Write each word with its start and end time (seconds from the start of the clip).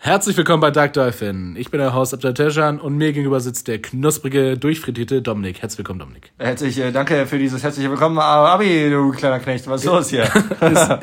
Herzlich 0.00 0.36
willkommen 0.36 0.60
bei 0.60 0.70
Dark 0.70 0.92
Dolphin. 0.92 1.56
Ich 1.58 1.72
bin 1.72 1.80
der 1.80 1.92
Host 1.92 2.14
Abdel 2.14 2.32
Tejan 2.32 2.78
und 2.78 2.96
mir 2.96 3.12
gegenüber 3.12 3.40
sitzt 3.40 3.66
der 3.66 3.82
knusprige, 3.82 4.56
durchfrittierte 4.56 5.22
Dominik. 5.22 5.60
Herzlich 5.60 5.78
willkommen, 5.78 5.98
Dominik. 5.98 6.30
Herzlich, 6.38 6.78
äh, 6.78 6.92
danke 6.92 7.26
für 7.26 7.36
dieses 7.36 7.64
herzliche 7.64 7.90
Willkommen, 7.90 8.16
Abi, 8.16 8.90
du 8.90 9.10
kleiner 9.10 9.40
Knecht. 9.40 9.66
Was 9.66 9.80
ist 9.80 9.86
los 9.86 10.08
hier? 10.10 10.22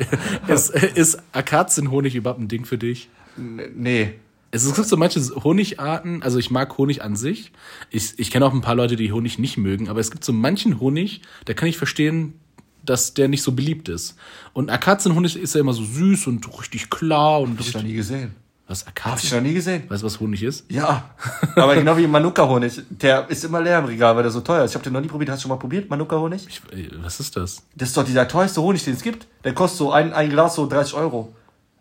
ist, 0.48 0.70
ist, 0.70 0.96
ist 0.96 1.22
Akazienhonig 1.32 2.14
überhaupt 2.14 2.40
ein 2.40 2.48
Ding 2.48 2.64
für 2.64 2.78
dich? 2.78 3.10
nee. 3.36 4.14
Es 4.50 4.74
gibt 4.74 4.88
so 4.88 4.96
manche 4.96 5.20
Honigarten, 5.44 6.22
also 6.22 6.38
ich 6.38 6.50
mag 6.50 6.78
Honig 6.78 7.02
an 7.02 7.16
sich. 7.16 7.52
Ich, 7.90 8.18
ich 8.18 8.30
kenne 8.30 8.46
auch 8.46 8.54
ein 8.54 8.62
paar 8.62 8.76
Leute, 8.76 8.96
die 8.96 9.12
Honig 9.12 9.38
nicht 9.38 9.58
mögen, 9.58 9.90
aber 9.90 10.00
es 10.00 10.10
gibt 10.10 10.24
so 10.24 10.32
manchen 10.32 10.80
Honig, 10.80 11.20
da 11.44 11.52
kann 11.52 11.68
ich 11.68 11.76
verstehen, 11.76 12.40
dass 12.82 13.12
der 13.12 13.28
nicht 13.28 13.42
so 13.42 13.52
beliebt 13.52 13.90
ist. 13.90 14.16
Und 14.54 14.70
Akazienhonig 14.70 15.36
ist 15.36 15.54
ja 15.54 15.60
immer 15.60 15.74
so 15.74 15.84
süß 15.84 16.28
und 16.28 16.48
richtig 16.58 16.88
klar 16.88 17.42
und. 17.42 17.58
Hab 17.58 17.66
ich 17.66 17.74
noch 17.74 17.82
nie 17.82 17.92
gesehen. 17.92 18.34
Was 18.68 18.84
Akazien? 18.86 19.12
Hab 19.12 19.22
ich 19.22 19.32
noch 19.32 19.40
nie 19.40 19.54
gesehen. 19.54 19.84
Weißt 19.88 20.02
du, 20.02 20.06
was 20.06 20.18
Honig 20.18 20.42
ist? 20.42 20.64
Ja. 20.70 21.10
Aber 21.54 21.76
genau 21.76 21.96
wie 21.96 22.06
Manuka-Honig. 22.08 22.82
Der 22.90 23.28
ist 23.30 23.44
immer 23.44 23.60
leer 23.60 23.78
im 23.78 23.84
Regal, 23.84 24.16
weil 24.16 24.24
der 24.24 24.32
so 24.32 24.40
teuer 24.40 24.64
ist. 24.64 24.72
Ich 24.72 24.74
habe 24.74 24.82
den 24.82 24.92
noch 24.92 25.00
nie 25.00 25.06
probiert. 25.06 25.30
Hast 25.30 25.38
du 25.38 25.42
schon 25.42 25.50
mal 25.50 25.56
probiert, 25.60 25.88
Manuka-Honig? 25.88 26.46
Äh, 26.72 26.88
was 27.00 27.20
ist 27.20 27.36
das? 27.36 27.62
Das 27.76 27.88
ist 27.90 27.96
doch 27.96 28.02
dieser 28.04 28.26
teuerste 28.26 28.60
Honig, 28.60 28.82
den 28.84 28.94
es 28.94 29.02
gibt. 29.02 29.28
Der 29.44 29.54
kostet 29.54 29.78
so 29.78 29.92
ein, 29.92 30.12
ein 30.12 30.30
Glas 30.30 30.56
so 30.56 30.66
30 30.66 30.94
Euro. 30.94 31.32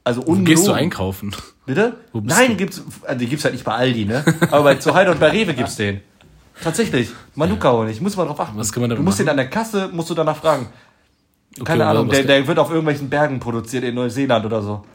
Also 0.03 0.21
ungelogen. 0.21 0.45
gehst 0.45 0.67
du 0.67 0.73
einkaufen? 0.73 1.35
Bitte? 1.65 1.95
Nein, 2.13 2.51
du? 2.51 2.55
gibt's, 2.57 2.83
also 3.03 3.17
die 3.17 3.25
gibt's 3.25 3.43
halt 3.43 3.55
nicht 3.55 3.65
bei 3.65 3.73
Aldi, 3.73 4.05
ne? 4.05 4.23
Aber 4.51 4.63
bei 4.65 4.75
zu 4.75 4.93
Heide 4.93 5.09
und 5.09 5.19
bei 5.19 5.29
Rewe 5.31 5.55
gibt's 5.55 5.77
den. 5.77 6.01
Tatsächlich. 6.61 7.09
Manuka-Honig. 7.33 7.99
Muss 7.99 8.15
man 8.15 8.27
drauf 8.27 8.39
achten. 8.39 8.59
Was 8.59 8.71
kann 8.71 8.81
man 8.81 8.91
damit 8.91 8.99
Du 8.99 9.03
musst 9.03 9.17
machen? 9.17 9.25
den 9.25 9.29
an 9.31 9.37
der 9.37 9.49
Kasse, 9.49 9.89
musst 9.91 10.11
du 10.11 10.13
danach 10.13 10.37
fragen. 10.37 10.67
Okay, 11.55 11.63
Keine 11.63 11.87
Ahnung, 11.87 12.09
der, 12.09 12.23
der 12.23 12.45
wird 12.45 12.59
auf 12.59 12.69
irgendwelchen 12.69 13.09
Bergen 13.09 13.39
produziert 13.39 13.83
in 13.83 13.95
Neuseeland 13.95 14.45
oder 14.45 14.61
so. 14.61 14.85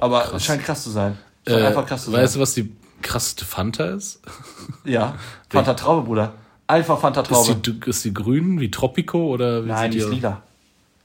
Aber 0.00 0.20
krass. 0.22 0.32
es 0.36 0.44
scheint 0.44 0.62
krass 0.64 0.82
zu 0.82 0.90
sein. 0.90 1.18
Äh, 1.46 1.62
einfach 1.66 1.86
krass 1.86 2.04
zu 2.04 2.12
weißt 2.12 2.32
sein. 2.34 2.38
du, 2.38 2.42
was 2.42 2.54
die 2.54 2.72
krasseste 3.02 3.44
Fanta 3.44 3.84
ist? 3.86 4.20
Ja. 4.84 5.14
Fanta 5.50 5.74
Traube, 5.74 6.02
Bruder. 6.06 6.34
Einfach 6.66 7.00
Fanta 7.00 7.20
Ist 7.22 7.28
Traube. 7.28 7.54
die, 7.56 7.80
ist 7.90 8.04
die 8.04 8.12
grün 8.14 8.58
wie 8.60 8.70
Tropico 8.70 9.26
oder 9.28 9.64
wie 9.64 9.68
Nein, 9.68 9.90
die 9.90 9.98
ist 9.98 10.10
lila. 10.10 10.42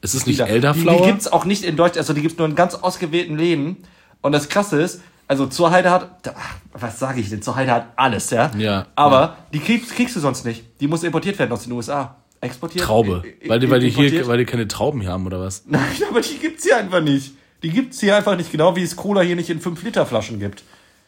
Ist 0.02 0.16
es 0.16 0.25
nicht 0.25 0.38
Lila. 0.38 0.45
Die, 0.48 0.52
Elderflower? 0.53 0.98
die 1.02 1.11
gibt's 1.11 1.31
auch 1.31 1.45
nicht 1.45 1.64
in 1.64 1.75
Deutschland, 1.75 2.00
also 2.00 2.14
die 2.14 2.22
gibt's 2.22 2.38
nur 2.38 2.48
in 2.48 2.56
ganz 2.56 2.73
ausgewählten 2.75 3.38
Läden. 3.38 3.78
Und 4.22 4.31
das 4.31 4.50
Krasse 4.50 4.81
ist, 4.81 5.02
also 5.28 5.45
zur 5.45 5.70
Heide 5.72 5.92
hat, 5.92 6.36
was 6.73 6.98
sage 7.00 7.22
ich 7.22 7.30
denn, 7.30 7.42
zur 7.42 7.55
Heide 7.55 7.72
hat 7.72 7.88
alles, 7.95 8.31
ja? 8.31 8.52
Ja, 8.58 8.88
Aber 8.95 9.20
ja. 9.22 9.38
die 9.53 9.59
kriegst, 9.59 9.95
kriegst 9.95 10.16
du 10.16 10.20
sonst 10.20 10.44
nicht. 10.45 10.64
Die 10.80 10.88
muss 10.88 11.03
importiert 11.03 11.38
werden 11.39 11.52
aus 11.52 11.64
den 11.64 11.73
USA. 11.73 12.16
Exportiert? 12.42 12.83
Traube. 12.83 13.23
Weil 13.45 13.59
die, 13.59 13.70
weil, 13.70 13.80
die 13.80 13.89
hier, 13.92 14.28
weil 14.28 14.39
die 14.39 14.45
keine 14.45 14.67
Trauben 14.67 15.02
hier 15.02 15.11
haben 15.11 15.28
oder 15.28 15.39
was? 15.39 15.64
Nein, 15.67 15.81
aber 16.09 16.22
die 16.22 16.38
gibt's 16.39 16.64
hier 16.64 16.78
einfach 16.78 17.02
nicht. 17.02 17.33
Die 17.64 17.70
gibt's 17.70 18.00
hier 18.00 18.16
einfach 18.16 18.36
nicht, 18.36 18.52
genau 18.52 18.76
wie 18.76 18.81
es 18.81 18.95
Cola 18.95 19.22
hier 19.22 19.36
nicht 19.36 19.50
in 19.50 19.62
5-Liter-Flaschen 19.62 20.40
gibt. 20.40 20.64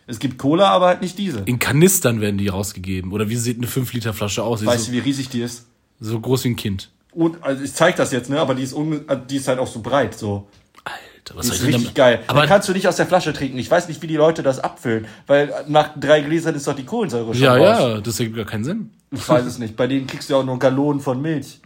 Es 0.06 0.20
gibt 0.20 0.38
Cola, 0.38 0.70
aber 0.70 0.88
halt 0.88 1.02
nicht 1.02 1.18
diese. 1.18 1.40
In 1.46 1.60
Kanistern 1.60 2.20
werden 2.22 2.38
die 2.38 2.50
rausgegeben. 2.50 3.12
Oder 3.12 3.30
wie 3.30 3.38
sieht 3.38 3.58
eine 3.58 3.68
5-Liter-Flasche 3.68 4.44
aus? 4.44 4.66
Weißt 4.66 4.90
du, 4.90 4.92
wie 4.92 5.00
riesig 5.00 5.30
die 5.30 5.42
ist? 5.42 5.66
so, 6.00 6.12
so 6.12 6.20
groß 6.20 6.44
wie 6.44 6.50
ein 6.50 6.56
Kind. 6.56 6.90
Und, 7.12 7.44
also 7.44 7.64
ich 7.64 7.74
zeig 7.74 7.96
das 7.96 8.12
jetzt, 8.12 8.30
ne, 8.30 8.40
aber 8.40 8.56
die 8.56 8.64
ist, 8.64 8.74
äh, 8.74 9.18
die 9.30 9.38
ist 9.38 9.48
halt 9.48 9.60
auch 9.60 9.68
so 9.68 9.82
breit, 9.82 10.18
so. 10.18 10.48
Alter, 10.84 11.36
was 11.36 11.48
Die 11.48 11.54
ist 11.54 11.64
richtig 11.64 11.94
geil. 11.94 12.22
Aber 12.28 12.40
Aber 12.40 12.48
kannst 12.48 12.68
du 12.68 12.74
nicht 12.74 12.88
aus 12.88 12.96
der 12.96 13.06
Flasche 13.06 13.34
trinken. 13.34 13.58
Ich 13.58 13.70
weiß 13.70 13.88
nicht, 13.88 14.02
wie 14.02 14.08
die 14.08 14.16
Leute 14.16 14.44
das 14.44 14.60
abfüllen, 14.60 15.06
weil 15.28 15.54
nach 15.68 15.92
drei 15.98 16.22
Gläsern 16.22 16.56
ist 16.56 16.68
doch 16.68 16.76
die 16.76 16.86
Kohlensäure 16.86 17.34
schon 17.34 17.44
ja, 17.44 17.56
raus. 17.56 17.80
ja, 17.80 18.02
das 18.02 18.20
ergibt 18.20 18.36
gar 18.36 18.46
keinen 18.46 18.64
Sinn. 18.64 18.90
Ich 19.12 19.28
weiß 19.28 19.46
es 19.46 19.60
nicht. 19.60 19.76
Bei 19.76 19.88
denen 19.88 20.08
kriegst 20.08 20.30
du 20.30 20.34
ja 20.34 20.40
auch 20.40 20.46
nur 20.46 20.58
Gallonen 20.60 21.00
von 21.00 21.22
Milch. 21.22 21.60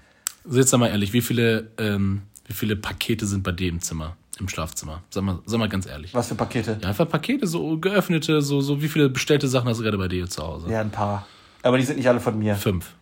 Also 0.46 0.60
jetzt 0.60 0.78
mal 0.78 0.88
ehrlich, 0.88 1.14
wie 1.14 1.22
viele, 1.22 1.72
ähm, 1.78 2.22
wie 2.46 2.54
viele 2.54 2.76
Pakete 2.76 3.26
sind 3.26 3.44
bei 3.44 3.52
im 3.52 3.82
Zimmer, 3.82 4.16
im 4.40 4.48
Schlafzimmer? 4.50 5.02
Sag 5.10 5.24
mal, 5.24 5.40
sag 5.46 5.60
mal 5.60 5.70
ganz 5.70 5.86
ehrlich. 5.86 6.14
Was 6.14 6.28
für 6.28 6.36
Pakete? 6.36 6.78
Ja, 6.82 6.90
einfach 6.90 7.08
Pakete, 7.10 7.48
so 7.48 7.78
geöffnete, 7.80 8.42
so, 8.42 8.62
so 8.62 8.82
wie 8.82 8.88
viele 8.88 9.10
bestellte 9.10 9.48
Sachen 9.48 9.68
hast 9.70 9.80
du 9.80 9.84
gerade 9.84 9.98
bei 9.98 10.08
dir 10.08 10.30
zu 10.30 10.42
Hause? 10.44 10.72
Ja, 10.72 10.82
ein 10.82 10.92
paar. 10.92 11.26
Aber 11.64 11.78
die 11.78 11.84
sind 11.84 11.98
nicht 11.98 12.08
alle 12.08 12.20
von 12.20 12.38
mir. 12.38 12.56
Fünf, 12.56 12.94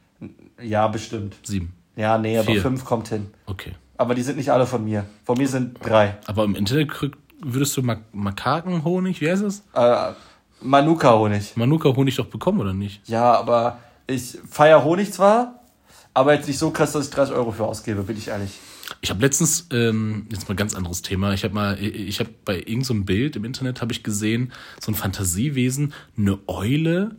Ja, 0.62 0.88
bestimmt. 0.88 1.36
sieben. 1.44 1.74
Ja, 1.96 2.18
nee, 2.18 2.38
aber 2.38 2.52
Vier. 2.52 2.62
fünf 2.62 2.84
kommt 2.86 3.08
hin. 3.10 3.28
Okay. 3.46 3.74
Aber 3.98 4.16
die 4.16 4.22
sind 4.22 4.38
nicht 4.38 4.52
alle 4.52 4.66
von 4.66 4.84
mir. 4.84 5.06
Von 5.24 5.38
mir 5.38 5.48
sind 5.48 5.78
drei. 5.86 6.18
Aber 6.26 6.44
im 6.44 6.56
Internet 6.56 6.90
krieg- 6.92 7.16
würdest 7.42 7.76
du 7.78 7.82
Mak 7.82 8.00
Makakenhonig, 8.14 9.22
wie 9.22 9.30
heißt 9.30 9.44
es? 9.44 9.64
Äh, 9.74 10.12
Manuka-Honig. 10.62 11.56
Manuka-Honig 11.56 12.16
doch 12.16 12.26
bekommen, 12.28 12.60
oder 12.60 12.74
nicht? 12.74 13.08
Ja, 13.08 13.34
aber 13.38 13.80
ich 14.08 14.38
feier 14.50 14.84
Honig 14.84 15.14
zwar, 15.14 15.60
aber 16.14 16.34
jetzt 16.34 16.48
nicht 16.48 16.58
so 16.58 16.72
krass, 16.72 16.92
dass 16.94 17.06
ich 17.06 17.12
30 17.12 17.36
Euro 17.36 17.52
für 17.52 17.66
ausgebe, 17.66 18.04
bin 18.04 18.18
ich 18.18 18.28
ehrlich. 18.30 18.60
Ich 19.02 19.10
habe 19.10 19.22
letztens, 19.22 19.68
ähm, 19.72 20.28
jetzt 20.32 20.50
mal 20.50 20.56
ganz 20.56 20.76
anderes 20.76 21.02
Thema, 21.02 21.34
ich 21.34 21.44
habe 21.44 21.54
mal, 21.54 21.82
ich 21.82 22.20
habe 22.20 22.30
bei 22.44 22.56
irgendeinem 22.56 22.84
so 22.84 22.94
einem 22.94 23.06
Bild 23.06 23.36
im 23.36 23.46
Internet 23.46 23.82
habe 23.82 23.92
ich 23.92 24.04
gesehen, 24.04 24.52
so 24.80 24.92
ein 24.92 24.96
Fantasiewesen, 24.96 25.94
eine 26.18 26.40
Eule 26.48 27.16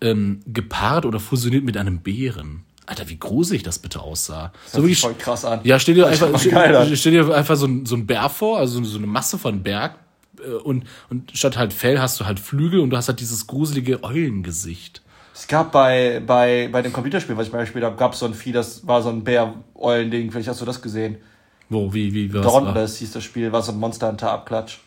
ähm, 0.00 0.40
gepaart 0.46 1.06
oder 1.06 1.20
fusioniert 1.20 1.64
mit 1.64 1.76
einem 1.76 2.00
Bären. 2.00 2.64
Alter, 2.86 3.08
wie 3.08 3.18
gruselig 3.18 3.62
das 3.62 3.78
bitte 3.78 4.00
aussah. 4.00 4.52
Das 4.64 4.72
So 4.72 4.82
sich 4.82 5.00
voll 5.00 5.14
krass 5.14 5.44
an. 5.44 5.60
Ja, 5.64 5.78
stell 5.78 5.94
dir 5.94 6.06
einfach, 6.06 6.38
stell, 6.38 6.96
stell 6.96 7.12
dir 7.12 7.34
einfach 7.34 7.56
so 7.56 7.66
ein, 7.66 7.84
so 7.84 7.94
ein 7.94 8.06
Bär 8.06 8.30
vor, 8.30 8.58
also 8.58 8.82
so 8.82 8.96
eine 8.96 9.06
Masse 9.06 9.36
von 9.36 9.62
Berg 9.62 9.96
äh, 10.40 10.50
und, 10.50 10.84
und 11.10 11.36
statt 11.36 11.58
halt 11.58 11.72
Fell 11.72 11.98
hast 11.98 12.18
du 12.18 12.24
halt 12.24 12.40
Flügel 12.40 12.80
und 12.80 12.90
du 12.90 12.96
hast 12.96 13.08
halt 13.08 13.20
dieses 13.20 13.46
gruselige 13.46 14.02
Eulengesicht. 14.02 15.02
Es 15.38 15.46
gab 15.46 15.70
bei, 15.70 16.20
bei, 16.26 16.68
bei 16.72 16.82
dem 16.82 16.92
Computerspiel, 16.92 17.36
was 17.36 17.46
ich 17.46 17.52
mal 17.52 17.60
gespielt 17.60 17.84
habe, 17.84 17.96
gab 17.96 18.12
es 18.12 18.18
so 18.18 18.26
ein 18.26 18.34
Vieh, 18.34 18.50
das 18.50 18.84
war 18.86 19.02
so 19.02 19.08
ein 19.08 19.22
Bär-Eulen-Ding. 19.22 20.32
Vielleicht 20.32 20.48
hast 20.48 20.60
du 20.60 20.64
das 20.64 20.82
gesehen. 20.82 21.18
Wo, 21.68 21.94
wie, 21.94 22.12
wie, 22.12 22.34
was 22.34 22.44
war? 22.44 22.62
Dauntless 22.62 22.96
hieß 22.98 23.12
das 23.12 23.22
Spiel, 23.22 23.52
war 23.52 23.62
so 23.62 23.70
ein 23.70 23.78
Monster 23.78 24.08
Hunter 24.08 24.32
Abklatsch. 24.32 24.78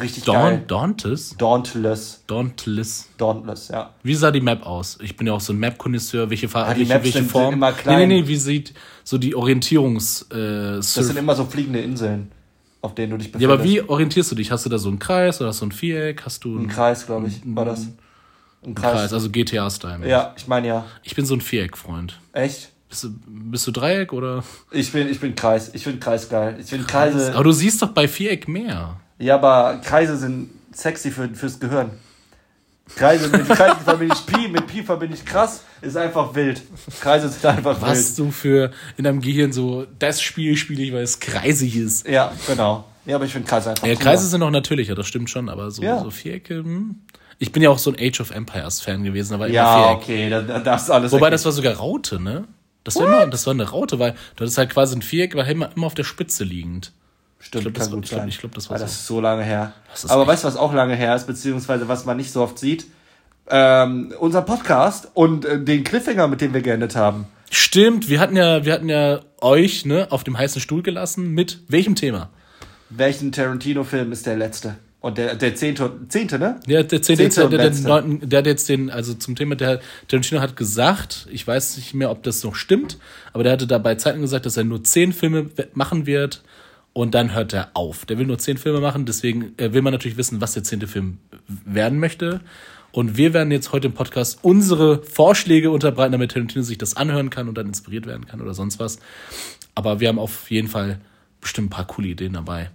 Richtig 0.00 0.24
Daun, 0.24 0.34
geil. 0.36 0.64
Dauntless? 0.66 1.36
Dauntless. 1.36 2.22
Dauntless. 2.26 3.08
Dauntless, 3.18 3.68
ja. 3.68 3.90
Wie 4.02 4.14
sah 4.14 4.30
die 4.30 4.40
Map 4.40 4.64
aus? 4.64 4.98
Ich 5.02 5.14
bin 5.16 5.26
ja 5.26 5.34
auch 5.34 5.40
so 5.40 5.52
ein 5.52 5.58
Map-Konnoisseur. 5.58 6.30
Welche 6.30 6.48
Farbe, 6.48 6.72
die 6.74 6.80
welche, 6.80 6.92
Maps 6.94 7.04
welche 7.04 7.18
sind- 7.18 7.30
Form? 7.30 7.44
sind 7.46 7.54
immer 7.54 7.72
klein. 7.72 7.98
Nee, 7.98 8.06
nee, 8.06 8.20
nee, 8.22 8.28
wie 8.28 8.36
sieht 8.36 8.72
so 9.04 9.18
die 9.18 9.34
Orientierungs 9.34 10.22
äh, 10.30 10.76
Das 10.76 10.94
sind 10.94 11.18
immer 11.18 11.34
so 11.34 11.44
fliegende 11.44 11.80
Inseln, 11.80 12.30
auf 12.80 12.94
denen 12.94 13.10
du 13.12 13.18
dich 13.18 13.26
Ja, 13.28 13.32
befindest. 13.32 13.60
aber 13.60 13.64
wie 13.64 13.82
orientierst 13.82 14.30
du 14.30 14.36
dich? 14.36 14.50
Hast 14.50 14.64
du 14.64 14.70
da 14.70 14.78
so 14.78 14.88
einen 14.88 14.98
Kreis 14.98 15.40
oder 15.40 15.48
hast 15.50 15.60
du 15.60 15.66
ein 15.66 15.72
Viereck? 15.72 16.22
Hast 16.24 16.44
du 16.44 16.54
Ein 16.54 16.58
einen 16.60 16.68
Kreis, 16.68 17.04
glaube 17.06 17.28
ich, 17.28 17.40
war 17.44 17.64
das. 17.66 17.80
Ein 17.82 17.98
Kreis. 18.74 18.92
Kreis, 18.92 19.12
also 19.12 19.30
GTA-Style. 19.30 20.08
Ja, 20.08 20.34
ich 20.36 20.46
meine 20.48 20.66
ja. 20.68 20.84
Ich 21.02 21.14
bin 21.14 21.24
so 21.26 21.34
ein 21.34 21.40
Viereck-Freund. 21.40 22.18
Echt? 22.32 22.70
Bist 22.88 23.04
du, 23.04 23.08
bist 23.26 23.66
du 23.66 23.72
Dreieck 23.72 24.12
oder? 24.12 24.44
Ich 24.70 24.92
bin, 24.92 25.08
ich 25.08 25.18
bin 25.20 25.34
Kreis. 25.34 25.70
Ich 25.74 25.82
finde 25.82 25.98
Kreis 25.98 26.28
geil. 26.28 26.56
Ich 26.60 26.66
finde 26.68 26.86
Kreise. 26.86 27.34
Aber 27.34 27.44
du 27.44 27.52
siehst 27.52 27.82
doch 27.82 27.88
bei 27.90 28.06
Viereck 28.08 28.46
mehr. 28.48 29.00
Ja, 29.18 29.34
aber 29.36 29.80
Kreise 29.84 30.16
sind 30.16 30.50
sexy 30.72 31.10
für, 31.10 31.28
fürs 31.34 31.58
Gehirn. 31.58 31.90
Kreise, 32.94 33.28
mit 33.28 33.48
Kreisen 33.48 33.80
verbinde 33.84 34.14
ich 34.14 34.26
Pi, 34.26 34.46
mit 34.48 34.66
Pi 34.68 34.82
verbinde 34.84 35.16
ich 35.16 35.24
krass, 35.24 35.64
ist 35.82 35.96
einfach 35.96 36.34
wild. 36.36 36.62
Kreise 37.00 37.28
sind 37.28 37.44
einfach 37.44 37.80
Was 37.82 38.14
du 38.14 38.30
für 38.30 38.70
in 38.96 39.02
deinem 39.04 39.20
Gehirn 39.20 39.52
so, 39.52 39.86
das 39.98 40.22
Spiel 40.22 40.56
spiele 40.56 40.82
ich, 40.84 40.92
weil 40.92 41.02
es 41.02 41.18
kreisig 41.18 41.74
ist. 41.76 42.04
wild. 42.04 42.14
Ja, 42.14 42.32
genau. 42.46 42.84
Ja, 43.04 43.16
aber 43.16 43.24
ich 43.24 43.32
finde 43.32 43.48
Kreise 43.48 43.70
einfach 43.70 43.86
Ja. 43.86 43.96
Kreise 43.96 44.28
sind 44.28 44.40
auch 44.42 44.50
natürlicher, 44.50 44.94
das 44.94 45.08
stimmt 45.08 45.28
schon, 45.30 45.48
aber 45.48 45.72
so, 45.72 45.82
Ja. 45.82 45.98
so 46.00 46.10
Vierecke, 46.10 46.58
hm. 46.58 47.00
Ich 47.38 47.52
bin 47.52 47.62
ja 47.62 47.70
auch 47.70 47.78
so 47.78 47.90
ein 47.92 47.96
Age 48.00 48.20
of 48.20 48.30
Empires 48.30 48.80
Fan 48.80 49.04
gewesen, 49.04 49.34
aber 49.34 49.46
immer 49.46 49.54
Ja, 49.54 49.82
Viereck. 49.82 49.96
okay, 50.02 50.30
da- 50.30 50.42
da- 50.42 50.58
das 50.60 50.84
ist 50.84 50.90
alles. 50.90 51.12
Wobei, 51.12 51.28
das 51.30 51.44
war 51.44 51.52
sogar 51.52 51.74
Raute, 51.74 52.18
ne? 52.20 52.44
Das 52.84 52.96
war, 52.96 53.06
immer, 53.06 53.26
das 53.26 53.44
war 53.46 53.52
eine 53.52 53.68
Raute, 53.68 53.98
weil 53.98 54.12
du 54.36 54.42
hattest 54.42 54.58
halt 54.58 54.70
quasi 54.70 54.96
ein 54.96 55.02
Viereck, 55.02 55.34
war 55.34 55.46
immer, 55.48 55.70
immer 55.76 55.86
auf 55.86 55.94
der 55.94 56.04
Spitze 56.04 56.44
liegend. 56.44 56.92
Stimmt, 57.40 57.64
glaub, 57.64 57.74
das 57.74 57.84
kann 57.84 57.92
war- 57.92 57.96
gut 57.96 58.04
ich 58.06 58.10
glaub- 58.10 58.26
ich 58.28 58.38
glaub, 58.38 58.54
das 58.54 58.70
war 58.70 58.76
Ah, 58.76 58.80
das 58.80 58.92
so. 58.92 58.96
ist 59.00 59.06
so 59.08 59.20
lange 59.20 59.42
her. 59.42 59.72
Das 59.90 60.06
Aber 60.08 60.26
weißt 60.26 60.44
du, 60.44 60.48
was 60.48 60.56
auch 60.56 60.72
lange 60.72 60.94
her 60.94 61.14
ist, 61.16 61.26
beziehungsweise 61.26 61.88
was 61.88 62.04
man 62.06 62.16
nicht 62.16 62.32
so 62.32 62.42
oft 62.42 62.58
sieht? 62.58 62.86
Ähm, 63.48 64.12
unser 64.18 64.42
Podcast 64.42 65.08
und 65.14 65.44
äh, 65.44 65.60
den 65.62 65.84
Cliffhanger, 65.84 66.26
mit 66.28 66.40
dem 66.40 66.54
wir 66.54 66.62
geendet 66.62 66.96
haben. 66.96 67.26
Stimmt, 67.50 68.08
wir 68.08 68.18
hatten 68.18 68.36
ja, 68.36 68.64
wir 68.64 68.72
hatten 68.72 68.88
ja 68.88 69.20
euch, 69.40 69.84
ne, 69.84 70.08
auf 70.10 70.24
dem 70.24 70.36
heißen 70.38 70.60
Stuhl 70.60 70.82
gelassen 70.82 71.30
mit 71.32 71.60
welchem 71.68 71.94
Thema? 71.94 72.30
Welchen 72.90 73.30
Tarantino-Film 73.32 74.10
ist 74.12 74.26
der 74.26 74.36
letzte? 74.36 74.76
Und 75.06 75.18
der, 75.18 75.36
der 75.36 75.54
zehnte, 75.54 75.92
zehnte, 76.08 76.36
ne? 76.36 76.58
Ja, 76.66 76.82
der 76.82 77.00
zehnte, 77.00 77.28
Zehnte 77.28 77.48
der, 77.48 77.58
der, 77.58 77.70
der, 77.70 77.80
neunten- 77.88 78.28
der 78.28 78.40
hat 78.40 78.46
jetzt 78.46 78.68
den, 78.68 78.90
also 78.90 79.14
zum 79.14 79.36
Thema, 79.36 79.54
der 79.54 79.78
Tarantino 80.08 80.40
hat 80.40 80.56
gesagt, 80.56 81.28
ich 81.30 81.46
weiß 81.46 81.76
nicht 81.76 81.94
mehr, 81.94 82.10
ob 82.10 82.24
das 82.24 82.42
noch 82.42 82.56
stimmt, 82.56 82.98
aber 83.32 83.44
der 83.44 83.52
hatte 83.52 83.68
da 83.68 83.78
bei 83.78 83.94
Zeiten 83.94 84.20
gesagt, 84.20 84.46
dass 84.46 84.56
er 84.56 84.64
nur 84.64 84.82
zehn 84.82 85.12
Filme 85.12 85.48
machen 85.74 86.06
wird 86.06 86.42
und 86.92 87.14
dann 87.14 87.34
hört 87.34 87.52
er 87.52 87.68
auf. 87.74 88.04
Der 88.04 88.18
will 88.18 88.26
nur 88.26 88.38
zehn 88.38 88.58
Filme 88.58 88.80
machen, 88.80 89.06
deswegen 89.06 89.54
äh, 89.58 89.72
will 89.72 89.82
man 89.82 89.92
natürlich 89.92 90.16
wissen, 90.16 90.40
was 90.40 90.54
der 90.54 90.64
zehnte 90.64 90.88
Film 90.88 91.18
werden 91.64 92.00
möchte. 92.00 92.40
Und 92.90 93.16
wir 93.16 93.32
werden 93.32 93.52
jetzt 93.52 93.70
heute 93.70 93.86
im 93.86 93.92
Podcast 93.94 94.40
unsere 94.42 95.04
Vorschläge 95.04 95.70
unterbreiten, 95.70 96.10
damit 96.10 96.32
Tarantino 96.32 96.64
sich 96.64 96.78
das 96.78 96.96
anhören 96.96 97.30
kann 97.30 97.48
und 97.48 97.56
dann 97.56 97.68
inspiriert 97.68 98.06
werden 98.06 98.26
kann 98.26 98.40
oder 98.40 98.54
sonst 98.54 98.80
was. 98.80 98.98
Aber 99.76 100.00
wir 100.00 100.08
haben 100.08 100.18
auf 100.18 100.50
jeden 100.50 100.66
Fall 100.66 100.98
bestimmt 101.40 101.68
ein 101.68 101.70
paar 101.70 101.86
coole 101.86 102.08
Ideen 102.08 102.32
dabei. 102.32 102.70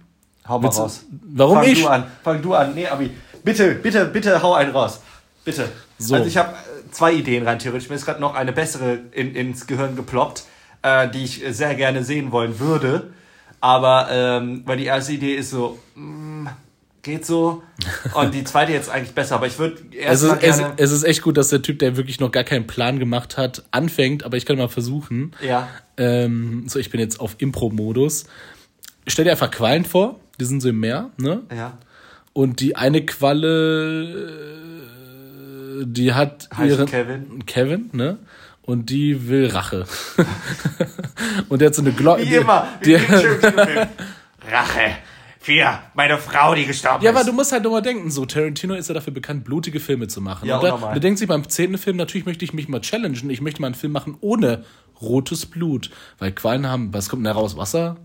Hau 0.48 0.58
mal 0.58 0.64
Willst 0.64 0.78
raus. 0.78 1.04
Warum 1.34 1.58
Fang 1.58 1.66
ich? 1.66 1.82
du 1.82 1.88
an. 1.88 2.04
Fang 2.22 2.42
du 2.42 2.54
an. 2.54 2.74
Nee, 2.74 2.86
Abi. 2.86 3.10
Bitte, 3.44 3.74
bitte, 3.74 4.04
bitte 4.06 4.42
hau 4.42 4.54
einen 4.54 4.72
raus. 4.72 5.00
Bitte. 5.44 5.68
So. 5.98 6.14
Also 6.14 6.26
ich 6.26 6.36
habe 6.36 6.54
zwei 6.90 7.12
Ideen 7.12 7.46
rein 7.46 7.58
theoretisch. 7.58 7.88
Mir 7.88 7.96
ist 7.96 8.04
gerade 8.04 8.20
noch 8.20 8.34
eine 8.34 8.52
bessere 8.52 9.00
in, 9.12 9.34
ins 9.34 9.66
Gehirn 9.66 9.96
geploppt, 9.96 10.44
äh, 10.82 11.08
die 11.08 11.24
ich 11.24 11.42
sehr 11.50 11.74
gerne 11.74 12.04
sehen 12.04 12.32
wollen 12.32 12.60
würde. 12.60 13.12
Aber 13.60 14.08
ähm, 14.10 14.62
weil 14.66 14.76
die 14.76 14.86
erste 14.86 15.12
Idee 15.12 15.34
ist 15.36 15.50
so, 15.50 15.78
mm, 15.94 16.48
geht 17.02 17.24
so. 17.24 17.62
Und 18.14 18.34
die 18.34 18.42
zweite 18.44 18.72
jetzt 18.72 18.90
eigentlich 18.90 19.14
besser, 19.14 19.36
aber 19.36 19.46
ich 19.46 19.58
würde 19.58 19.76
Es 19.92 20.22
erst 20.22 20.22
ist, 20.24 20.32
es, 20.32 20.58
gerne... 20.58 20.74
es 20.76 20.90
ist 20.90 21.04
echt 21.04 21.22
gut, 21.22 21.36
dass 21.36 21.48
der 21.48 21.62
Typ, 21.62 21.78
der 21.78 21.96
wirklich 21.96 22.18
noch 22.18 22.32
gar 22.32 22.44
keinen 22.44 22.66
Plan 22.66 22.98
gemacht 22.98 23.36
hat, 23.36 23.64
anfängt, 23.70 24.24
aber 24.24 24.36
ich 24.36 24.46
kann 24.46 24.56
mal 24.58 24.68
versuchen. 24.68 25.32
ja, 25.40 25.68
Ähm, 25.96 26.64
so, 26.68 26.78
ich 26.78 26.90
bin 26.90 27.00
jetzt 27.00 27.20
auf 27.20 27.36
Impro-Modus. 27.38 28.24
Stell 29.06 29.24
dir 29.24 29.32
einfach 29.32 29.50
Quallen 29.50 29.84
vor, 29.84 30.20
die 30.38 30.44
sind 30.44 30.60
so 30.60 30.68
im 30.68 30.80
Meer, 30.80 31.10
ne? 31.18 31.42
ja. 31.54 31.78
Und 32.34 32.60
die 32.60 32.76
eine 32.76 33.04
Qualle, 33.04 34.38
die 35.84 36.14
hat 36.14 36.48
Heißt 36.56 36.70
ihren 36.70 36.86
Kevin. 36.86 37.44
Kevin, 37.44 37.90
ne? 37.92 38.18
Und 38.62 38.90
die 38.90 39.28
will 39.28 39.48
Rache. 39.48 39.84
und 41.48 41.60
der 41.60 41.66
hat 41.68 41.74
so 41.74 41.82
eine 41.82 41.92
Glocke. 41.92 42.22
Wie 42.22 42.36
immer. 42.36 42.68
Die. 42.84 42.94
Rache. 44.50 44.96
Für 45.40 45.80
meine 45.94 46.18
Frau, 46.18 46.54
die 46.54 46.64
gestorben 46.64 47.04
ja, 47.04 47.10
ist. 47.10 47.16
aber 47.16 47.26
du 47.26 47.32
musst 47.32 47.50
halt 47.50 47.64
nur 47.64 47.72
mal 47.72 47.80
denken, 47.80 48.12
so 48.12 48.24
Tarantino 48.24 48.74
ist 48.74 48.88
ja 48.88 48.94
dafür 48.94 49.12
bekannt, 49.12 49.42
blutige 49.42 49.80
Filme 49.80 50.06
zu 50.06 50.20
machen. 50.20 50.48
Ja, 50.48 50.58
und 50.58 50.64
da, 50.64 50.92
der 50.92 51.00
denkt 51.00 51.18
sich 51.18 51.26
beim 51.26 51.48
zehnten 51.48 51.78
Film, 51.78 51.96
natürlich 51.96 52.26
möchte 52.26 52.44
ich 52.44 52.52
mich 52.52 52.68
mal 52.68 52.80
challengen. 52.80 53.28
Ich 53.28 53.40
möchte 53.40 53.60
mal 53.60 53.66
einen 53.66 53.74
Film 53.74 53.92
machen 53.92 54.16
ohne 54.20 54.64
rotes 55.00 55.46
Blut. 55.46 55.90
Weil 56.20 56.30
Quallen 56.30 56.68
haben, 56.68 56.94
was 56.94 57.08
kommt 57.08 57.26
denn 57.26 57.32
da 57.32 57.32
raus? 57.32 57.56
Wasser? 57.56 57.96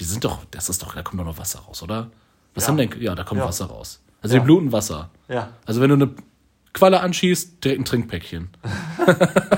Die 0.00 0.04
sind 0.04 0.24
doch, 0.24 0.44
das 0.50 0.68
ist 0.68 0.82
doch, 0.82 0.94
da 0.94 1.02
kommt 1.02 1.20
doch 1.20 1.24
noch 1.24 1.38
Wasser 1.38 1.60
raus, 1.60 1.82
oder? 1.82 2.10
Was 2.54 2.64
Ja. 2.64 2.68
haben 2.68 2.76
denn, 2.76 2.90
ja, 3.00 3.14
da 3.14 3.24
kommt 3.24 3.40
Ja. 3.40 3.46
Wasser 3.46 3.66
raus. 3.66 4.00
Also 4.22 4.34
Ja. 4.36 4.40
die 4.40 4.44
bluten 4.44 4.72
Wasser. 4.72 5.10
Ja. 5.28 5.50
Also 5.64 5.80
wenn 5.80 5.88
du 5.90 5.94
eine 5.96 6.10
Qualle 6.72 7.00
anschießt, 7.00 7.64
direkt 7.64 7.80
ein 7.80 7.84
Trinkpäckchen. 7.84 8.48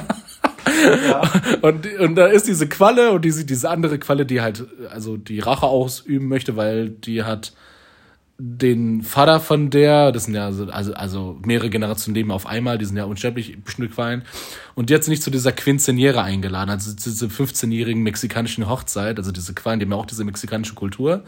und, 1.62 1.86
und 1.98 2.14
da 2.14 2.26
ist 2.26 2.46
diese 2.46 2.68
Qualle 2.68 3.12
und 3.12 3.24
diese, 3.24 3.44
diese 3.44 3.68
andere 3.70 3.98
Qualle, 3.98 4.26
die 4.26 4.40
halt, 4.40 4.64
also 4.90 5.16
die 5.16 5.40
Rache 5.40 5.66
ausüben 5.66 6.28
möchte, 6.28 6.56
weil 6.56 6.90
die 6.90 7.22
hat 7.24 7.52
den 8.40 9.02
Vater 9.02 9.40
von 9.40 9.68
der, 9.68 10.12
das 10.12 10.24
sind 10.24 10.34
ja 10.34 10.44
also, 10.46 10.66
also, 10.70 10.94
also 10.94 11.38
mehrere 11.44 11.70
Generationen 11.70 12.14
leben 12.14 12.30
auf 12.30 12.46
einmal, 12.46 12.78
die 12.78 12.84
sind 12.84 12.96
ja 12.96 13.04
unsterblich, 13.04 13.58
bestimmte 13.64 13.92
Quallen. 13.92 14.22
Und 14.76 14.90
die 14.90 14.94
hat 14.94 15.02
sie 15.02 15.10
nicht 15.10 15.24
zu 15.24 15.32
dieser 15.32 15.50
Quinceañera 15.50 16.22
eingeladen, 16.22 16.70
also 16.70 16.94
zu 16.94 17.10
dieser 17.10 17.26
15-jährigen 17.26 18.02
mexikanischen 18.02 18.68
Hochzeit, 18.68 19.18
also 19.18 19.32
diese 19.32 19.54
Quallen, 19.54 19.80
die 19.80 19.86
haben 19.86 19.92
ja 19.92 19.98
auch 19.98 20.06
diese 20.06 20.24
mexikanische 20.24 20.74
Kultur. 20.74 21.24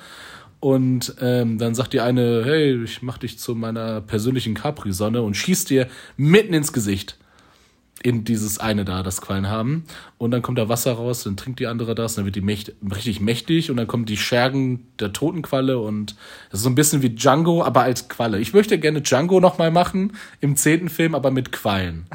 Und 0.61 1.17
ähm, 1.21 1.59
dann 1.59 1.75
sagt 1.75 1.95
die 1.95 2.01
eine, 2.01 2.45
hey, 2.45 2.81
ich 2.85 3.03
mach 3.03 3.19
dich 3.19 3.39
zu 3.39 3.57
meiner 3.57 4.01
persönlichen 4.03 4.55
Capri-Sonne 4.55 5.21
und 5.23 5.37
schießt 5.37 5.69
dir 5.69 5.89
mitten 6.17 6.55
ins 6.55 6.73
Gesicht 6.73 7.19
in 8.03 8.25
dieses 8.25 8.59
eine 8.59 8.85
da, 8.85 9.03
das 9.03 9.21
Quallen 9.21 9.49
haben. 9.49 9.85
Und 10.17 10.31
dann 10.31 10.43
kommt 10.43 10.59
da 10.59 10.69
Wasser 10.69 10.93
raus, 10.93 11.25
dann 11.25 11.37
trinkt 11.37 11.61
die 11.61 11.67
andere 11.67 11.95
das, 11.95 12.15
dann 12.15 12.25
wird 12.25 12.37
die 12.37 12.41
mächt 12.41 12.73
richtig 12.95 13.21
mächtig 13.21 13.71
und 13.71 13.77
dann 13.77 13.87
kommen 13.87 14.07
die 14.07 14.17
Schergen 14.17 14.87
der 14.99 15.13
Totenqualle 15.13 15.79
und 15.79 16.15
das 16.51 16.61
ist 16.61 16.65
so 16.65 16.71
ein 16.71 16.75
bisschen 16.75 17.03
wie 17.03 17.11
Django, 17.11 17.63
aber 17.63 17.83
als 17.83 18.09
Qualle. 18.09 18.41
Ich 18.41 18.55
möchte 18.55 18.79
gerne 18.79 19.03
Django 19.03 19.41
nochmal 19.41 19.71
machen 19.71 20.15
im 20.41 20.57
zehnten 20.57 20.89
Film, 20.89 21.15
aber 21.15 21.31
mit 21.31 21.53
Quallen. 21.53 22.07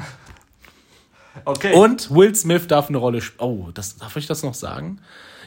Okay. 1.44 1.74
Und 1.74 2.10
Will 2.10 2.34
Smith 2.34 2.66
darf 2.66 2.88
eine 2.88 2.98
Rolle 2.98 3.20
spielen. 3.20 3.48
Oh, 3.48 3.70
das, 3.72 3.96
darf 3.98 4.16
ich 4.16 4.26
das 4.26 4.42
noch 4.42 4.54
sagen? 4.54 4.98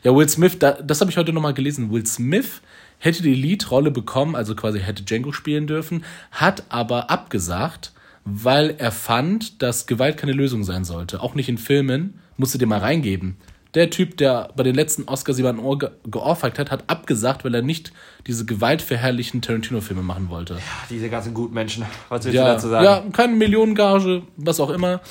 Ja, 0.04 0.16
Will 0.16 0.30
Smith, 0.30 0.58
da, 0.60 0.74
das 0.74 1.02
habe 1.02 1.12
ich 1.12 1.18
heute 1.18 1.34
nochmal 1.34 1.54
gelesen. 1.54 1.92
Will 1.92 2.06
Smith 2.06 2.62
hätte 3.00 3.24
die 3.24 3.34
Lead-Rolle 3.34 3.92
bekommen, 3.92 4.36
also 4.36 4.56
quasi 4.56 4.80
hätte 4.80 5.04
Django 5.04 5.34
spielen 5.34 5.68
dürfen, 5.68 6.06
hat 6.32 6.64
aber 6.70 7.10
abgesagt, 7.10 7.92
weil 8.26 8.76
er 8.78 8.92
fand, 8.92 9.62
dass 9.62 9.88
Gewalt 9.88 10.18
keine 10.18 10.34
Lösung 10.34 10.64
sein 10.64 10.84
sollte. 10.84 11.22
Auch 11.22 11.36
nicht 11.36 11.50
in 11.50 11.58
Filmen. 11.58 12.20
Musste 12.38 12.58
dir 12.58 12.68
mal 12.68 12.80
reingeben. 12.80 13.38
Der 13.76 13.92
Typ, 13.92 14.18
der 14.18 14.50
bei 14.56 14.64
den 14.64 14.74
letzten 14.74 15.04
Oscars 15.04 15.38
jemanden 15.38 15.62
Ohr 15.62 15.78
ge 15.78 15.90
geohrfeigt 16.06 16.58
hat, 16.58 16.72
hat 16.72 16.86
abgesagt, 16.88 17.46
weil 17.46 17.54
er 17.54 17.62
nicht 17.62 17.92
diese 18.26 18.44
gewaltverherrlichen 18.46 19.42
Tarantino-Filme 19.44 20.02
machen 20.02 20.30
wollte. 20.30 20.58
Diese 20.90 21.10
ganzen 21.10 21.36
guten 21.36 21.54
Menschen. 21.54 21.86
Was 22.10 22.26
willst 22.26 22.36
du 22.36 22.42
Ja, 22.42 22.54
dazu 22.54 22.70
sagen? 22.70 22.84
ja, 22.86 23.04
keine 23.12 23.36
Millionengage, 23.36 24.24
was 24.38 24.60
auch 24.60 24.72
immer. 24.72 25.02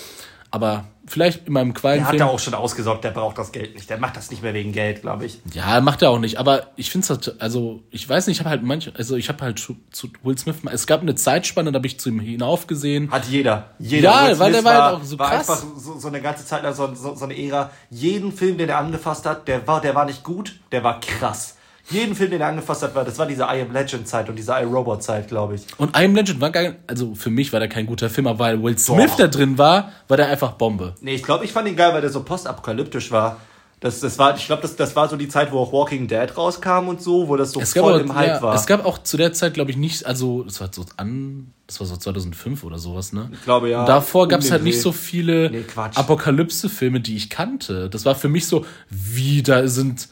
Aber 0.50 0.86
vielleicht 1.06 1.46
in 1.46 1.52
meinem 1.52 1.74
Der 1.74 2.06
hat 2.06 2.14
ja 2.14 2.26
auch 2.26 2.38
schon 2.38 2.54
ausgesorgt, 2.54 3.04
der 3.04 3.10
braucht 3.10 3.36
das 3.38 3.52
Geld 3.52 3.74
nicht. 3.74 3.90
Der 3.90 3.98
macht 3.98 4.16
das 4.16 4.30
nicht 4.30 4.42
mehr 4.42 4.54
wegen 4.54 4.72
Geld, 4.72 5.02
glaube 5.02 5.26
ich. 5.26 5.40
Ja, 5.52 5.80
macht 5.80 6.02
er 6.02 6.10
auch 6.10 6.18
nicht. 6.18 6.38
Aber 6.38 6.68
ich 6.76 6.90
finde 6.90 7.04
es 7.04 7.10
halt, 7.10 7.40
also 7.40 7.82
ich 7.90 8.08
weiß 8.08 8.26
nicht, 8.26 8.36
ich 8.36 8.40
habe 8.40 8.50
halt 8.50 8.62
manche, 8.62 8.92
also 8.96 9.16
ich 9.16 9.28
habe 9.28 9.42
halt 9.42 9.58
zu, 9.58 9.76
zu 9.90 10.08
Will 10.22 10.38
Smith, 10.38 10.56
es 10.70 10.86
gab 10.86 11.02
eine 11.02 11.14
Zeitspanne, 11.14 11.72
da 11.72 11.76
habe 11.76 11.86
ich 11.86 12.00
zu 12.00 12.08
ihm 12.08 12.20
hinaufgesehen. 12.20 13.10
Hat 13.10 13.26
jeder. 13.26 13.70
Jeder. 13.78 14.10
Ja, 14.10 14.28
Will 14.28 14.38
weil 14.38 14.52
der 14.52 14.60
Smith 14.60 14.72
war 14.72 14.84
halt 14.84 14.96
auch 14.96 15.04
so 15.04 15.18
war 15.18 15.30
krass. 15.30 15.50
einfach 15.50 15.66
so, 15.76 15.98
so 15.98 16.08
eine 16.08 16.20
ganze 16.22 16.46
Zeit 16.46 16.62
lang 16.62 16.74
so, 16.74 16.94
so, 16.94 17.14
so 17.14 17.24
eine 17.24 17.38
Ära. 17.38 17.70
Jeden 17.90 18.32
Film, 18.32 18.56
den 18.56 18.68
er 18.70 18.78
angefasst 18.78 19.26
hat, 19.26 19.48
der 19.48 19.66
war, 19.66 19.80
der 19.80 19.94
war 19.94 20.06
nicht 20.06 20.24
gut, 20.24 20.60
der 20.72 20.82
war 20.82 21.00
krass. 21.00 21.57
Jeden 21.90 22.14
Film, 22.14 22.30
den 22.30 22.40
er 22.40 22.48
angefasst 22.48 22.82
hat, 22.82 22.94
war, 22.94 23.04
das 23.04 23.18
war 23.18 23.26
diese 23.26 23.42
I 23.44 23.62
Am 23.62 23.72
Legend 23.72 24.06
Zeit 24.06 24.28
und 24.28 24.36
diese 24.36 24.52
I 24.52 24.64
Robot 24.64 25.02
Zeit, 25.02 25.28
glaube 25.28 25.54
ich. 25.54 25.62
Und 25.78 25.96
I 25.96 26.04
Am 26.04 26.14
Legend 26.14 26.40
war 26.40 26.50
geil, 26.50 26.76
also 26.86 27.14
für 27.14 27.30
mich 27.30 27.52
war 27.52 27.60
der 27.60 27.68
kein 27.68 27.86
guter 27.86 28.10
Film, 28.10 28.26
aber 28.26 28.40
weil 28.40 28.62
Will 28.62 28.76
Smith 28.78 29.10
Doch. 29.12 29.16
da 29.16 29.26
drin 29.28 29.56
war, 29.58 29.92
war 30.06 30.16
der 30.16 30.28
einfach 30.28 30.52
Bombe. 30.52 30.94
Nee, 31.00 31.14
ich 31.14 31.22
glaube, 31.22 31.44
ich 31.44 31.52
fand 31.52 31.66
ihn 31.68 31.76
geil, 31.76 31.92
weil 31.94 32.00
der 32.02 32.10
so 32.10 32.22
postapokalyptisch 32.22 33.10
war. 33.10 33.38
Das, 33.80 34.00
das 34.00 34.18
war, 34.18 34.36
ich 34.36 34.44
glaube, 34.46 34.62
das, 34.62 34.74
das 34.74 34.96
war 34.96 35.08
so 35.08 35.16
die 35.16 35.28
Zeit, 35.28 35.52
wo 35.52 35.60
auch 35.60 35.72
Walking 35.72 36.08
Dead 36.08 36.36
rauskam 36.36 36.88
und 36.88 37.00
so, 37.00 37.28
wo 37.28 37.36
das 37.36 37.52
so 37.52 37.60
Es 37.60 37.72
voll 37.74 37.94
auch, 37.94 38.00
im 38.00 38.12
Hype 38.12 38.26
ja, 38.26 38.42
war. 38.42 38.54
es 38.56 38.66
gab 38.66 38.84
auch 38.84 38.98
zu 38.98 39.16
der 39.16 39.32
Zeit, 39.32 39.54
glaube 39.54 39.70
ich, 39.70 39.76
nicht, 39.76 40.04
also 40.04 40.42
das 40.42 40.60
war 40.60 40.68
so 40.72 40.84
an, 40.96 41.52
das 41.68 41.78
war 41.78 41.86
so 41.86 41.96
2005 41.96 42.64
oder 42.64 42.78
sowas, 42.78 43.12
ne? 43.12 43.30
Ich 43.32 43.44
glaube, 43.44 43.70
ja. 43.70 43.80
Und 43.80 43.88
davor 43.88 44.24
Um 44.24 44.30
gab 44.30 44.40
es 44.40 44.50
halt 44.50 44.64
nicht 44.64 44.80
so 44.80 44.90
viele 44.90 45.48
Nee. 45.50 45.64
Apokalypse-Filme, 45.94 47.00
die 47.00 47.16
ich 47.16 47.30
kannte. 47.30 47.88
Das 47.88 48.04
war 48.04 48.14
für 48.16 48.28
mich 48.28 48.46
so, 48.46 48.64
wie 48.90 49.44
da 49.44 49.68
sind, 49.68 50.08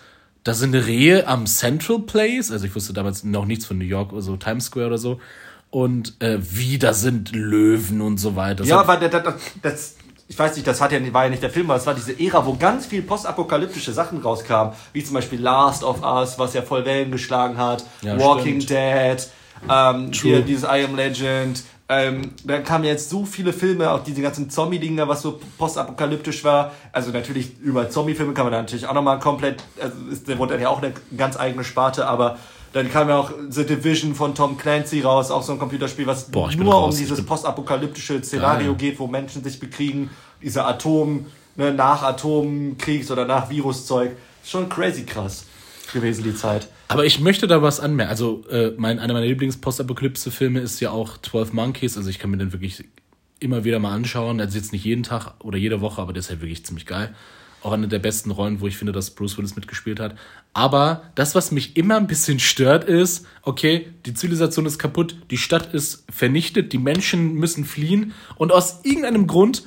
da 0.46 0.54
sind 0.54 0.76
Rehe 0.76 1.26
am 1.26 1.46
Central 1.46 1.98
Place. 1.98 2.52
Also 2.52 2.66
ich 2.66 2.74
wusste 2.76 2.92
damals 2.92 3.24
noch 3.24 3.46
nichts 3.46 3.66
von 3.66 3.78
New 3.78 3.84
York 3.84 4.12
oder 4.12 4.22
so, 4.22 4.36
Times 4.36 4.66
Square 4.66 4.86
oder 4.86 4.98
so. 4.98 5.20
Und 5.70 6.22
äh, 6.22 6.38
wie 6.40 6.78
da 6.78 6.92
sind 6.92 7.34
Löwen 7.34 8.00
und 8.00 8.18
so 8.18 8.36
weiter. 8.36 8.58
Das 8.58 8.68
Ja, 8.68 8.78
aber 8.78 8.96
das, 8.96 9.10
das, 9.10 9.34
das, 9.60 9.96
ich 10.28 10.38
weiß 10.38 10.54
nicht, 10.54 10.64
das 10.64 10.80
hat 10.80 10.92
ja, 10.92 11.12
war 11.12 11.24
ja 11.24 11.30
nicht 11.30 11.42
der 11.42 11.50
Film, 11.50 11.68
aber 11.68 11.80
es 11.80 11.86
war 11.86 11.94
diese 11.94 12.12
Ära, 12.20 12.46
wo 12.46 12.54
ganz 12.54 12.86
viel 12.86 13.02
postapokalyptische 13.02 13.92
Sachen 13.92 14.20
rauskamen, 14.22 14.72
wie 14.92 15.02
zum 15.02 15.14
Beispiel 15.14 15.40
Last 15.40 15.82
of 15.82 16.04
Us, 16.04 16.38
was 16.38 16.54
ja 16.54 16.62
voll 16.62 16.84
Wellen 16.84 17.10
geschlagen 17.10 17.58
hat, 17.58 17.84
Ja, 18.02 18.16
Walking 18.16 18.60
stimmt. 18.60 18.70
Dead, 18.70 19.28
ähm, 19.68 20.12
hier 20.12 20.42
dieses 20.42 20.62
I 20.62 20.84
Am 20.84 20.94
Legend. 20.94 21.60
Ähm, 21.88 22.32
dann 22.44 22.64
kamen 22.64 22.84
jetzt 22.84 23.10
so 23.10 23.24
viele 23.24 23.52
Filme, 23.52 23.92
auch 23.92 24.02
diese 24.02 24.20
ganzen 24.20 24.50
Zombie-Dinger, 24.50 25.06
was 25.06 25.22
so 25.22 25.40
postapokalyptisch 25.56 26.42
war. 26.42 26.72
Also 26.90 27.12
natürlich 27.12 27.60
über 27.60 27.88
Zombie-Filme 27.88 28.32
kann 28.34 28.46
man 28.46 28.52
da 28.52 28.58
natürlich 28.58 28.86
auch 28.88 28.94
nochmal 28.94 29.20
komplett, 29.20 29.62
also 29.80 29.96
ist, 30.10 30.26
der 30.26 30.38
wurde 30.38 30.54
dann 30.54 30.62
ja 30.62 30.68
auch 30.68 30.82
eine 30.82 30.92
ganz 31.16 31.38
eigene 31.38 31.62
Sparte, 31.62 32.08
aber 32.08 32.38
dann 32.72 32.90
kam 32.90 33.08
ja 33.08 33.16
auch 33.16 33.30
The 33.48 33.64
Division 33.64 34.16
von 34.16 34.34
Tom 34.34 34.58
Clancy 34.58 35.00
raus, 35.00 35.30
auch 35.30 35.42
so 35.42 35.52
ein 35.52 35.58
Computerspiel, 35.60 36.06
was 36.06 36.24
Boah, 36.24 36.50
nur 36.52 36.84
um 36.84 36.90
dieses 36.90 37.24
postapokalyptische 37.24 38.22
Szenario 38.22 38.72
Geil. 38.72 38.90
geht, 38.90 38.98
wo 38.98 39.06
Menschen 39.06 39.44
sich 39.44 39.60
bekriegen, 39.60 40.10
dieser 40.42 40.66
Atom, 40.66 41.26
ne, 41.54 41.72
nach 41.72 42.02
Atomkriegs- 42.02 43.10
oder 43.10 43.24
nach 43.24 43.48
Viruszeug. 43.48 44.16
Schon 44.44 44.68
crazy 44.68 45.04
krass 45.04 45.44
gewesen, 45.92 46.24
die 46.24 46.34
Zeit. 46.34 46.68
Aber 46.88 47.04
ich 47.04 47.20
möchte 47.20 47.46
da 47.46 47.62
was 47.62 47.80
anmerken. 47.80 48.10
Also, 48.10 48.44
äh, 48.48 48.72
mein, 48.76 48.98
einer 48.98 49.12
meiner 49.12 49.26
Lieblings-Postapokalypse-Filme 49.26 50.60
ist 50.60 50.80
ja 50.80 50.90
auch 50.90 51.18
12 51.18 51.52
Monkeys. 51.52 51.96
Also, 51.96 52.10
ich 52.10 52.18
kann 52.18 52.30
mir 52.30 52.36
den 52.36 52.52
wirklich 52.52 52.84
immer 53.40 53.64
wieder 53.64 53.78
mal 53.78 53.92
anschauen. 53.92 54.40
Also, 54.40 54.56
jetzt 54.56 54.72
nicht 54.72 54.84
jeden 54.84 55.02
Tag 55.02 55.34
oder 55.40 55.58
jede 55.58 55.80
Woche, 55.80 56.00
aber 56.00 56.12
der 56.12 56.20
ist 56.20 56.30
halt 56.30 56.40
wirklich 56.40 56.64
ziemlich 56.64 56.86
geil. 56.86 57.14
Auch 57.62 57.72
eine 57.72 57.88
der 57.88 57.98
besten 57.98 58.30
Rollen, 58.30 58.60
wo 58.60 58.68
ich 58.68 58.76
finde, 58.76 58.92
dass 58.92 59.10
Bruce 59.10 59.36
Willis 59.36 59.56
mitgespielt 59.56 59.98
hat. 59.98 60.14
Aber 60.52 61.10
das, 61.16 61.34
was 61.34 61.50
mich 61.50 61.76
immer 61.76 61.96
ein 61.96 62.06
bisschen 62.06 62.38
stört, 62.38 62.84
ist, 62.84 63.26
okay, 63.42 63.88
die 64.04 64.14
Zivilisation 64.14 64.66
ist 64.66 64.78
kaputt, 64.78 65.16
die 65.30 65.38
Stadt 65.38 65.74
ist 65.74 66.04
vernichtet, 66.08 66.72
die 66.72 66.78
Menschen 66.78 67.34
müssen 67.34 67.64
fliehen 67.64 68.12
und 68.36 68.52
aus 68.52 68.80
irgendeinem 68.84 69.26
Grund 69.26 69.64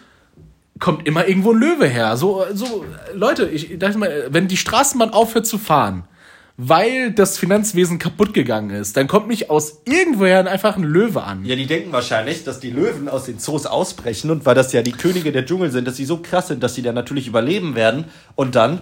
kommt 0.79 1.05
immer 1.07 1.27
irgendwo 1.27 1.51
ein 1.51 1.59
Löwe 1.59 1.87
her. 1.87 2.15
So, 2.15 2.45
so 2.53 2.85
Leute, 3.13 3.49
ich 3.49 3.77
dachte 3.77 3.97
mal, 3.97 4.27
wenn 4.29 4.47
die 4.47 4.57
Straßenbahn 4.57 5.09
aufhört 5.09 5.45
zu 5.45 5.57
fahren, 5.57 6.05
weil 6.61 7.13
das 7.13 7.37
Finanzwesen 7.37 7.99
kaputt 7.99 8.33
gegangen 8.33 8.71
ist, 8.71 8.97
dann 8.97 9.07
kommt 9.07 9.29
nicht 9.29 9.49
aus 9.49 9.81
irgendwoher 9.85 10.45
einfach 10.45 10.75
ein 10.75 10.83
Löwe 10.83 11.23
an. 11.23 11.45
Ja, 11.45 11.55
die 11.55 11.67
denken 11.67 11.93
wahrscheinlich, 11.93 12.43
dass 12.43 12.59
die 12.59 12.69
Löwen 12.69 13.07
aus 13.07 13.23
den 13.23 13.39
Zoos 13.39 13.65
ausbrechen 13.65 14.29
und 14.29 14.45
weil 14.45 14.55
das 14.55 14.73
ja 14.73 14.81
die 14.81 14.91
Könige 14.91 15.31
der 15.31 15.45
Dschungel 15.45 15.71
sind, 15.71 15.87
dass 15.87 15.95
sie 15.95 16.03
so 16.03 16.17
krass 16.17 16.49
sind, 16.49 16.61
dass 16.61 16.75
sie 16.75 16.81
dann 16.81 16.95
natürlich 16.95 17.27
überleben 17.27 17.75
werden 17.75 18.03
und 18.35 18.55
dann 18.55 18.81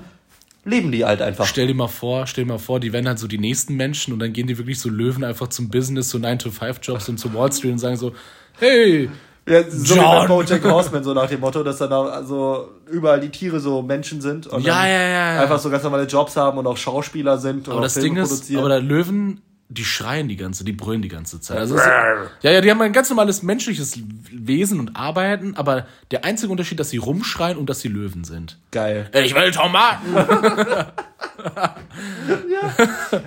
leben 0.65 0.91
die 0.91 1.05
halt 1.05 1.21
einfach. 1.21 1.45
Stell 1.45 1.67
dir 1.67 1.75
mal 1.75 1.87
vor, 1.87 2.25
stell 2.25 2.45
dir 2.45 2.53
mal 2.53 2.57
vor, 2.57 2.79
die 2.79 2.93
werden 2.93 3.07
halt 3.07 3.19
so 3.19 3.27
die 3.27 3.37
nächsten 3.37 3.75
Menschen 3.75 4.11
und 4.11 4.17
dann 4.17 4.33
gehen 4.33 4.47
die 4.47 4.57
wirklich 4.57 4.79
so 4.79 4.89
Löwen 4.89 5.23
einfach 5.23 5.49
zum 5.49 5.69
Business, 5.69 6.09
so 6.09 6.17
9-to-5-Jobs 6.17 7.09
und 7.09 7.19
zu 7.19 7.31
Wall 7.35 7.51
Street 7.51 7.73
und 7.73 7.77
sagen 7.77 7.95
so, 7.95 8.11
hey, 8.59 9.07
Ja, 9.47 9.63
so 9.69 9.95
wie 9.95 9.99
John. 9.99 10.03
bei 10.03 10.27
Bojack 10.27 10.63
Horseman, 10.65 11.03
so 11.03 11.13
nach 11.13 11.29
dem 11.29 11.39
Motto, 11.39 11.63
dass 11.63 11.77
dann 11.77 11.93
auch 11.93 12.11
also 12.11 12.69
überall 12.89 13.19
die 13.21 13.29
Tiere 13.29 13.59
so 13.59 13.81
Menschen 13.81 14.21
sind 14.21 14.47
und 14.47 14.63
Ja, 14.63 14.85
ja, 14.85 15.01
ja, 15.01 15.33
ja. 15.35 15.41
einfach 15.41 15.59
so 15.59 15.69
ganz 15.69 15.83
normale 15.83 16.03
Jobs 16.03 16.35
haben 16.35 16.57
und 16.57 16.67
auch 16.67 16.77
Schauspieler 16.77 17.37
sind 17.37 17.67
und 17.67 17.73
aber 17.73 17.79
auch 17.79 17.83
das 17.83 17.93
Filme 17.93 18.09
Ding 18.09 18.17
ist, 18.23 18.29
produzieren. 18.29 18.59
aber 18.59 18.69
da 18.69 18.77
Löwen, 18.77 19.41
die 19.69 19.85
schreien 19.85 20.27
die 20.27 20.35
ganze, 20.37 20.63
die 20.65 20.71
brüllen 20.73 21.01
die 21.01 21.07
ganze 21.09 21.39
Zeit. 21.41 21.57
Also 21.57 21.77
ja, 21.77 22.51
ja, 22.51 22.61
die 22.61 22.71
haben 22.71 22.81
ein 22.81 22.93
ganz 22.93 23.09
normales 23.09 23.43
menschliches 23.43 23.99
Wesen 24.31 24.79
und 24.79 24.95
arbeiten, 24.95 25.55
aber 25.55 25.85
der 26.11 26.25
einzige 26.25 26.51
Unterschied, 26.51 26.79
dass 26.79 26.89
sie 26.89 26.97
rumschreien 26.97 27.57
und 27.57 27.69
dass 27.69 27.79
sie 27.79 27.87
Löwen 27.89 28.23
sind. 28.25 28.57
Geil. 28.71 29.09
Ich 29.13 29.33
will 29.33 29.51
Tomaten! 29.51 30.05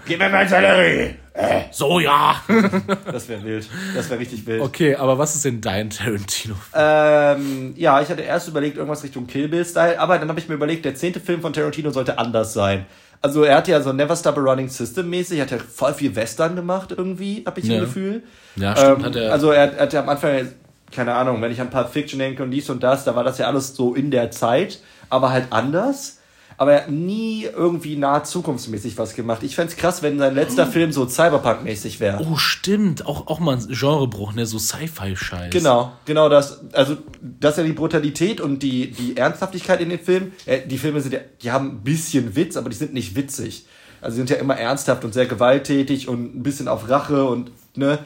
Gib 0.07 0.19
mir 0.19 0.29
mein 0.29 0.49
Sellerie! 0.49 1.15
So, 1.73 2.01
ja. 2.01 2.37
Das 3.13 3.29
wäre 3.29 3.43
wild. 3.45 3.69
Das 3.95 4.09
wäre 4.11 4.21
richtig 4.21 4.47
wild. 4.47 4.61
Okay, 4.63 4.95
aber 4.97 5.19
was 5.19 5.35
ist 5.35 5.45
denn 5.45 5.61
dein 5.61 5.91
Tarantino? 5.91 6.55
Ähm, 6.75 7.75
ja, 7.77 8.01
ich 8.01 8.09
hatte 8.09 8.23
erst 8.23 8.49
überlegt, 8.49 8.77
irgendwas 8.77 9.03
Richtung 9.05 9.27
Kill 9.27 9.49
Bill-Style, 9.49 9.99
aber 9.99 10.19
dann 10.19 10.29
habe 10.29 10.41
ich 10.41 10.49
mir 10.49 10.55
überlegt, 10.55 10.85
der 10.85 10.95
zehnte 10.95 11.21
Film 11.21 11.41
von 11.41 11.53
Tarantino 11.53 11.91
sollte 11.91 12.19
anders 12.19 12.53
sein. 12.53 12.87
Also 13.23 13.43
er 13.45 13.57
hat 13.57 13.69
ja 13.69 13.81
so 13.83 13.93
Never 13.93 14.17
Stop 14.17 14.39
a 14.39 14.41
Running 14.41 14.69
System 14.69 15.11
mäßig, 15.11 15.41
hat 15.41 15.51
ja 15.51 15.59
voll 15.59 15.93
viel 15.95 16.15
Western 16.17 16.57
gemacht 16.57 16.95
irgendwie, 16.97 17.43
habe 17.47 17.61
ich 17.61 17.67
Ja. 17.67 17.75
ein 17.75 17.81
Gefühl. 17.81 18.23
Ja, 18.57 18.75
stimmt, 18.77 18.99
Ähm, 19.01 19.05
hat 19.05 19.17
er. 19.17 19.33
Also 19.33 19.51
er, 19.51 19.73
er 19.75 19.83
hat 19.83 19.93
ja 19.93 20.01
am 20.01 20.09
Anfang, 20.09 20.49
keine 20.91 21.15
Ahnung, 21.15 21.41
wenn 21.43 21.53
ich 21.53 21.61
an 21.61 21.71
Pulp 21.71 21.91
Fiction 21.91 22.19
denke 22.19 22.43
und 22.43 22.51
dies 22.51 22.71
und 22.71 22.83
das, 22.83 23.05
da 23.05 23.15
war 23.15 23.23
das 23.25 23.39
ja 23.39 23.47
alles 23.47 23.77
so 23.77 23.95
in 23.95 24.11
der 24.11 24.31
Zeit, 24.31 24.81
aber 25.11 25.31
halt 25.31 25.47
anders. 25.51 26.20
Aber 26.61 26.75
er 26.75 26.83
hat 26.83 26.91
nie 26.91 27.45
irgendwie 27.45 27.97
nahe 27.97 28.23
zukunftsmäßig 28.23 28.99
was 28.99 29.15
gemacht. 29.15 29.43
Ich 29.43 29.55
fänd's 29.55 29.79
krass, 29.79 30.03
wenn 30.03 30.19
sein 30.19 30.35
letzter 30.35 30.67
Film 30.67 30.93
so 30.93 31.07
Cyberpunk-mäßig 31.07 32.01
wäre. 32.01 32.23
oh, 32.31 32.37
stimmt. 32.37 33.07
Auch, 33.07 33.29
auch 33.29 33.41
mal 33.41 33.57
ein 33.57 33.67
Genrebruch, 33.67 34.35
ne? 34.35 34.45
So 34.45 34.59
Sci-Fi-Scheiß. 34.59 35.55
Genau, 35.55 35.93
genau 36.05 36.29
das. 36.29 36.61
Also, 36.75 36.99
das 37.23 37.53
ist 37.53 37.59
ja 37.59 37.65
die 37.65 37.73
Brutalität 37.73 38.43
und 38.43 38.63
die, 38.63 38.91
die 38.91 39.17
Ernsthaftigkeit 39.17 39.81
in 39.81 39.89
den 39.89 40.01
Filmen. 40.01 40.35
Äh, 40.45 40.67
die 40.67 40.77
Filme 40.77 41.01
sind 41.01 41.15
ja, 41.15 41.21
die 41.43 41.51
haben 41.51 41.71
ein 41.71 41.81
bisschen 41.81 42.37
Witz, 42.37 42.59
aber 42.59 42.69
die 42.69 42.77
sind 42.77 42.93
nicht 42.93 43.17
witzig. 43.17 43.65
Also, 44.03 44.17
sie 44.17 44.19
sind 44.19 44.29
ja 44.29 44.37
immer 44.37 44.59
ernsthaft 44.59 45.03
und 45.07 45.15
sehr 45.15 45.25
gewalttätig 45.25 46.09
und 46.09 46.37
ein 46.37 46.43
bisschen 46.43 46.69
auf 46.69 46.91
Rache 46.91 47.25
und, 47.25 47.53
ne, 47.75 48.01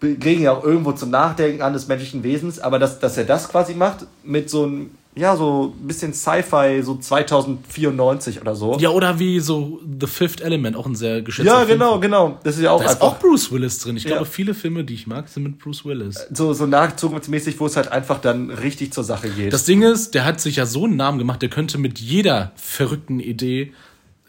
regen 0.00 0.42
ja 0.42 0.52
auch 0.52 0.62
irgendwo 0.62 0.92
zum 0.92 1.10
Nachdenken 1.10 1.62
an 1.62 1.72
des 1.72 1.88
menschlichen 1.88 2.22
Wesens. 2.22 2.60
Aber 2.60 2.78
dass, 2.78 3.00
dass 3.00 3.16
er 3.16 3.24
das 3.24 3.48
quasi 3.48 3.74
macht 3.74 4.06
mit 4.22 4.50
so 4.50 4.62
einem, 4.62 4.90
ja, 5.18 5.36
so 5.36 5.74
ein 5.76 5.86
bisschen 5.86 6.14
Sci-Fi, 6.14 6.80
so 6.82 6.94
2094 6.96 8.40
oder 8.40 8.54
so. 8.54 8.78
Ja, 8.78 8.90
oder 8.90 9.18
wie 9.18 9.40
so 9.40 9.80
The 10.00 10.06
Fifth 10.06 10.40
Element, 10.40 10.76
auch 10.76 10.86
ein 10.86 10.94
sehr 10.94 11.22
geschätzter 11.22 11.52
Ja, 11.52 11.58
Film. 11.66 11.78
genau, 11.78 11.98
genau. 11.98 12.38
Das 12.44 12.56
ist 12.56 12.62
ja 12.62 12.70
auch 12.70 12.82
Da 12.82 12.92
ist 12.92 13.00
auch 13.02 13.18
Bruce 13.18 13.50
Willis 13.52 13.80
drin. 13.80 13.96
Ich 13.96 14.04
Ja. 14.04 14.10
glaube, 14.12 14.26
viele 14.26 14.54
Filme, 14.54 14.84
die 14.84 14.94
ich 14.94 15.06
mag, 15.06 15.28
sind 15.28 15.42
mit 15.42 15.58
Bruce 15.58 15.84
Willis. 15.84 16.26
so, 16.32 16.52
so 16.52 16.66
nah 16.66 16.96
zukunftsmäßig, 16.96 17.58
wo 17.60 17.66
es 17.66 17.76
halt 17.76 17.90
einfach 17.90 18.20
dann 18.20 18.50
richtig 18.50 18.92
zur 18.92 19.04
Sache 19.04 19.28
geht. 19.28 19.52
Das 19.52 19.64
Ding 19.64 19.82
ist, 19.82 20.14
der 20.14 20.24
hat 20.24 20.40
sich 20.40 20.56
ja 20.56 20.66
so 20.66 20.84
einen 20.84 20.96
Namen 20.96 21.18
gemacht, 21.18 21.42
der 21.42 21.48
könnte 21.48 21.78
mit 21.78 21.98
jeder 21.98 22.52
verrückten 22.56 23.18
Idee 23.20 23.72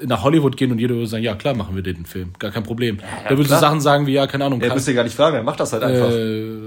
nach 0.02 0.24
Hollywood 0.24 0.56
gehen 0.58 0.72
und 0.72 0.80
jeder 0.80 0.96
würde 0.96 1.08
sagen, 1.08 1.24
ja 1.24 1.36
klar, 1.36 1.54
machen 1.56 1.76
wir 1.76 1.84
den 1.84 2.06
Film, 2.06 2.32
gar 2.40 2.52
kein 2.52 2.64
Problem. 2.64 3.00
der 3.30 3.38
würde 3.38 3.50
so. 3.50 3.58
Sachen 3.58 3.82
sagen 3.82 4.08
wie, 4.08 4.14
ja, 4.14 4.28
keine 4.28 4.46
Ahnung, 4.46 4.62
er 4.62 4.70
kan 4.70 4.78
müsste 4.78 4.94
gar 4.94 5.04
nicht 5.04 5.16
fragen, 5.16 5.36
er 5.36 5.44
macht 5.44 5.60
das 5.60 5.74
halt 5.74 5.84
einfach. 5.84 6.10
äh, 6.10 6.58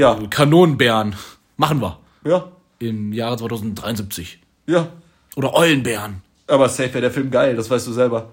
ja, 0.00 0.18
Kanonenbären, 0.30 1.14
machen 1.56 1.80
wir. 1.80 1.98
Ja, 2.26 2.50
Im 2.78 3.12
Jahre 3.12 3.36
2073. 3.36 4.40
ja. 4.66 4.88
Oder 5.36 5.52
Eulenbären. 5.52 6.22
Aber 6.46 6.66
safe 6.70 6.94
wäre 6.94 7.02
der 7.02 7.10
Film 7.10 7.30
geil, 7.30 7.56
das 7.56 7.68
weißt 7.68 7.86
du 7.86 7.92
selber. 7.92 8.30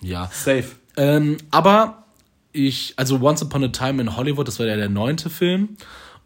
Ja. 0.00 0.30
Safe. 0.32 0.64
Ähm, 0.96 1.38
aber 1.50 2.04
ich, 2.52 2.94
also 2.96 3.20
Once 3.20 3.42
Upon 3.42 3.64
a 3.64 3.68
Time 3.68 4.00
in 4.00 4.16
Hollywood, 4.16 4.46
das 4.46 4.58
war 4.60 4.66
ja 4.66 4.76
der 4.76 4.88
neunte 4.88 5.28
Film. 5.28 5.76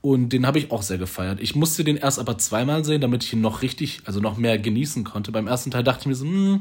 Und 0.00 0.28
den 0.30 0.46
habe 0.46 0.58
ich 0.58 0.70
auch 0.70 0.82
sehr 0.82 0.98
gefeiert. 0.98 1.40
Ich 1.40 1.54
musste 1.54 1.82
den 1.82 1.96
erst 1.96 2.18
aber 2.18 2.36
zweimal 2.36 2.84
sehen, 2.84 3.00
damit 3.00 3.24
ich 3.24 3.32
ihn 3.32 3.40
noch 3.40 3.62
richtig, 3.62 4.02
also 4.04 4.20
noch 4.20 4.36
mehr 4.36 4.58
genießen 4.58 5.02
konnte. 5.02 5.32
Beim 5.32 5.46
ersten 5.46 5.70
Teil 5.70 5.82
dachte 5.82 6.00
ich 6.02 6.06
mir 6.06 6.14
so, 6.14 6.26
hm, 6.26 6.60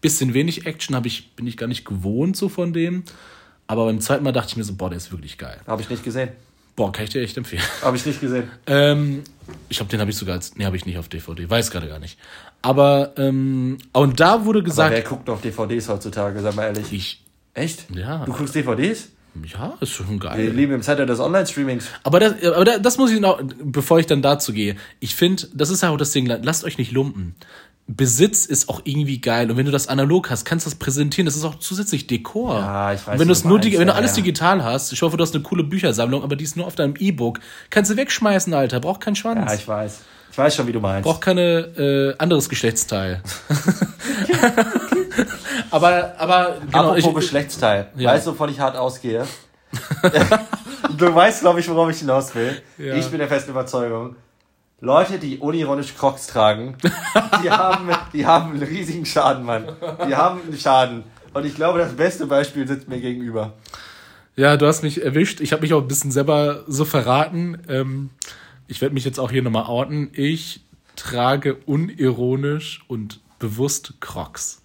bisschen 0.00 0.34
wenig 0.34 0.66
Action 0.66 1.00
ich, 1.04 1.34
bin 1.34 1.46
ich 1.48 1.56
gar 1.56 1.66
nicht 1.66 1.84
gewohnt 1.84 2.36
so 2.36 2.48
von 2.48 2.72
dem. 2.72 3.02
Aber 3.66 3.86
beim 3.86 4.00
zweiten 4.00 4.22
Mal 4.22 4.32
dachte 4.32 4.50
ich 4.50 4.56
mir 4.56 4.64
so, 4.64 4.74
boah, 4.74 4.90
der 4.90 4.98
ist 4.98 5.10
wirklich 5.10 5.38
geil. 5.38 5.60
Habe 5.66 5.82
ich 5.82 5.90
nicht 5.90 6.04
gesehen. 6.04 6.28
Boah, 6.76 6.90
kann 6.92 7.04
ich 7.04 7.10
dir 7.10 7.22
echt 7.22 7.36
empfehlen. 7.36 7.62
Habe 7.82 7.96
ich 7.96 8.04
nicht 8.04 8.20
gesehen. 8.20 8.50
Ähm, 8.66 9.22
ich 9.68 9.76
glaube, 9.76 9.90
den 9.90 10.00
habe 10.00 10.10
ich 10.10 10.16
sogar 10.16 10.34
als, 10.34 10.56
nee, 10.56 10.64
habe 10.64 10.76
ich 10.76 10.86
nicht 10.86 10.98
auf 10.98 11.08
DVD, 11.08 11.48
weiß 11.48 11.70
gerade 11.70 11.86
gar 11.88 11.98
nicht. 12.00 12.18
Aber, 12.62 13.12
ähm, 13.16 13.78
und 13.92 14.18
da 14.20 14.44
wurde 14.44 14.58
Aber 14.60 14.64
gesagt, 14.64 14.92
wer 14.94 15.02
guckt 15.02 15.26
noch 15.28 15.40
DVDs 15.40 15.88
heutzutage, 15.88 16.40
sag 16.40 16.54
mal 16.56 16.64
ehrlich? 16.64 16.92
ich, 16.92 17.20
Echt? 17.56 17.86
Ja. 17.94 18.24
Du 18.24 18.32
guckst 18.32 18.54
DVDs? 18.56 19.10
ja, 19.52 19.74
ist 19.80 19.90
schon 19.90 20.18
geil. 20.18 20.38
Wir 20.38 20.52
leben 20.52 20.72
im 20.72 20.82
Zeitalter 20.82 21.12
des 21.12 21.20
Online-Streamings. 21.20 21.86
Aber 22.02 22.18
das, 22.20 22.42
aber 22.42 22.64
da- 22.64 22.78
das 22.78 22.98
muss 22.98 23.10
ich 23.12 23.20
noch, 23.20 23.40
bevor 23.62 23.98
ich 24.00 24.06
dann 24.06 24.22
dazu 24.22 24.52
gehe. 24.52 24.76
Ich 25.00 25.14
finde, 25.14 25.46
das 25.54 25.70
ist 25.70 25.82
ja 25.82 25.90
auch 25.90 25.96
das 25.96 26.10
Ding, 26.12 26.26
lasst 26.26 26.64
euch 26.64 26.78
nicht 26.78 26.90
lumpen. 26.92 27.34
Besitz 27.86 28.46
ist 28.46 28.70
auch 28.70 28.80
irgendwie 28.84 29.20
geil. 29.20 29.50
Und 29.50 29.58
wenn 29.58 29.66
du 29.66 29.72
das 29.72 29.88
analog 29.88 30.30
hast, 30.30 30.46
kannst 30.46 30.64
du 30.64 30.70
das 30.70 30.78
präsentieren. 30.78 31.26
Das 31.26 31.36
ist 31.36 31.44
auch 31.44 31.56
zusätzlich 31.56 32.06
Dekor. 32.06 32.58
Ja, 32.58 32.92
ich 32.94 33.06
weiß, 33.06 33.14
Und 33.14 33.20
wenn 33.20 33.28
du 33.28 33.48
nur, 33.48 33.58
meinst, 33.58 33.78
wenn 33.78 33.86
du 33.86 33.94
alles 33.94 34.12
ja. 34.12 34.22
digital 34.22 34.64
hast, 34.64 34.92
ich 34.92 35.02
hoffe, 35.02 35.18
du 35.18 35.22
hast 35.22 35.34
eine 35.34 35.42
coole 35.42 35.64
Büchersammlung, 35.64 36.22
aber 36.22 36.36
die 36.36 36.44
ist 36.44 36.56
nur 36.56 36.66
auf 36.66 36.76
deinem 36.76 36.94
E-Book, 36.98 37.40
kannst 37.68 37.90
du 37.90 37.96
wegschmeißen, 37.96 38.54
Alter. 38.54 38.80
Braucht 38.80 39.02
keinen 39.02 39.16
Schwanz. 39.16 39.50
Ja, 39.50 39.54
ich 39.54 39.68
weiß. 39.68 40.00
Ich 40.30 40.38
weiß 40.38 40.56
schon, 40.56 40.66
wie 40.66 40.72
du 40.72 40.80
meinst. 40.80 41.04
Braucht 41.04 41.20
keine 41.20 42.14
äh, 42.16 42.18
anderes 42.18 42.48
Geschlechtsteil. 42.48 43.22
aber, 45.70 46.14
aber 46.18 46.56
genau, 46.66 46.90
Apropos 46.90 47.04
ich, 47.04 47.14
Geschlechtsteil. 47.14 47.88
Ja. 47.96 48.10
Weißt 48.10 48.26
du, 48.26 48.32
wovon 48.32 48.48
ich 48.48 48.58
hart 48.58 48.76
ausgehe? 48.76 49.26
du 50.96 51.14
weißt, 51.14 51.42
glaube 51.42 51.60
ich, 51.60 51.68
worauf 51.68 51.90
ich 51.90 51.98
hinaus 51.98 52.34
will. 52.34 52.62
Ich 52.78 53.06
bin 53.08 53.18
der 53.18 53.28
festen 53.28 53.50
Überzeugung. 53.50 54.16
Leute, 54.84 55.18
die 55.18 55.38
unironisch 55.38 55.94
Crocs 55.96 56.26
tragen, 56.26 56.76
die 57.42 57.50
haben, 57.50 57.88
die 58.12 58.26
haben 58.26 58.52
einen 58.52 58.62
riesigen 58.62 59.06
Schaden, 59.06 59.44
Mann. 59.44 59.64
Die 60.06 60.14
haben 60.14 60.40
einen 60.42 60.58
Schaden. 60.58 61.04
Und 61.32 61.46
ich 61.46 61.54
glaube, 61.54 61.78
das 61.78 61.94
beste 61.94 62.26
Beispiel 62.26 62.68
sitzt 62.68 62.86
mir 62.88 63.00
gegenüber. 63.00 63.54
Ja, 64.36 64.56
du 64.56 64.66
hast 64.66 64.82
mich 64.82 65.02
erwischt. 65.02 65.40
Ich 65.40 65.52
habe 65.52 65.62
mich 65.62 65.72
auch 65.72 65.80
ein 65.80 65.88
bisschen 65.88 66.10
selber 66.10 66.64
so 66.66 66.84
verraten. 66.84 67.62
Ähm, 67.68 68.10
ich 68.68 68.80
werde 68.82 68.94
mich 68.94 69.04
jetzt 69.04 69.18
auch 69.18 69.30
hier 69.30 69.42
nochmal 69.42 69.64
outen. 69.64 70.10
Ich 70.12 70.60
trage 70.96 71.54
unironisch 71.66 72.84
und 72.86 73.20
bewusst 73.38 73.94
Crocs. 74.00 74.62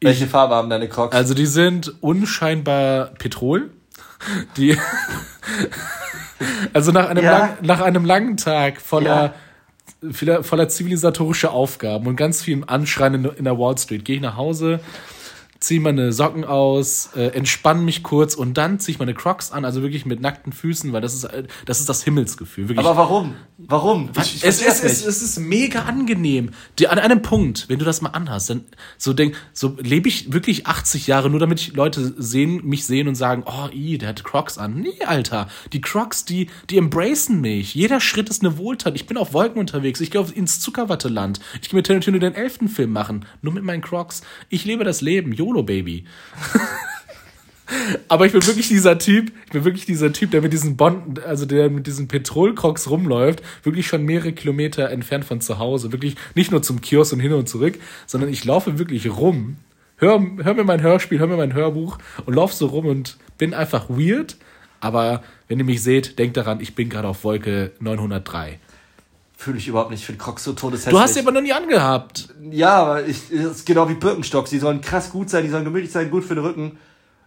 Welche 0.00 0.26
Farbe 0.26 0.56
haben 0.56 0.68
deine 0.68 0.88
Crocs? 0.88 1.14
Also 1.14 1.34
die 1.34 1.46
sind 1.46 1.94
unscheinbar 2.00 3.12
Petrol. 3.18 3.70
Die 4.56 4.76
also 6.72 6.92
nach 6.92 7.08
einem, 7.08 7.24
Ja. 7.24 7.38
lang, 7.38 7.50
nach 7.62 7.80
einem 7.80 8.04
langen 8.04 8.36
Tag 8.36 8.80
voller, 8.80 9.34
voller, 10.10 10.44
voller 10.44 10.68
zivilisatorischer 10.68 11.52
Aufgaben 11.52 12.06
und 12.06 12.16
ganz 12.16 12.42
viel 12.42 12.62
Anschreien 12.66 13.14
in, 13.14 13.24
in 13.24 13.44
der 13.44 13.58
Wall 13.58 13.76
Street 13.78 14.04
gehe 14.04 14.16
ich 14.16 14.22
nach 14.22 14.36
Hause, 14.36 14.80
ziehe 15.60 15.80
meine 15.80 16.12
Socken 16.12 16.44
aus, 16.44 17.10
äh, 17.16 17.28
entspanne 17.28 17.82
mich 17.82 18.02
kurz 18.02 18.34
und 18.34 18.54
dann 18.54 18.78
ziehe 18.78 18.94
ich 18.94 18.98
meine 18.98 19.14
Crocs 19.14 19.50
an, 19.50 19.64
also 19.64 19.82
wirklich 19.82 20.06
mit 20.06 20.20
nackten 20.20 20.52
Füßen, 20.52 20.92
weil 20.92 21.00
das 21.00 21.14
ist, 21.14 21.24
äh, 21.24 21.44
das 21.66 21.80
ist 21.80 21.88
das 21.88 22.04
Himmelsgefühl. 22.04 22.68
Wirklich. 22.68 22.86
Aber 22.86 22.96
warum? 22.96 23.34
Warum? 23.58 24.10
Ich, 24.16 24.36
ich 24.36 24.44
es, 24.44 24.62
verstehe 24.62 24.88
es, 24.88 25.04
es, 25.04 25.20
ist 25.20 25.40
mega 25.40 25.82
angenehm. 25.82 26.50
Die, 26.78 26.86
an 26.86 27.00
einem 27.00 27.22
Punkt, 27.22 27.68
wenn 27.68 27.80
du 27.80 27.84
das 27.84 28.00
mal 28.00 28.10
anhast, 28.10 28.50
dann 28.50 28.64
so 28.98 29.12
denk, 29.12 29.34
so 29.52 29.76
lebe 29.80 30.08
ich 30.08 30.32
wirklich 30.32 30.68
80 30.68 31.08
Jahre, 31.08 31.28
nur 31.28 31.40
damit 31.40 31.74
Leute 31.74 32.14
sehen, 32.16 32.64
mich 32.64 32.86
sehen 32.86 33.08
und 33.08 33.16
sagen, 33.16 33.42
oh, 33.44 33.68
i, 33.72 33.98
der 33.98 34.10
hat 34.10 34.22
Crocs 34.22 34.58
an. 34.58 34.80
Nee, 34.80 35.04
Alter. 35.04 35.48
Die 35.72 35.80
Crocs, 35.80 36.24
die, 36.24 36.50
die 36.70 36.78
embracen 36.78 37.40
mich. 37.40 37.74
Jeder 37.74 38.00
Schritt 38.00 38.28
ist 38.28 38.42
eine 38.42 38.58
Wohltat. 38.58 38.94
Ich 38.94 39.06
bin 39.06 39.16
auf 39.16 39.32
Wolken 39.32 39.58
unterwegs. 39.58 40.00
Ich 40.00 40.12
gehe 40.12 40.24
ins 40.34 40.60
Zuckerwatteland. 40.60 41.40
Ich 41.60 41.68
gehe 41.68 41.76
mit 41.76 41.86
Tarantino 41.86 42.18
den 42.18 42.34
elften 42.34 42.68
Film 42.68 42.92
machen. 42.92 43.26
Nur 43.42 43.52
mit 43.52 43.64
meinen 43.64 43.82
Crocs. 43.82 44.22
Ich 44.50 44.64
lebe 44.64 44.84
das 44.84 45.00
Leben. 45.00 45.32
YOLO, 45.48 45.62
Baby. 45.62 46.04
Aber 48.08 48.26
ich 48.26 48.32
bin 48.32 48.46
wirklich 48.46 48.68
dieser 48.68 48.98
Typ, 48.98 49.32
ich 49.46 49.52
bin 49.52 49.64
wirklich 49.64 49.86
dieser 49.86 50.12
Typ, 50.12 50.30
der 50.30 50.40
mit 50.40 50.52
diesen 50.52 50.76
Bond, 50.76 51.22
also 51.24 51.44
der 51.44 51.68
mit 51.68 51.86
diesen 51.86 52.08
Petrolkrocs 52.08 52.88
rumläuft, 52.88 53.42
wirklich 53.62 53.86
schon 53.86 54.04
mehrere 54.04 54.32
Kilometer 54.32 54.90
entfernt 54.90 55.24
von 55.24 55.40
zu 55.40 55.58
Hause. 55.58 55.92
Wirklich 55.92 56.16
nicht 56.34 56.50
nur 56.50 56.62
zum 56.62 56.80
Kiosk 56.80 57.12
und 57.12 57.20
hin 57.20 57.32
und 57.32 57.48
zurück, 57.48 57.78
sondern 58.06 58.30
ich 58.30 58.44
laufe 58.44 58.78
wirklich 58.78 59.08
rum, 59.08 59.56
hör, 59.96 60.24
hör 60.42 60.54
mir 60.54 60.64
mein 60.64 60.82
Hörspiel, 60.82 61.18
hör 61.18 61.26
mir 61.26 61.36
mein 61.36 61.54
Hörbuch 61.54 61.98
und 62.24 62.34
lauf 62.34 62.54
so 62.54 62.66
rum 62.66 62.86
und 62.86 63.18
bin 63.36 63.52
einfach 63.52 63.90
weird. 63.90 64.36
Aber 64.80 65.22
wenn 65.48 65.58
ihr 65.58 65.64
mich 65.64 65.82
seht, 65.82 66.18
denkt 66.18 66.36
daran, 66.36 66.60
ich 66.60 66.74
bin 66.74 66.88
gerade 66.88 67.08
auf 67.08 67.24
Wolke 67.24 67.72
903. 67.80 68.60
Fühle 69.40 69.58
ich 69.58 69.68
überhaupt 69.68 69.92
nicht. 69.92 70.00
Ich 70.00 70.06
finde 70.06 70.20
Crocs 70.20 70.42
so 70.42 70.52
todeshässlich. 70.52 70.92
Du 70.92 70.98
hast 70.98 71.14
sie 71.14 71.20
aber 71.20 71.30
noch 71.30 71.40
nie 71.40 71.52
angehabt. 71.52 72.28
Ja, 72.50 72.74
aber 72.74 73.06
ich, 73.06 73.28
das 73.30 73.58
ist 73.58 73.66
genau 73.66 73.88
wie 73.88 73.94
Birkenstocks. 73.94 74.50
Die 74.50 74.58
sollen 74.58 74.80
krass 74.80 75.10
gut 75.10 75.30
sein, 75.30 75.44
die 75.44 75.48
sollen 75.48 75.62
gemütlich 75.62 75.92
sein, 75.92 76.10
gut 76.10 76.24
für 76.24 76.34
den 76.34 76.42
Rücken. 76.42 76.78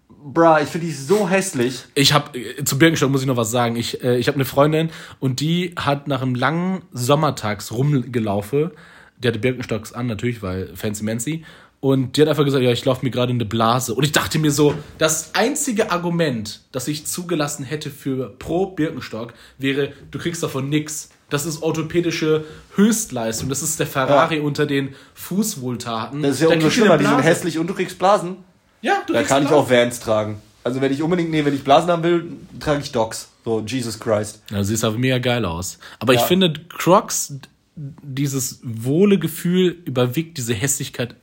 Bra, 0.10 0.60
ich 0.60 0.68
finde 0.68 0.88
die 0.88 0.94
so 0.94 1.30
hässlich. 1.30 1.86
Ich 1.96 2.12
habe 2.12 2.38
zu 2.66 2.78
Birkenstock 2.78 3.10
muss 3.10 3.22
ich 3.22 3.28
noch 3.28 3.38
was 3.38 3.50
sagen. 3.50 3.78
Ich 3.78 4.04
äh, 4.04 4.18
ich 4.18 4.28
habe 4.28 4.36
eine 4.36 4.44
Freundin 4.44 4.90
und 5.22 5.40
die 5.40 5.74
hat 5.78 6.10
nach 6.10 6.22
einem 6.22 6.36
langen 6.36 6.82
Sommertags 6.92 7.72
rumgelaufen. 7.72 8.72
Die 9.18 9.30
hatte 9.30 9.40
Birkenstocks 9.40 9.94
an 9.94 10.08
natürlich, 10.08 10.42
weil 10.44 10.76
fancy 10.76 11.06
mancy. 11.06 11.46
Und 11.80 12.18
die 12.18 12.22
hat 12.24 12.28
einfach 12.28 12.44
gesagt, 12.44 12.62
ja, 12.62 12.72
ich 12.74 12.84
laufe 12.84 13.06
mir 13.06 13.12
gerade 13.12 13.32
eine 13.32 13.46
Blase. 13.46 13.96
Und 13.96 14.04
ich 14.04 14.12
dachte 14.12 14.38
mir 14.38 14.52
so, 14.52 14.76
das 14.98 15.34
einzige 15.34 15.92
Argument, 15.92 16.60
das 16.74 16.90
ich 16.90 17.08
zugelassen 17.08 17.64
hätte 17.64 17.90
für 17.90 18.36
pro 18.38 18.68
Birkenstock, 18.68 19.34
wäre, 19.58 19.94
du 20.12 20.20
kriegst 20.20 20.44
davon 20.44 20.68
nix. 20.68 21.10
Das 21.32 21.46
ist 21.48 21.64
orthopädische 21.64 22.44
Höchstleistung. 22.76 23.50
Das 23.50 23.64
ist 23.64 23.80
der 23.80 23.88
Ferrari 23.88 24.38
Ja. 24.38 24.42
unter 24.44 24.68
den 24.68 24.94
Fußwohltaten. 25.16 26.22
Das 26.22 26.36
ist 26.36 26.42
ja 26.42 26.50
Da 26.50 26.56
umso 26.56 26.70
schlimmer, 26.70 26.98
die 27.00 27.06
sind 27.06 27.24
hässlich 27.24 27.58
und 27.58 27.68
du 27.68 27.74
kriegst 27.74 27.98
Blasen. 27.98 28.38
Ja, 28.82 29.02
du 29.08 29.14
Da 29.14 29.24
kann 29.24 29.42
ich 29.44 29.50
Blasen. 29.50 29.66
auch 29.66 29.70
Vans 29.72 30.00
tragen. 30.00 30.42
Also 30.64 30.80
wenn 30.82 30.92
ich 30.94 31.02
unbedingt, 31.02 31.32
nee, 31.32 31.44
wenn 31.44 31.56
ich 31.56 31.64
Blasen 31.64 31.90
haben 31.90 32.04
will, 32.04 32.26
trage 32.60 32.82
ich 32.82 32.92
Docs. 32.92 33.30
So, 33.44 33.62
Jesus 33.66 34.00
Christ. 34.00 34.44
Ja, 34.52 34.64
siehst 34.64 34.84
aber 34.84 34.98
mega 35.00 35.18
geil 35.18 35.46
aus. 35.46 35.80
Aber 36.00 36.14
ich 36.14 36.20
Ja. 36.20 36.28
finde, 36.28 36.54
Crocs, 36.78 37.34
dieses 37.76 38.60
wohle 38.64 39.18
Gefühl 39.18 39.78
überwiegt 39.86 40.38
diese 40.38 40.54
Hässlichkeit 40.54 41.16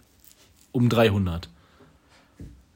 um 0.73 0.89
300. 0.89 1.49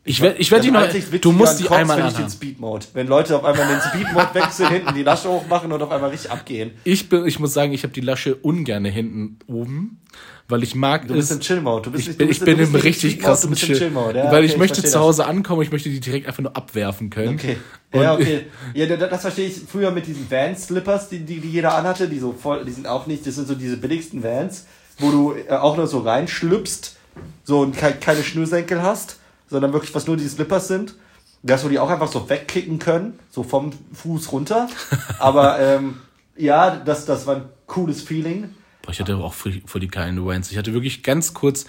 Ich 0.04 0.21
werde 0.21 0.38
ich 0.40 0.50
werd 0.50 0.64
Das 0.64 0.66
die 0.66 0.99
noch. 1.12 1.21
Du 1.21 1.30
musst 1.32 1.61
die 1.61 1.64
Cops 1.64 1.78
einmal 1.78 1.97
finde 1.97 2.09
ich 2.11 2.14
den 2.16 2.25
anhaben. 2.25 2.32
Speed 2.37 2.59
Mode. 2.61 2.87
Wenn 2.92 3.06
Leute 3.06 3.37
auf 3.37 3.44
einmal 3.44 3.68
den 3.68 3.80
Speed 3.80 4.12
Mode 4.12 4.28
wechseln, 4.35 4.68
hinten 4.68 4.94
die 4.94 5.04
Lasche 5.04 5.28
hochmachen 5.28 5.71
und 5.71 5.80
auf 5.80 5.90
einmal 5.92 6.11
richtig 6.11 6.30
abgehen. 6.32 6.73
Ich, 6.82 7.09
bin, 7.09 7.25
ich 7.26 7.38
muss 7.38 7.52
sagen, 7.54 7.73
ich 7.73 7.85
habe 7.85 7.92
die 7.92 8.00
Lasche 8.00 8.35
ungerne 8.35 8.88
hinten 8.88 9.38
oben, 9.47 10.00
weil 10.49 10.64
ich 10.64 10.75
mag 10.75 11.06
Du 11.06 11.14
bist 11.14 11.30
es. 11.30 11.37
im 11.37 11.40
Chill 11.40 11.61
Mode. 11.61 11.82
Du 11.85 11.90
bist 11.92 12.02
Ich 12.02 12.09
nicht- 12.09 12.18
bin, 12.18 12.26
du 12.26 12.32
ich 12.32 12.38
bist- 12.40 12.47
bin 12.47 12.54
du 12.56 12.59
bist 12.62 12.68
im 12.71 12.75
nicht 12.75 12.85
richtig 12.85 13.21
krassen 13.21 13.50
du 13.50 13.54
bist 13.54 13.64
Chill. 13.64 13.78
Chill 13.78 13.90
Mode. 13.90 14.18
Ja, 14.18 14.25
weil 14.32 14.42
okay, 14.42 14.47
ich 14.47 14.56
möchte 14.56 14.75
verstehe 14.80 14.90
zu 14.90 14.97
das. 14.99 15.04
Hause 15.06 15.25
ankommen, 15.26 15.62
ich 15.62 15.71
möchte 15.71 15.88
die 15.88 16.00
direkt 16.00 16.26
einfach 16.26 16.42
nur 16.42 16.56
abwerfen 16.56 17.09
können. 17.09 17.35
Okay. 17.35 17.59
Und- 17.92 18.00
ja, 18.02 18.14
okay. 18.14 18.47
Ja, 18.75 18.87
das, 18.87 19.09
das 19.09 19.21
verstehe 19.21 19.47
ich 19.47 19.54
früher 19.71 19.92
mit 19.92 20.04
diesen 20.09 20.28
Vans-Slippers, 20.28 21.11
die, 21.11 21.21
die, 21.21 21.38
die 21.38 21.49
jeder 21.50 21.76
anhatte, 21.76 22.09
die 22.09 22.18
so 22.18 22.32
voll, 22.32 22.64
die 22.64 22.73
sind 22.73 22.88
auch 22.88 23.06
nicht, 23.06 23.25
das 23.25 23.37
sind 23.37 23.47
so 23.47 23.54
diese 23.54 23.76
billigsten 23.76 24.25
Vans, 24.25 24.66
wo 24.99 25.12
du 25.12 25.35
äh, 25.49 25.52
auch 25.52 25.76
nur 25.76 25.87
so 25.87 26.00
reinschlüpfst, 26.00 26.97
so 27.44 27.61
und 27.61 27.76
ke 27.76 27.92
keine 28.00 28.25
Schnürsenkel 28.25 28.82
hast, 28.82 29.18
sondern 29.52 29.73
wirklich 29.73 29.94
was 29.94 30.06
nur 30.06 30.16
die 30.16 30.26
Slippers 30.26 30.66
sind. 30.68 30.97
Dass 31.44 31.62
wir 31.64 31.71
die 31.71 31.78
auch 31.78 31.90
einfach 31.90 32.11
so 32.11 32.28
wegkicken 32.28 32.78
können, 32.78 33.18
so 33.30 33.42
vom 33.42 33.73
Fuß 33.92 34.30
runter. 34.32 34.68
Aber 35.18 35.59
ähm, 35.61 36.00
ja, 36.37 36.76
das, 36.76 37.04
das 37.04 37.26
war 37.26 37.37
ein 37.37 37.44
cooles 37.66 38.02
Feeling. 38.02 38.54
Boah, 38.82 38.90
ich 38.90 39.00
hatte 39.00 39.16
auch 39.16 39.35
voll, 39.35 39.61
voll 39.66 39.80
die 39.80 39.88
geilen 39.88 40.25
Vans. 40.25 40.50
Ich 40.50 40.59
hatte 40.59 40.73
wirklich 40.73 41.02
ganz 41.02 41.35
kurz, 41.35 41.66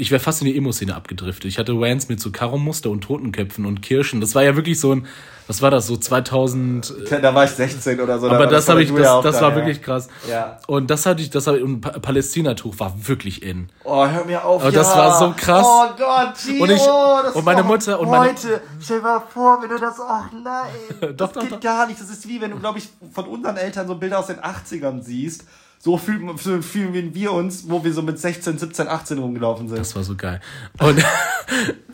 ich 0.00 0.12
wäre 0.12 0.20
fast 0.20 0.40
in 0.40 0.46
die 0.46 0.56
Emo-Szene 0.56 0.94
abgedriftet. 0.94 1.46
Ich 1.50 1.58
hatte 1.58 1.78
Vans 1.78 2.08
mit 2.08 2.20
so 2.20 2.30
Karo-Muster 2.30 2.88
und 2.88 3.02
Totenköpfen 3.02 3.66
und 3.66 3.82
Kirschen. 3.82 4.20
Das 4.20 4.34
war 4.36 4.44
ja 4.44 4.54
wirklich 4.54 4.78
so 4.78 4.94
ein, 4.94 5.06
was 5.48 5.60
war 5.60 5.72
das, 5.72 5.88
so 5.88 5.96
2000. 5.96 6.94
Da 7.10 7.34
war 7.34 7.44
ich 7.44 7.50
16 7.50 8.00
oder 8.00 8.20
so. 8.20 8.30
Aber 8.30 8.46
das 8.46 8.68
habe 8.68 8.80
ich, 8.82 8.94
das, 8.94 9.22
das 9.22 9.36
da, 9.36 9.42
war 9.42 9.50
ja. 9.50 9.56
wirklich 9.56 9.82
krass. 9.82 10.08
Ja. 10.30 10.60
Und 10.68 10.88
das 10.90 11.04
hatte 11.04 11.20
ich, 11.20 11.30
das 11.30 11.48
habe 11.48 11.58
ich, 11.58 11.64
und 11.64 11.80
Pa- 11.80 11.98
Palästina-Tuch 11.98 12.78
war 12.78 13.08
wirklich 13.08 13.42
in. 13.42 13.70
Oh, 13.82 14.06
hör 14.06 14.24
mir 14.24 14.44
auf. 14.44 14.62
Aber 14.62 14.70
ja. 14.70 14.78
das 14.78 14.96
war 14.96 15.18
so 15.18 15.34
krass. 15.36 15.66
Oh 15.68 15.86
Gott, 15.98 16.34
Gio, 16.46 16.62
Und 16.62 16.70
ich- 16.70 16.78
das 17.24 17.34
und 17.34 17.44
meine 17.44 17.64
Mutter- 17.64 17.98
und 17.98 18.08
meine- 18.08 18.30
Heute, 18.30 18.60
stell 18.80 19.00
mal 19.00 19.20
vor, 19.28 19.60
wenn 19.62 19.68
du 19.70 19.78
das. 19.78 19.98
Oh 19.98 20.36
nein. 20.44 20.70
Doch, 21.16 21.32
das 21.32 21.32
doch, 21.32 21.40
geht 21.42 21.52
doch. 21.52 21.60
gar 21.60 21.88
nicht. 21.88 22.00
Das 22.00 22.08
ist 22.08 22.28
wie 22.28 22.40
wenn 22.40 22.52
du, 22.52 22.58
glaube 22.60 22.78
ich, 22.78 22.88
von 23.12 23.24
unseren 23.26 23.56
Eltern 23.56 23.88
so 23.88 23.96
Bilder 23.96 24.20
aus 24.20 24.28
den 24.28 24.38
80ern 24.38 25.02
siehst. 25.02 25.44
So 25.80 25.96
fühlen, 25.96 26.36
so 26.38 26.60
fühlen 26.60 27.14
wir 27.14 27.32
uns, 27.32 27.68
wo 27.68 27.82
wir 27.84 27.92
so 27.92 28.02
mit 28.02 28.18
16, 28.18 28.58
17, 28.58 28.88
18 28.88 29.18
rumgelaufen 29.18 29.68
sind. 29.68 29.78
Das 29.78 29.94
war 29.94 30.02
so 30.02 30.16
geil. 30.16 30.40
Und, 30.80 31.04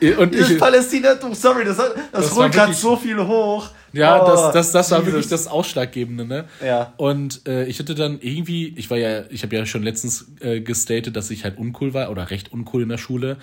und 0.18 0.34
ich, 0.34 0.58
Palästina, 0.58 1.14
du, 1.14 1.34
sorry, 1.34 1.64
das, 1.64 1.78
hat- 1.78 1.94
das, 2.12 2.26
Das 2.26 2.34
holt 2.34 2.52
gerade 2.52 2.72
so 2.72 2.96
viel 2.96 3.18
hoch. 3.18 3.68
Ja, 3.94 4.22
Oh, 4.22 4.26
das, 4.26 4.52
das, 4.52 4.72
das 4.72 4.90
war 4.90 4.98
Jesus. 4.98 5.12
wirklich 5.12 5.28
das 5.28 5.46
Ausschlaggebende, 5.46 6.24
ne? 6.24 6.44
Ja. 6.64 6.92
Und 6.96 7.46
äh, 7.46 7.64
ich 7.66 7.78
hatte 7.78 7.94
dann 7.94 8.18
irgendwie, 8.20 8.74
ich 8.76 8.90
war 8.90 8.98
ja, 8.98 9.24
ich 9.30 9.42
habe 9.42 9.54
ja 9.56 9.64
schon 9.66 9.82
letztens 9.82 10.26
äh, 10.40 10.60
gestatet, 10.60 11.16
dass 11.16 11.30
ich 11.30 11.44
halt 11.44 11.58
uncool 11.58 11.94
war 11.94 12.10
oder 12.10 12.30
recht 12.30 12.52
uncool 12.52 12.82
in 12.82 12.88
der 12.88 12.98
Schule. 12.98 13.36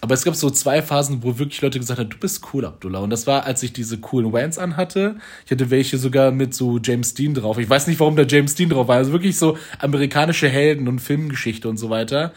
Aber 0.00 0.12
es 0.14 0.24
gab 0.24 0.34
so 0.34 0.50
zwei 0.50 0.82
Phasen, 0.82 1.22
wo 1.22 1.38
wirklich 1.38 1.62
Leute 1.62 1.78
gesagt 1.78 1.98
haben, 1.98 2.10
du 2.10 2.18
bist 2.18 2.44
cool, 2.52 2.66
Abdullah. 2.66 2.98
Und 2.98 3.10
das 3.10 3.26
war, 3.26 3.44
als 3.46 3.62
ich 3.62 3.72
diese 3.72 3.98
coolen 3.98 4.32
Vans 4.32 4.58
anhatte. 4.58 5.16
Ich 5.46 5.50
hatte 5.50 5.70
welche 5.70 5.96
sogar 5.96 6.30
mit 6.30 6.52
so 6.52 6.78
James 6.78 7.14
Dean 7.14 7.32
drauf. 7.32 7.56
Ich 7.58 7.70
weiß 7.70 7.86
nicht, 7.86 7.98
warum 8.00 8.14
da 8.16 8.24
James 8.24 8.54
Dean 8.54 8.68
drauf 8.68 8.88
war. 8.88 8.96
Also 8.96 9.12
wirklich 9.12 9.38
so 9.38 9.56
amerikanische 9.78 10.48
Helden 10.48 10.88
und 10.88 10.98
Filmgeschichte 10.98 11.68
und 11.68 11.78
so 11.78 11.88
weiter. 11.88 12.32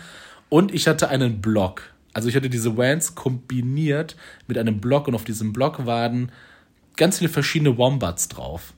Und 0.50 0.74
ich 0.74 0.88
hatte 0.88 1.10
einen 1.10 1.42
Blog. 1.42 1.82
Also 2.14 2.30
ich 2.30 2.36
hatte 2.36 2.50
diese 2.50 2.78
Vans 2.78 3.16
kombiniert 3.16 4.16
mit 4.48 4.58
einem 4.58 4.80
Blog 4.80 5.08
und 5.08 5.16
auf 5.16 5.24
diesem 5.26 5.52
Blog 5.54 5.86
waren 5.86 6.32
ganz 6.98 7.20
viele 7.20 7.30
verschiedene 7.30 7.78
Wombats 7.78 8.28
drauf. 8.28 8.74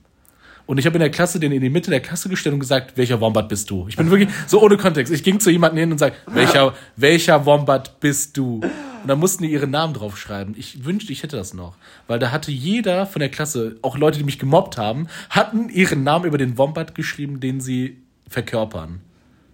Und 0.70 0.78
ich 0.78 0.86
habe 0.86 0.94
in 0.94 1.00
der 1.00 1.10
Klasse 1.10 1.40
den 1.40 1.50
in 1.50 1.60
die 1.60 1.68
Mitte 1.68 1.90
der 1.90 1.98
Klasse 1.98 2.28
gestellt 2.28 2.52
und 2.52 2.60
gesagt, 2.60 2.96
welcher 2.96 3.20
Wombat 3.20 3.48
bist 3.48 3.70
du? 3.70 3.86
Ich 3.88 3.96
bin 3.96 4.08
wirklich 4.12 4.28
so 4.46 4.62
ohne 4.62 4.76
Kontext. 4.76 5.12
Ich 5.12 5.24
ging 5.24 5.40
zu 5.40 5.50
jemandem 5.50 5.80
hin 5.80 5.90
und 5.90 5.98
sag, 5.98 6.12
welcher, 6.26 6.74
welcher 6.94 7.44
Wombat 7.44 7.98
bist 7.98 8.36
du? 8.36 8.60
Und 9.02 9.08
dann 9.08 9.18
mussten 9.18 9.42
die 9.42 9.50
ihre 9.50 9.66
Namen 9.66 9.94
draufschreiben. 9.94 10.54
Ich 10.56 10.84
wünschte, 10.84 11.12
ich 11.12 11.24
hätte 11.24 11.36
das 11.36 11.54
noch. 11.54 11.74
Weil 12.06 12.20
da 12.20 12.30
hatte 12.30 12.52
jeder 12.52 13.06
von 13.06 13.18
der 13.18 13.30
Klasse, 13.30 13.78
auch 13.82 13.98
Leute, 13.98 14.18
die 14.18 14.24
mich 14.24 14.38
gemobbt 14.38 14.76
haben, 14.76 15.08
hatten 15.28 15.70
ihren 15.70 16.04
Namen 16.04 16.26
über 16.26 16.38
den 16.38 16.56
Wombat 16.56 16.94
geschrieben, 16.94 17.40
den 17.40 17.60
sie 17.60 17.96
verkörpern. 18.28 19.00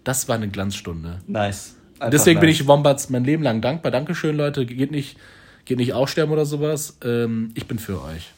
Das 0.04 0.28
war 0.28 0.36
eine 0.36 0.48
Glanzstunde. 0.48 1.20
Nice. 1.26 1.76
Einfach 1.94 2.10
Deswegen 2.10 2.40
bin 2.40 2.50
nice. 2.50 2.60
ich 2.60 2.66
Wombats 2.66 3.08
mein 3.08 3.24
Leben 3.24 3.42
lang 3.42 3.62
dankbar. 3.62 3.90
Dankeschön, 3.90 4.36
Leute. 4.36 4.66
Geht 4.66 4.90
nicht, 4.90 5.16
geht 5.64 5.78
nicht 5.78 5.94
aussterben 5.94 6.32
oder 6.34 6.44
sowas. 6.44 6.98
Ähm, 7.02 7.52
ich 7.54 7.66
bin 7.66 7.78
für 7.78 8.02
euch. 8.02 8.34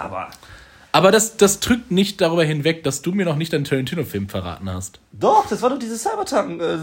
Aber. 0.00 0.28
Aber 0.92 1.12
das, 1.12 1.36
das 1.36 1.60
drückt 1.60 1.92
nicht 1.92 2.20
darüber 2.20 2.42
hinweg, 2.42 2.82
dass 2.82 3.00
du 3.00 3.12
mir 3.12 3.24
noch 3.24 3.36
nicht 3.36 3.52
deinen 3.52 3.62
Tarantino-Film 3.62 4.28
verraten 4.28 4.68
hast. 4.68 4.98
Doch, 5.12 5.46
das 5.48 5.62
war 5.62 5.70
doch 5.70 5.78
dieses 5.78 6.02
Cybertank. 6.02 6.60
Äh, 6.60 6.78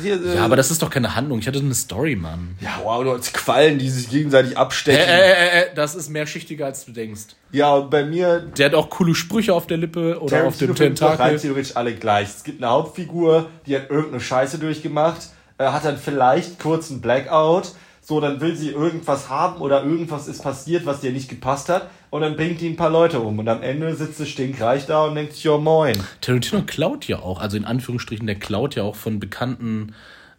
hier, 0.00 0.14
äh, 0.24 0.36
Ja, 0.36 0.44
aber 0.44 0.54
das 0.54 0.70
ist 0.70 0.80
doch 0.80 0.90
keine 0.90 1.16
Handlung. 1.16 1.40
Ich 1.40 1.48
hatte 1.48 1.58
eine 1.58 1.74
Story, 1.74 2.14
Mann. 2.14 2.56
Ja, 2.60 2.78
wow, 2.84 3.02
du 3.02 3.12
hast 3.18 3.34
Quallen, 3.34 3.80
die 3.80 3.88
sich 3.90 4.08
gegenseitig 4.10 4.52
Äh, 4.52 4.56
abstechen. 4.56 5.00
äh, 5.00 5.32
äh, 5.32 5.60
äh, 5.62 5.74
das 5.74 5.96
ist 5.96 6.08
mehrschichtiger, 6.08 6.66
als 6.66 6.84
du 6.84 6.92
denkst. 6.92 7.34
Ja, 7.50 7.74
und 7.74 7.90
bei 7.90 8.04
mir 8.04 8.38
Der 8.56 8.66
hat 8.66 8.74
auch 8.74 8.90
coole 8.90 9.16
Sprüche 9.16 9.52
auf 9.52 9.66
der 9.66 9.78
Lippe 9.78 10.20
oder 10.20 10.46
auf 10.46 10.56
dem 10.56 10.68
doch 10.68 10.78
rein 10.80 10.94
Tentakel. 10.94 11.40
theoretisch 11.40 11.74
alle 11.76 11.94
gleich. 11.96 12.28
Es 12.28 12.44
gibt 12.44 12.62
eine 12.62 12.70
Hauptfigur, 12.70 13.48
die 13.66 13.74
hat 13.74 13.90
irgendeine 13.90 14.20
Scheiße 14.20 14.58
durchgemacht, 14.58 15.30
äh, 15.58 15.64
hat 15.64 15.84
dann 15.84 15.98
vielleicht 15.98 16.60
kurz 16.60 16.92
einen 16.92 17.00
Blackout, 17.00 17.72
so 18.08 18.22
dann 18.22 18.40
will 18.40 18.56
sie 18.56 18.70
irgendwas 18.70 19.28
haben 19.28 19.60
oder 19.60 19.84
irgendwas 19.84 20.28
ist 20.28 20.42
passiert, 20.42 20.86
was 20.86 21.02
dir 21.02 21.12
nicht 21.12 21.28
gepasst 21.28 21.68
hat 21.68 21.90
und 22.08 22.22
dann 22.22 22.36
bringt 22.36 22.58
die 22.62 22.70
ein 22.70 22.76
paar 22.76 22.88
Leute 22.88 23.20
um 23.20 23.38
und 23.38 23.46
am 23.50 23.62
Ende 23.62 23.94
sitzt 23.94 24.16
sie 24.16 24.24
stinkreich 24.24 24.86
da 24.86 25.04
und 25.04 25.14
denkt 25.14 25.34
sich, 25.34 25.44
ja 25.44 25.58
moin. 25.58 25.94
Tarantino 26.22 26.62
klaut 26.62 27.06
ja 27.06 27.18
auch, 27.18 27.38
also 27.38 27.58
in 27.58 27.66
Anführungsstrichen, 27.66 28.26
der 28.26 28.36
klaut 28.36 28.76
ja 28.76 28.82
auch 28.82 28.96
von 28.96 29.20
bekannten 29.20 29.94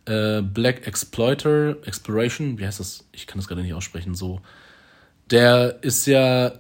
äh, 0.06 0.42
Black 0.42 0.88
Exploiter, 0.88 1.76
Exploration, 1.86 2.58
wie 2.58 2.66
heißt 2.66 2.80
das? 2.80 3.08
Ich 3.12 3.28
kann 3.28 3.38
das 3.38 3.48
gerade 3.48 3.62
nicht 3.62 3.76
aussprechen, 3.76 4.16
so. 4.16 4.42
Der 5.30 5.78
ist 5.84 6.08
ja, 6.08 6.54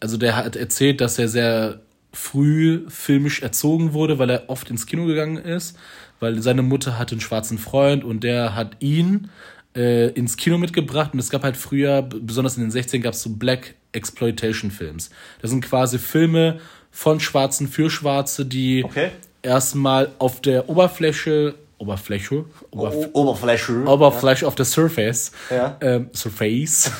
also 0.00 0.16
der 0.16 0.34
hat 0.34 0.56
erzählt, 0.56 1.02
dass 1.02 1.18
er 1.18 1.28
sehr 1.28 1.80
früh 2.14 2.86
filmisch 2.88 3.42
erzogen 3.42 3.92
wurde, 3.92 4.18
weil 4.18 4.30
er 4.30 4.48
oft 4.48 4.70
ins 4.70 4.86
Kino 4.86 5.04
gegangen 5.04 5.36
ist, 5.36 5.76
weil 6.20 6.40
seine 6.40 6.62
Mutter 6.62 6.98
hatte 6.98 7.12
einen 7.12 7.20
schwarzen 7.20 7.58
Freund 7.58 8.02
und 8.02 8.24
der 8.24 8.54
hat 8.54 8.76
ihn 8.80 9.28
äh, 9.76 10.08
ins 10.10 10.36
Kino 10.36 10.58
mitgebracht 10.58 11.10
und 11.12 11.18
es 11.18 11.30
gab 11.30 11.42
halt 11.42 11.56
früher, 11.56 12.02
besonders 12.02 12.56
in 12.56 12.68
den 12.68 12.72
60ern, 12.72 13.00
gab 13.00 13.14
es 13.14 13.22
so 13.22 13.30
Black 13.30 13.74
Exploitation 13.92 14.70
Films. 14.70 15.10
Das 15.42 15.50
sind 15.50 15.64
quasi 15.64 15.98
Filme 15.98 16.60
von 16.90 17.20
Schwarzen 17.20 17.68
für 17.68 17.90
Schwarze, 17.90 18.44
die 18.46 18.84
Okay. 18.84 19.10
erstmal 19.42 20.10
auf 20.18 20.40
der 20.40 20.68
Oberfläche, 20.68 21.54
Oberfläche, 21.78 22.44
Oberf 22.70 22.94
Oberfläche. 23.12 23.84
Oberfläche 23.86 24.46
auf 24.46 24.54
der 24.54 24.64
Surface, 24.64 25.32
Ja. 25.50 25.76
ähm, 25.80 26.08
Surface, 26.14 26.90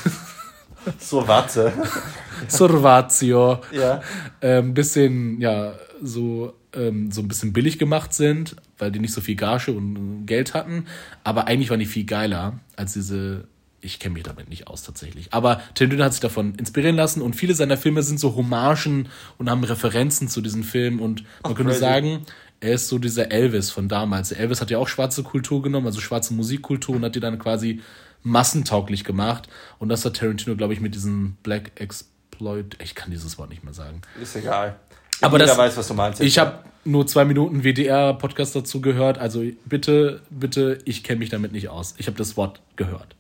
So, 0.99 1.27
warte. 1.27 1.73
Survatio, 2.49 3.59
ja. 3.73 4.03
ähm, 4.43 4.75
bisschen, 4.75 5.41
ja, 5.41 5.73
so, 6.07 6.55
ähm, 6.75 7.11
so 7.11 7.21
ein 7.21 7.29
bisschen 7.29 7.53
billig 7.53 7.79
gemacht 7.79 8.13
sind, 8.13 8.57
weil 8.79 8.93
die 8.93 8.99
nicht 8.99 9.13
so 9.13 9.21
viel 9.21 9.37
Gage 9.37 9.73
und 9.73 10.27
Geld 10.27 10.55
hatten. 10.55 10.87
Aber 11.25 11.47
eigentlich 11.47 11.71
waren 11.71 11.81
die 11.81 11.87
viel 11.87 12.05
geiler 12.05 12.61
als 12.77 12.93
diese. 12.95 13.47
Ich 13.81 13.99
kenne 13.99 14.15
mich 14.15 14.23
damit 14.23 14.49
nicht 14.49 14.67
aus 14.67 14.83
tatsächlich. 14.83 15.35
Aber 15.35 15.61
Tarantino 15.75 16.05
hat 16.05 16.13
sich 16.13 16.21
davon 16.21 16.55
inspirieren 16.55 16.97
lassen 16.97 17.21
und 17.21 17.37
viele 17.37 17.55
seiner 17.55 17.77
Filme 17.77 18.03
sind 18.03 18.19
so 18.19 18.35
Hommagen 18.35 19.09
und 19.37 19.51
haben 19.51 19.63
Referenzen 19.63 20.29
zu 20.29 20.41
diesen 20.41 20.65
Filmen 20.65 21.01
und 21.01 21.23
man 21.43 21.53
Ach, 21.53 21.55
könnte 21.55 21.73
crazy. 21.73 21.81
sagen, 21.81 22.21
er 22.61 22.73
ist 22.73 22.89
so 22.89 22.99
dieser 22.99 23.31
Elvis 23.31 23.71
von 23.71 23.89
damals. 23.89 24.33
Elvis 24.33 24.63
hat 24.63 24.71
ja 24.71 24.79
auch 24.79 24.89
schwarze 24.89 25.23
Kultur 25.23 25.61
genommen, 25.61 25.87
also 25.87 26.01
schwarze 26.01 26.33
Musikkultur 26.33 26.97
und 26.97 27.05
hat 27.05 27.15
die 27.15 27.21
dann 27.21 27.39
quasi 27.39 27.83
massentauglich 28.23 29.05
gemacht. 29.05 29.49
Und 29.79 29.91
das 29.91 30.05
hat 30.05 30.17
Tarantino, 30.17 30.57
glaube 30.57 30.73
ich, 30.73 30.81
mit 30.81 30.95
diesem 30.95 31.37
Black 31.43 31.73
Exploit, 31.79 32.77
ich 32.83 32.95
kann 32.95 33.11
dieses 33.11 33.39
Wort 33.39 33.51
nicht 33.51 33.65
mehr 33.65 33.75
sagen. 33.75 34.01
Ist 34.21 34.35
egal. 34.35 34.77
Aber 35.21 35.37
Jeder 35.37 35.47
das- 35.47 35.59
weiß, 35.59 35.77
was 35.77 35.89
du 35.89 35.95
meinst. 35.95 36.21
Ich 36.21 36.39
habe 36.39 36.59
nur 36.85 37.07
zwei 37.07 37.25
Minuten 37.25 37.63
WDR-Podcast 37.65 38.55
dazu 38.57 38.81
gehört, 38.81 39.19
also 39.19 39.43
bitte, 39.65 40.21
bitte, 40.31 40.79
ich 40.85 41.03
kenne 41.03 41.21
mich 41.21 41.31
damit 41.31 41.53
nicht 41.53 41.69
aus. 41.69 41.95
Ich 41.99 42.07
habe 42.07 42.17
das 42.19 42.37
Wort 42.37 42.61
gehört. 42.77 43.15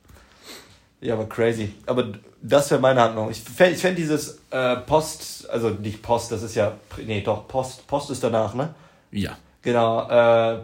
Ja, 1.00 1.14
aber 1.14 1.26
crazy. 1.28 1.70
Aber 1.87 2.12
das 2.42 2.70
wäre 2.70 2.80
meine 2.80 3.00
Handlung. 3.00 3.30
Ich 3.30 3.40
fände 3.40 3.74
ich 3.74 3.80
fänd 3.80 3.98
dieses 3.98 4.38
äh, 4.50 4.76
Post, 4.76 5.48
also 5.50 5.70
nicht 5.70 6.02
Post, 6.02 6.33
das 6.33 6.42
ist 6.42 6.54
ja, 6.54 6.72
nee, 7.07 7.20
doch, 7.22 7.46
Post, 7.48 7.87
Post 7.87 8.11
ist 8.11 8.22
danach, 8.22 8.54
ne? 8.54 8.74
Ja. 9.11 9.37
Genau, 9.62 10.09
äh, 10.11 10.59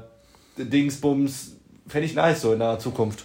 Dingsbums, 0.58 1.56
fände 1.86 2.06
ich 2.06 2.14
nice 2.14 2.42
so 2.42 2.52
in 2.52 2.58
der 2.58 2.78
Zukunft. 2.78 3.24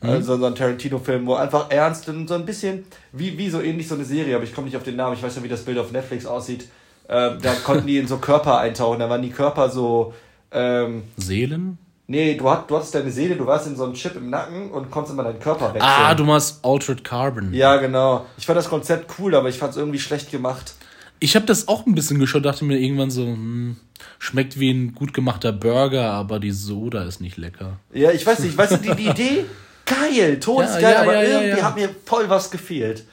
Also 0.00 0.36
so 0.36 0.46
ein 0.46 0.54
Tarantino-Film, 0.56 1.26
wo 1.26 1.34
einfach 1.34 1.70
ernst 1.70 2.08
und 2.08 2.26
so 2.26 2.34
ein 2.34 2.44
bisschen, 2.44 2.84
wie, 3.12 3.38
wie 3.38 3.48
so 3.48 3.60
ähnlich 3.60 3.86
so 3.86 3.94
eine 3.94 4.04
Serie, 4.04 4.34
aber 4.34 4.42
ich 4.42 4.52
komme 4.52 4.64
nicht 4.64 4.76
auf 4.76 4.82
den 4.82 4.96
Namen, 4.96 5.14
ich 5.16 5.22
weiß 5.22 5.36
nicht, 5.36 5.44
wie 5.44 5.48
das 5.48 5.64
Bild 5.64 5.78
auf 5.78 5.92
Netflix 5.92 6.26
aussieht. 6.26 6.66
Äh, 7.12 7.38
da 7.40 7.54
konnten 7.62 7.86
die 7.86 7.98
in 7.98 8.08
so 8.08 8.16
Körper 8.16 8.58
eintauchen, 8.58 8.98
da 9.00 9.10
waren 9.10 9.22
die 9.22 9.30
Körper 9.30 9.68
so, 9.68 10.14
ähm, 10.50 11.02
Seelen? 11.16 11.78
nee, 12.06 12.34
du, 12.34 12.48
hat, 12.48 12.70
du 12.70 12.76
hattest 12.76 12.94
deine 12.94 13.10
Seele, 13.10 13.36
du 13.36 13.46
warst 13.46 13.66
in 13.66 13.76
so 13.76 13.84
einem 13.84 13.94
Chip 13.94 14.16
im 14.16 14.30
Nacken 14.30 14.70
und 14.70 14.90
konntest 14.90 15.14
immer 15.14 15.24
deinen 15.24 15.40
Körper 15.40 15.74
wechseln. 15.74 15.82
Ah, 15.82 16.14
du 16.14 16.24
machst 16.24 16.64
Altered 16.64 17.04
Carbon. 17.04 17.52
Ja, 17.52 17.76
genau. 17.76 18.26
Ich 18.38 18.46
fand 18.46 18.56
das 18.58 18.68
Konzept 18.68 19.12
cool, 19.18 19.34
aber 19.34 19.48
ich 19.48 19.58
fand 19.58 19.72
es 19.72 19.76
irgendwie 19.76 19.98
schlecht 19.98 20.30
gemacht. 20.30 20.74
Ich 21.20 21.36
habe 21.36 21.46
das 21.46 21.68
auch 21.68 21.86
ein 21.86 21.94
bisschen 21.94 22.18
geschaut, 22.18 22.44
dachte 22.44 22.64
mir 22.64 22.78
irgendwann 22.78 23.10
so, 23.10 23.22
hm, 23.22 23.76
schmeckt 24.18 24.58
wie 24.58 24.70
ein 24.70 24.94
gut 24.94 25.14
gemachter 25.14 25.52
Burger, 25.52 26.10
aber 26.10 26.40
die 26.40 26.50
Soda 26.50 27.04
ist 27.04 27.20
nicht 27.20 27.36
lecker. 27.36 27.78
Ja, 27.92 28.10
ich 28.10 28.26
weiß 28.26 28.40
nicht, 28.40 28.56
weißt 28.56 28.72
du, 28.72 28.76
die, 28.78 28.94
die 28.96 29.08
Idee, 29.08 29.44
geil, 29.86 30.40
todesgeil, 30.40 30.82
Ja, 30.82 30.90
ja, 30.90 31.02
aber 31.02 31.14
ja, 31.14 31.40
irgendwie 31.40 31.62
hat 31.62 31.76
mir 31.76 31.90
voll 32.04 32.28
was 32.28 32.50
gefehlt. 32.50 33.04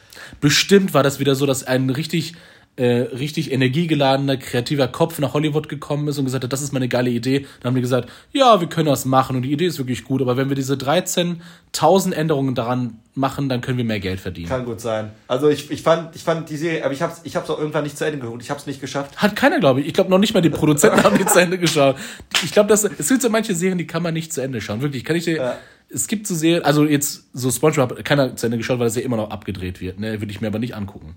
Bestimmt 0.41 0.93
war 0.93 1.03
das 1.03 1.19
wieder 1.19 1.35
so, 1.35 1.45
dass 1.45 1.63
ein 1.63 1.89
richtig, 1.89 2.33
äh, 2.79 3.13
richtig 3.13 3.51
energiegeladener, 3.51 4.37
kreativer 4.37 4.87
Kopf 4.87 5.19
nach 5.19 5.33
Hollywood 5.33 5.67
gekommen 5.67 6.07
ist 6.07 6.17
und 6.17 6.23
gesagt 6.23 6.45
hat, 6.45 6.53
das 6.53 6.61
ist 6.61 6.71
meine 6.71 6.87
geile 6.87 7.09
Idee. 7.09 7.45
Dann 7.59 7.71
haben 7.71 7.75
die 7.75 7.81
gesagt, 7.81 8.09
ja, 8.31 8.61
wir 8.61 8.69
können 8.69 8.85
das 8.85 9.03
machen 9.03 9.35
und 9.35 9.41
die 9.41 9.51
Idee 9.51 9.65
ist 9.65 9.79
wirklich 9.79 10.05
gut, 10.05 10.21
aber 10.21 10.37
wenn 10.37 10.47
wir 10.47 10.55
diese 10.55 10.75
13.000 10.75 12.13
Änderungen 12.13 12.55
daran 12.55 12.99
machen, 13.15 13.49
dann 13.49 13.59
können 13.59 13.77
wir 13.77 13.83
mehr 13.83 13.99
Geld 13.99 14.21
verdienen. 14.21 14.47
Kann 14.47 14.63
gut 14.63 14.79
sein. 14.79 15.11
Also 15.27 15.49
ich, 15.49 15.69
ich 15.69 15.81
fand, 15.81 16.15
ich 16.15 16.23
fand 16.23 16.49
die 16.49 16.55
Serie, 16.55 16.85
aber 16.85 16.93
ich 16.93 17.01
hab's, 17.01 17.19
ich 17.25 17.35
hab's 17.35 17.49
auch 17.49 17.59
irgendwann 17.59 17.83
nicht 17.83 17.97
zu 17.97 18.05
Ende 18.05 18.19
geguckt. 18.19 18.41
Ich 18.41 18.49
hab's 18.49 18.65
nicht 18.65 18.79
geschafft. 18.79 19.17
Hat 19.17 19.35
keiner, 19.35 19.59
glaube 19.59 19.81
ich. 19.81 19.87
Ich 19.87 19.93
glaube 19.93 20.09
noch 20.09 20.17
nicht 20.17 20.33
mal 20.33 20.41
die 20.41 20.49
Produzenten 20.49 21.03
haben 21.03 21.17
die 21.17 21.25
zu 21.25 21.37
Ende 21.37 21.57
geschaut. 21.57 21.97
Ich 22.45 22.53
glaube, 22.53 22.73
es 22.73 22.83
gibt 23.09 23.21
so 23.21 23.29
manche 23.29 23.55
Serien, 23.55 23.77
die 23.77 23.87
kann 23.87 24.03
man 24.03 24.13
nicht 24.13 24.31
zu 24.31 24.39
Ende 24.39 24.61
schauen. 24.61 24.81
Wirklich, 24.81 25.03
kann 25.03 25.17
ich 25.17 25.25
dir. 25.25 25.35
Ja. 25.35 25.57
Es 25.89 26.07
gibt 26.07 26.27
so 26.27 26.35
Serien, 26.35 26.63
also 26.63 26.85
jetzt 26.85 27.25
so 27.33 27.51
SpongeBob 27.51 27.97
hat 27.97 28.05
keiner 28.05 28.37
zu 28.37 28.45
Ende 28.45 28.57
geschaut, 28.57 28.79
weil 28.79 28.87
das 28.87 28.95
ja 28.95 29.01
immer 29.01 29.17
noch 29.17 29.31
abgedreht 29.31 29.81
wird. 29.81 29.99
Ne, 29.99 30.21
würde 30.21 30.31
ich 30.31 30.39
mir 30.39 30.47
aber 30.47 30.59
nicht 30.59 30.75
angucken. 30.75 31.15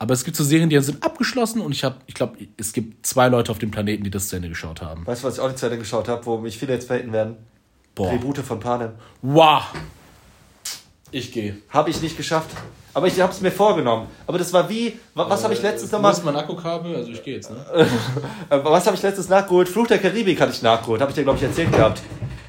Aber 0.00 0.14
es 0.14 0.24
gibt 0.24 0.34
so 0.34 0.42
Serien, 0.44 0.70
die 0.70 0.80
sind 0.80 1.04
abgeschlossen 1.04 1.60
und 1.60 1.72
ich 1.72 1.84
habe, 1.84 1.96
ich 2.06 2.14
glaube, 2.14 2.38
es 2.56 2.72
gibt 2.72 3.06
zwei 3.06 3.28
Leute 3.28 3.52
auf 3.52 3.58
dem 3.58 3.70
Planeten, 3.70 4.02
die 4.02 4.08
das 4.10 4.28
zu 4.28 4.36
Ende 4.36 4.48
geschaut 4.48 4.80
haben. 4.80 5.06
Weißt 5.06 5.22
du, 5.22 5.26
was 5.28 5.34
ich 5.34 5.40
auch 5.40 5.48
nicht 5.48 5.58
zu 5.58 5.66
Ende 5.66 5.76
geschaut 5.76 6.08
habe, 6.08 6.24
wo 6.24 6.38
mich 6.38 6.56
viele 6.58 6.72
jetzt 6.72 6.86
verheten 6.86 7.12
werden? 7.12 7.36
Boah. 7.94 8.08
Tribute 8.10 8.38
von 8.38 8.58
Panem. 8.58 8.92
Wow. 9.20 9.62
Ich 11.10 11.30
gehe. 11.32 11.58
Habe 11.68 11.90
ich 11.90 12.00
nicht 12.00 12.16
geschafft. 12.16 12.48
Aber 12.94 13.08
ich 13.08 13.20
habe 13.20 13.30
es 13.30 13.42
mir 13.42 13.50
vorgenommen. 13.52 14.06
Aber 14.26 14.38
das 14.38 14.50
war 14.54 14.68
wie, 14.70 14.98
wa- 15.14 15.28
was 15.28 15.44
habe 15.44 15.52
ich 15.52 15.60
letztens 15.60 15.92
nochmal, 15.92 16.12
ist 16.12 16.24
mein 16.24 16.34
Akkukabel? 16.34 16.96
Also 16.96 17.10
ich 17.12 17.22
gehe 17.22 17.34
jetzt, 17.34 17.50
ne? 17.50 17.58
äh, 18.48 18.58
was 18.64 18.86
habe 18.86 18.96
ich 18.96 19.02
letztens 19.02 19.28
nachgeholt? 19.28 19.68
Fluch 19.68 19.86
der 19.86 19.98
Karibik 19.98 20.40
hatte 20.40 20.52
ich 20.52 20.62
nachgeholt. 20.62 21.00
Habe 21.02 21.10
ich 21.10 21.14
dir, 21.16 21.24
glaube 21.24 21.36
ich, 21.38 21.44
erzählt 21.44 21.70
gehabt. 21.72 22.00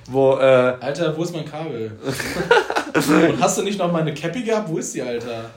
Wo, 0.10 0.38
äh, 0.38 0.78
Alter, 0.80 1.16
wo 1.18 1.24
ist 1.24 1.34
mein 1.34 1.44
Kabel? 1.46 1.92
und 2.96 3.42
hast 3.42 3.58
du 3.58 3.62
nicht 3.64 3.78
noch 3.78 3.92
meine 3.92 4.14
Cappy 4.14 4.42
gehabt? 4.44 4.70
Wo 4.70 4.78
ist 4.78 4.96
die, 4.96 5.02
Alter? 5.02 5.50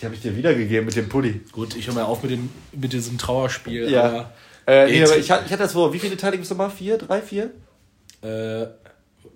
Die 0.00 0.04
habe 0.04 0.14
ich 0.14 0.20
dir 0.22 0.36
wiedergegeben 0.36 0.86
mit 0.86 0.96
dem 0.96 1.08
Pulli. 1.08 1.40
Gut, 1.52 1.76
ich 1.76 1.86
höre 1.86 1.94
mal 1.94 2.02
auf 2.04 2.22
mit, 2.22 2.32
dem, 2.32 2.50
mit 2.72 2.92
diesem 2.92 3.16
Trauerspiel. 3.18 3.88
Ja. 3.90 4.04
aber- 4.04 4.32
Äh, 4.66 4.86
nee, 4.90 5.04
aber 5.04 5.16
ich, 5.18 5.30
hatte- 5.30 5.44
ich 5.46 5.52
hatte 5.52 5.62
das 5.62 5.74
wo, 5.74 5.92
wie 5.92 5.98
viele 5.98 6.16
Teile 6.16 6.32
gibt 6.32 6.44
es 6.44 6.50
nochmal? 6.50 6.70
Vier? 6.70 6.96
Drei? 6.98 7.20
Vier? 7.20 7.50
Äh, 8.22 8.66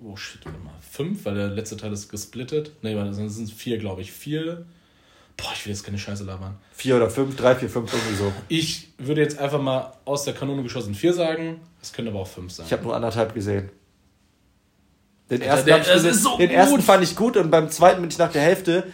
oh 0.03 0.17
shit, 0.17 0.45
warte 0.45 0.59
mal. 0.61 0.73
Fünf, 0.91 1.25
weil 1.27 1.35
der 1.35 1.49
letzte 1.49 1.77
Teil 1.77 1.93
ist 1.93 2.09
gesplittet. 2.09 2.73
Nee, 2.83 2.97
warte, 2.97 3.11
das 3.11 3.35
sind 3.35 3.53
vier, 3.53 3.79
glaube 3.79 4.01
ich. 4.01 4.11
Vier. 4.11 4.65
Boah, 5.37 5.51
ich 5.55 5.65
will 5.67 5.73
jetzt 5.73 5.85
keine 5.85 5.99
Scheiße 5.99 6.25
labern. 6.25 6.57
Vier 6.73 6.97
oder 6.97 7.09
fünf? 7.11 7.37
Drei, 7.37 7.55
vier, 7.55 7.69
fünf, 7.69 7.93
irgendwie 7.93 8.17
so. 8.17 8.33
Ich 8.49 8.89
würde 8.99 9.21
jetzt 9.21 9.39
einfach 9.39 9.61
mal 9.61 9.93
aus 10.05 10.25
der 10.25 10.35
Kanone 10.35 10.63
geschossen 10.65 10.95
vier 10.95 11.13
sagen. 11.13 11.61
Es 11.81 11.93
können 11.93 12.09
aber 12.09 12.21
auch 12.21 12.27
fünf 12.27 12.51
sein. 12.53 12.67
Ich 12.67 12.73
habe 12.73 12.83
nur 12.83 12.97
anderthalb 12.97 13.35
gesehen. 13.35 13.69
Den 15.31 15.43
ersten, 15.43 15.67
der- 15.67 15.81
ich 15.83 15.87
ist 16.05 16.23
so 16.23 16.39
den 16.39 16.51
ersten 16.51 16.81
fand 16.81 17.05
ich 17.05 17.15
gut 17.15 17.37
und 17.37 17.51
beim 17.51 17.71
zweiten 17.71 18.01
bin 18.01 18.11
ich 18.11 18.17
nach 18.19 18.33
der 18.33 18.41
Hälfte 18.43 18.85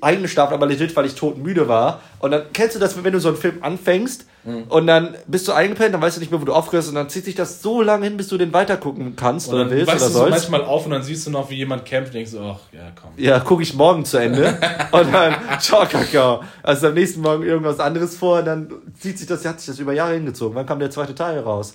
eingeschlafen, 0.00 0.54
aber 0.54 0.66
legit, 0.66 0.94
weil 0.96 1.06
ich 1.06 1.14
todmüde 1.14 1.68
war. 1.68 2.00
Und 2.18 2.30
dann 2.32 2.42
kennst 2.52 2.74
du 2.76 2.80
das, 2.80 3.02
wenn 3.02 3.12
du 3.12 3.20
so 3.20 3.28
einen 3.28 3.36
Film 3.36 3.58
anfängst 3.62 4.26
Mhm. 4.46 4.62
und 4.68 4.86
dann 4.86 5.16
bist 5.26 5.48
du 5.48 5.52
eingepennt, 5.52 5.92
dann 5.92 6.00
weißt 6.00 6.16
du 6.18 6.20
nicht 6.20 6.30
mehr, 6.30 6.40
wo 6.40 6.44
du 6.44 6.52
aufhörst 6.52 6.88
und 6.88 6.94
dann 6.94 7.08
zieht 7.08 7.24
sich 7.24 7.34
das 7.34 7.62
so 7.62 7.82
lange 7.82 8.04
hin, 8.06 8.16
bis 8.16 8.28
du 8.28 8.38
den 8.38 8.52
weitergucken 8.52 9.16
kannst 9.16 9.48
oder 9.52 9.68
willst 9.68 9.88
wachst 9.88 10.02
oder 10.02 10.06
du 10.06 10.12
so 10.12 10.18
sollst. 10.20 10.50
manchmal 10.50 10.62
auf 10.68 10.84
und 10.84 10.92
dann 10.92 11.02
siehst 11.02 11.26
du 11.26 11.30
noch, 11.32 11.50
wie 11.50 11.56
jemand 11.56 11.84
kämpft 11.84 12.10
und 12.10 12.14
denkst, 12.14 12.30
ach, 12.36 12.60
ja, 12.72 12.92
komm. 12.94 13.10
Ja, 13.16 13.40
gucke 13.40 13.64
ich 13.64 13.74
morgen 13.74 14.04
zu 14.04 14.18
Ende. 14.18 14.56
und 14.92 15.12
dann, 15.12 15.34
ciao, 15.58 15.84
Kakao. 15.84 16.44
Also 16.62 16.86
am 16.86 16.94
nächsten 16.94 17.22
Morgen 17.22 17.42
irgendwas 17.42 17.80
anderes 17.80 18.16
vor 18.16 18.38
und 18.38 18.44
dann 18.44 18.68
zieht 19.00 19.18
sich 19.18 19.26
das, 19.26 19.44
hat 19.44 19.58
sich 19.58 19.66
das 19.66 19.80
über 19.80 19.92
Jahre 19.92 20.14
hingezogen. 20.14 20.54
Wann 20.54 20.64
kam 20.66 20.78
der 20.78 20.90
zweite 20.92 21.16
Teil 21.16 21.40
raus? 21.40 21.74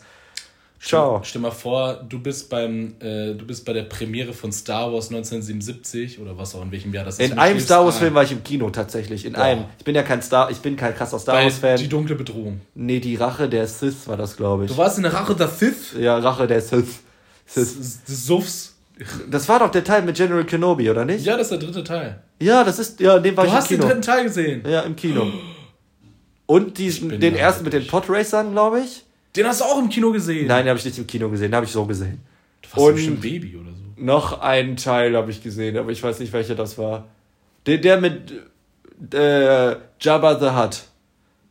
Ciao. 0.84 1.22
Stell 1.24 1.41
mal 1.41 1.52
vor, 1.52 2.04
du 2.10 2.17
bist 2.17 2.50
beim, 2.50 2.96
äh, 3.00 3.36
du 3.36 3.46
bist 3.46 3.65
bei 3.65 3.74
der 3.74 3.84
Premiere 3.84 4.34
von 4.34 4.52
Star 4.52 4.91
Wars 4.91 5.10
1977 5.10 6.20
oder 6.20 6.36
was 6.39 6.56
auch 6.56 6.63
in 6.63 6.72
welchem 6.72 6.91
Jahr 6.91 7.06
das 7.06 7.20
ist. 7.20 7.32
In 7.32 7.38
einem 7.38 7.60
Star 7.60 7.86
Wars 7.86 8.00
Film 8.00 8.15
war 8.15 8.24
ich 8.24 8.32
im 8.32 8.44
Kino 8.44 8.67
tatsächlich. 8.72 9.26
In 9.26 9.34
Boah. 9.34 9.44
einem. 9.44 9.65
Ich 9.78 9.86
bin 9.86 9.94
ja 9.94 10.02
kein 10.02 10.24
Star, 10.24 10.50
ich 10.50 10.58
bin 10.58 10.76
kein 10.76 10.96
krasser 10.96 11.20
Star 11.20 11.36
Wars 11.44 11.60
Fan. 11.60 11.78
Die 11.78 11.88
dunkle 11.88 12.15
Bedrohung. 12.15 12.62
Nee, 12.74 13.00
die 13.00 13.15
Rache 13.15 13.48
der 13.48 13.67
Sith 13.67 14.08
war 14.08 14.17
das, 14.17 14.36
glaube 14.36 14.65
ich. 14.65 14.72
Du 14.72 14.78
warst 14.78 14.98
in 14.98 15.04
der 15.04 15.13
Rache 15.13 15.36
der 15.36 15.50
Sith. 15.50 15.94
Ja, 16.00 16.17
Rache 16.17 16.48
der 16.48 16.62
Sith. 16.62 17.00
Sith. 17.46 18.00
Suffs. 18.08 18.76
Das 19.30 19.48
war 19.50 19.60
doch 19.60 19.70
der 19.70 19.84
Teil 19.84 20.02
mit 20.02 20.15
General 20.15 20.46
Kenobi, 20.46 20.89
oder 20.89 21.06
nicht? 21.06 21.24
Ja, 21.26 21.38
das 21.38 21.52
ist 21.52 21.62
der 21.62 21.70
dritte 21.70 21.84
Teil. 21.84 22.24
Ja, 22.39 22.63
das 22.63 22.80
ist, 22.80 23.00
ja, 23.00 23.20
den 23.20 23.38
war 23.38 23.46
Du 23.46 23.52
ich 23.52 23.56
hast 23.56 23.70
im 23.70 23.78
den 23.78 23.82
Kino. 23.82 23.88
dritten 23.88 24.02
Teil 24.02 24.24
gesehen. 24.24 24.63
Ja, 24.67 24.82
im 24.82 24.96
Kino. 24.96 25.28
Und 26.48 26.74
bin 26.74 27.20
den 27.20 27.36
ersten 27.36 27.63
mit 27.63 27.74
den. 27.74 27.86
Podracern, 27.86 28.52
glaube 28.52 28.82
ich. 28.82 29.06
Den 29.36 29.46
hast 29.48 29.62
du 29.62 29.65
auch 29.65 29.80
im 29.80 29.89
Kino 29.89 30.12
gesehen. 30.12 30.48
Nein, 30.48 30.65
den 30.65 30.70
habe 30.70 30.80
ich 30.80 30.86
nicht 30.86 30.98
im 30.98 31.08
Kino 31.08 31.30
gesehen, 31.30 31.50
den 31.52 31.56
habe 31.56 31.65
ich 31.65 31.72
so 31.72 31.86
gesehen. 31.86 32.20
Du 32.62 32.70
warst 32.72 32.78
Und- 32.88 32.96
bestimmt 32.96 33.22
Baby 33.22 33.56
oder 33.56 33.72
so. 33.72 33.82
Noch 34.04 34.41
einen 34.41 34.78
Teil 34.78 35.15
habe 35.15 35.30
ich 35.32 35.41
gesehen, 35.44 35.78
aber 35.78 35.91
ich 35.91 36.02
weiß 36.02 36.20
nicht, 36.20 36.34
welcher 36.34 36.56
das 36.56 36.78
war. 36.78 37.08
Der, 37.67 37.78
der 37.78 38.02
mit 38.02 38.34
äh, 39.13 39.76
Jabba 40.00 40.39
the 40.39 40.50
Hutt. 40.60 40.82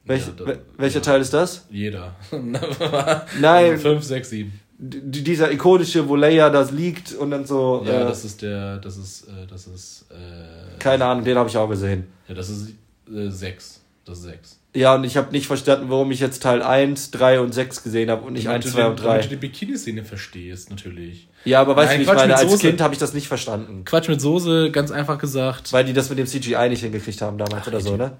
Welch, 0.05 0.27
Ja, 0.27 0.33
da- 0.37 0.45
wel- 0.45 0.59
welcher 0.77 0.99
ja. 0.99 1.05
Teil 1.05 1.21
ist 1.21 1.33
das? 1.33 1.67
Jeder. 1.71 2.17
Nein, 3.41 3.79
5, 3.79 4.03
6, 4.03 4.31
7. 4.31 4.53
d- 4.79 5.21
dieser 5.23 5.53
ikonische, 5.53 6.09
wo 6.09 6.17
Leia 6.17 6.51
das 6.51 6.71
liegt 6.73 7.13
und 7.13 7.31
dann 7.31 7.45
so. 7.45 7.83
Ja, 7.87 8.01
äh, 8.03 8.05
das 8.05 8.25
ist 8.25 8.43
der, 8.43 8.79
das 8.79 8.97
ist, 8.97 9.29
äh, 9.29 9.47
das 9.49 9.67
ist, 9.67 10.07
äh, 10.11 10.79
keine 10.79 11.05
Ahnung, 11.05 11.25
den 11.25 11.37
habe 11.37 11.49
ich 11.49 11.57
auch 11.57 11.69
gesehen. 11.69 12.07
ja, 12.29 12.35
das 12.35 12.49
ist 12.49 12.71
äh, 13.13 13.29
6. 13.31 13.81
Das 14.05 14.19
ist 14.19 14.25
6. 14.25 14.59
Ja, 14.73 14.95
und 14.95 15.03
ich 15.03 15.17
habe 15.17 15.33
nicht 15.33 15.49
verstanden, 15.49 15.87
warum 15.89 16.13
ich 16.13 16.21
jetzt 16.21 16.45
Teil 16.45 16.63
1, 16.63 17.11
3 17.11 17.41
und 17.41 17.53
6 17.53 17.83
gesehen 17.83 18.09
habe 18.09 18.23
und 18.23 18.35
nicht 18.35 18.49
1, 18.49 18.71
2 18.71 18.87
und 18.87 19.01
3. 19.01 19.05
Damit 19.05 19.25
du 19.25 19.29
die 19.31 19.37
Bikini-Szene 19.37 20.05
verstehst, 20.05 20.71
natürlich. 20.71 21.29
Ja, 21.45 21.61
aber 21.61 21.75
weißt 21.75 21.95
du, 21.95 21.99
wie 21.99 22.03
ich 22.03 22.07
meine, 22.07 22.29
mit 22.29 22.37
als 22.37 22.51
Soße. 22.51 22.69
Kind 22.69 22.81
habe 22.81 22.95
ich 22.95 23.01
das 23.01 23.13
nicht 23.13 23.27
verstanden. 23.27 23.85
Quatsch 23.85 24.09
mit 24.09 24.21
Soße, 24.21 24.71
ganz 24.71 24.93
einfach 24.93 25.19
gesagt. 25.19 25.73
Weil 25.73 25.85
die 25.85 25.93
das 25.93 26.09
mit 26.09 26.19
dem 26.19 26.27
CGI 26.27 26.69
nicht 26.69 26.83
hingekriegt 26.83 27.21
haben 27.21 27.37
damals 27.37 27.63
Ach, 27.65 27.69
oder 27.69 27.81
so, 27.81 27.97
ne? 27.97 28.13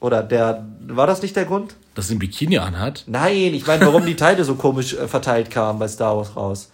Oder 0.00 0.22
der, 0.22 0.64
war 0.86 1.06
das 1.06 1.20
nicht 1.20 1.36
der 1.36 1.44
Grund? 1.44 1.74
Dass 1.94 2.08
sie 2.08 2.14
ein 2.14 2.20
Bikini 2.20 2.58
anhat. 2.58 3.04
Nein, 3.06 3.52
ich 3.52 3.66
meine, 3.66 3.84
warum 3.84 4.06
die 4.06 4.16
Teile 4.16 4.44
so 4.44 4.54
komisch 4.54 4.94
äh, 4.94 5.08
verteilt 5.08 5.50
kamen 5.50 5.78
bei 5.78 5.88
Star 5.88 6.16
Wars 6.16 6.36
raus. 6.36 6.70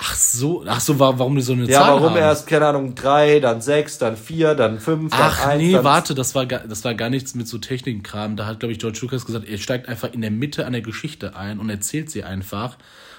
Ach 0.00 0.14
so, 0.14 0.64
ach 0.66 0.78
so, 0.80 0.98
wa- 1.00 1.14
warum 1.18 1.34
die 1.34 1.42
so 1.42 1.54
eine 1.54 1.64
Ja, 1.68 1.80
Zahl 1.80 1.94
warum 1.94 2.10
haben. 2.10 2.16
erst, 2.18 2.46
keine 2.46 2.66
Ahnung, 2.68 2.94
3, 2.94 3.40
dann 3.40 3.60
6, 3.60 3.98
dann 3.98 4.16
4, 4.16 4.54
dann 4.54 4.78
5, 4.78 5.10
dann 5.10 5.20
1. 5.20 5.38
Ach 5.40 5.56
nee, 5.56 5.72
dann 5.72 5.82
warte, 5.84 6.14
das 6.14 6.36
war, 6.36 6.46
gar, 6.46 6.60
das 6.60 6.84
war 6.84 6.94
gar 6.94 7.10
nichts 7.10 7.34
mit 7.34 7.48
so 7.48 7.58
Technikkram. 7.58 8.36
Da 8.36 8.46
hat, 8.46 8.60
glaube 8.60 8.72
ich, 8.72 8.78
George 8.78 9.00
Lucas 9.02 9.26
gesagt, 9.26 9.48
er 9.48 9.58
steigt 9.58 9.88
einfach 9.88 10.12
in 10.12 10.20
der 10.20 10.30
Mitte 10.30 10.64
einer 10.66 10.80
Geschichte 10.82 11.34
ein 11.34 11.58
und 11.58 11.68
erzählt 11.68 12.10
sie 12.10 12.22
einfach. 12.22 12.76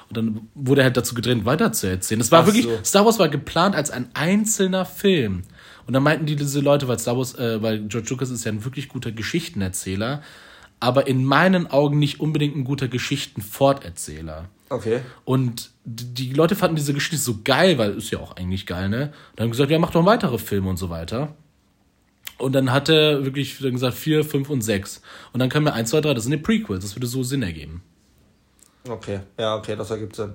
Und 0.07 0.15
dann 0.17 0.47
wurde 0.55 0.81
er 0.81 0.85
halt 0.85 0.95
dazu 0.97 1.13
gedrängt, 1.15 1.43
weiterzuerzählen. 1.45 2.19
Das 2.19 2.31
war 2.31 2.41
Ach 2.41 2.45
wirklich, 2.45 2.63
so. 2.63 2.79
Star 2.85 3.05
Wars 3.05 3.19
war 3.19 3.27
geplant 3.27 3.75
als 3.75 3.91
ein 3.91 4.07
einzelner 4.13 4.85
Film. 4.85 5.43
Und 5.85 5.93
dann 5.93 6.01
meinten 6.03 6.27
die 6.27 6.35
diese 6.37 6.61
Leute, 6.61 6.87
weil 6.87 6.97
Star 6.97 7.17
Wars, 7.17 7.35
äh, 7.35 7.61
weil 7.61 7.79
George 7.89 8.07
Lucas 8.09 8.29
ist 8.29 8.45
ja 8.45 8.51
ein 8.53 8.63
wirklich 8.63 8.87
guter 8.87 9.11
Geschichtenerzähler, 9.11 10.21
aber 10.79 11.07
in 11.07 11.25
meinen 11.25 11.67
Augen 11.67 11.99
nicht 11.99 12.19
unbedingt 12.19 12.55
ein 12.55 12.63
guter 12.63 12.87
Geschichtenforterzähler. 12.87 14.49
Okay. 14.69 15.01
Und 15.25 15.71
die 15.83 16.33
Leute 16.33 16.55
fanden 16.55 16.75
diese 16.75 16.93
Geschichte 16.93 17.17
so 17.17 17.39
geil, 17.43 17.77
weil 17.77 17.97
ist 17.97 18.11
ja 18.11 18.19
auch 18.19 18.35
eigentlich 18.35 18.65
geil, 18.65 18.89
ne? 18.89 19.11
Und 19.31 19.41
haben 19.41 19.51
gesagt, 19.51 19.71
ja, 19.71 19.79
mach 19.79 19.91
doch 19.91 20.05
weitere 20.05 20.37
Filme 20.37 20.69
und 20.69 20.77
so 20.77 20.89
weiter. 20.89 21.35
Und 22.37 22.53
dann 22.53 22.71
hat 22.71 22.87
er 22.87 23.25
wirklich 23.25 23.57
dann 23.59 23.73
gesagt, 23.73 23.95
vier, 23.95 24.23
fünf 24.23 24.49
und 24.49 24.61
sechs. 24.61 25.01
Und 25.33 25.39
dann 25.39 25.49
kam 25.49 25.63
mir 25.63 25.73
eins, 25.73 25.89
zwei, 25.89 26.01
drei, 26.01 26.13
das 26.13 26.23
sind 26.23 26.31
die 26.31 26.37
Prequels, 26.37 26.83
das 26.83 26.95
würde 26.95 27.07
so 27.07 27.23
Sinn 27.23 27.43
ergeben. 27.43 27.83
Okay, 28.87 29.19
ja, 29.37 29.55
okay, 29.55 29.75
das 29.75 29.89
ergibt 29.91 30.15
Sinn. 30.15 30.33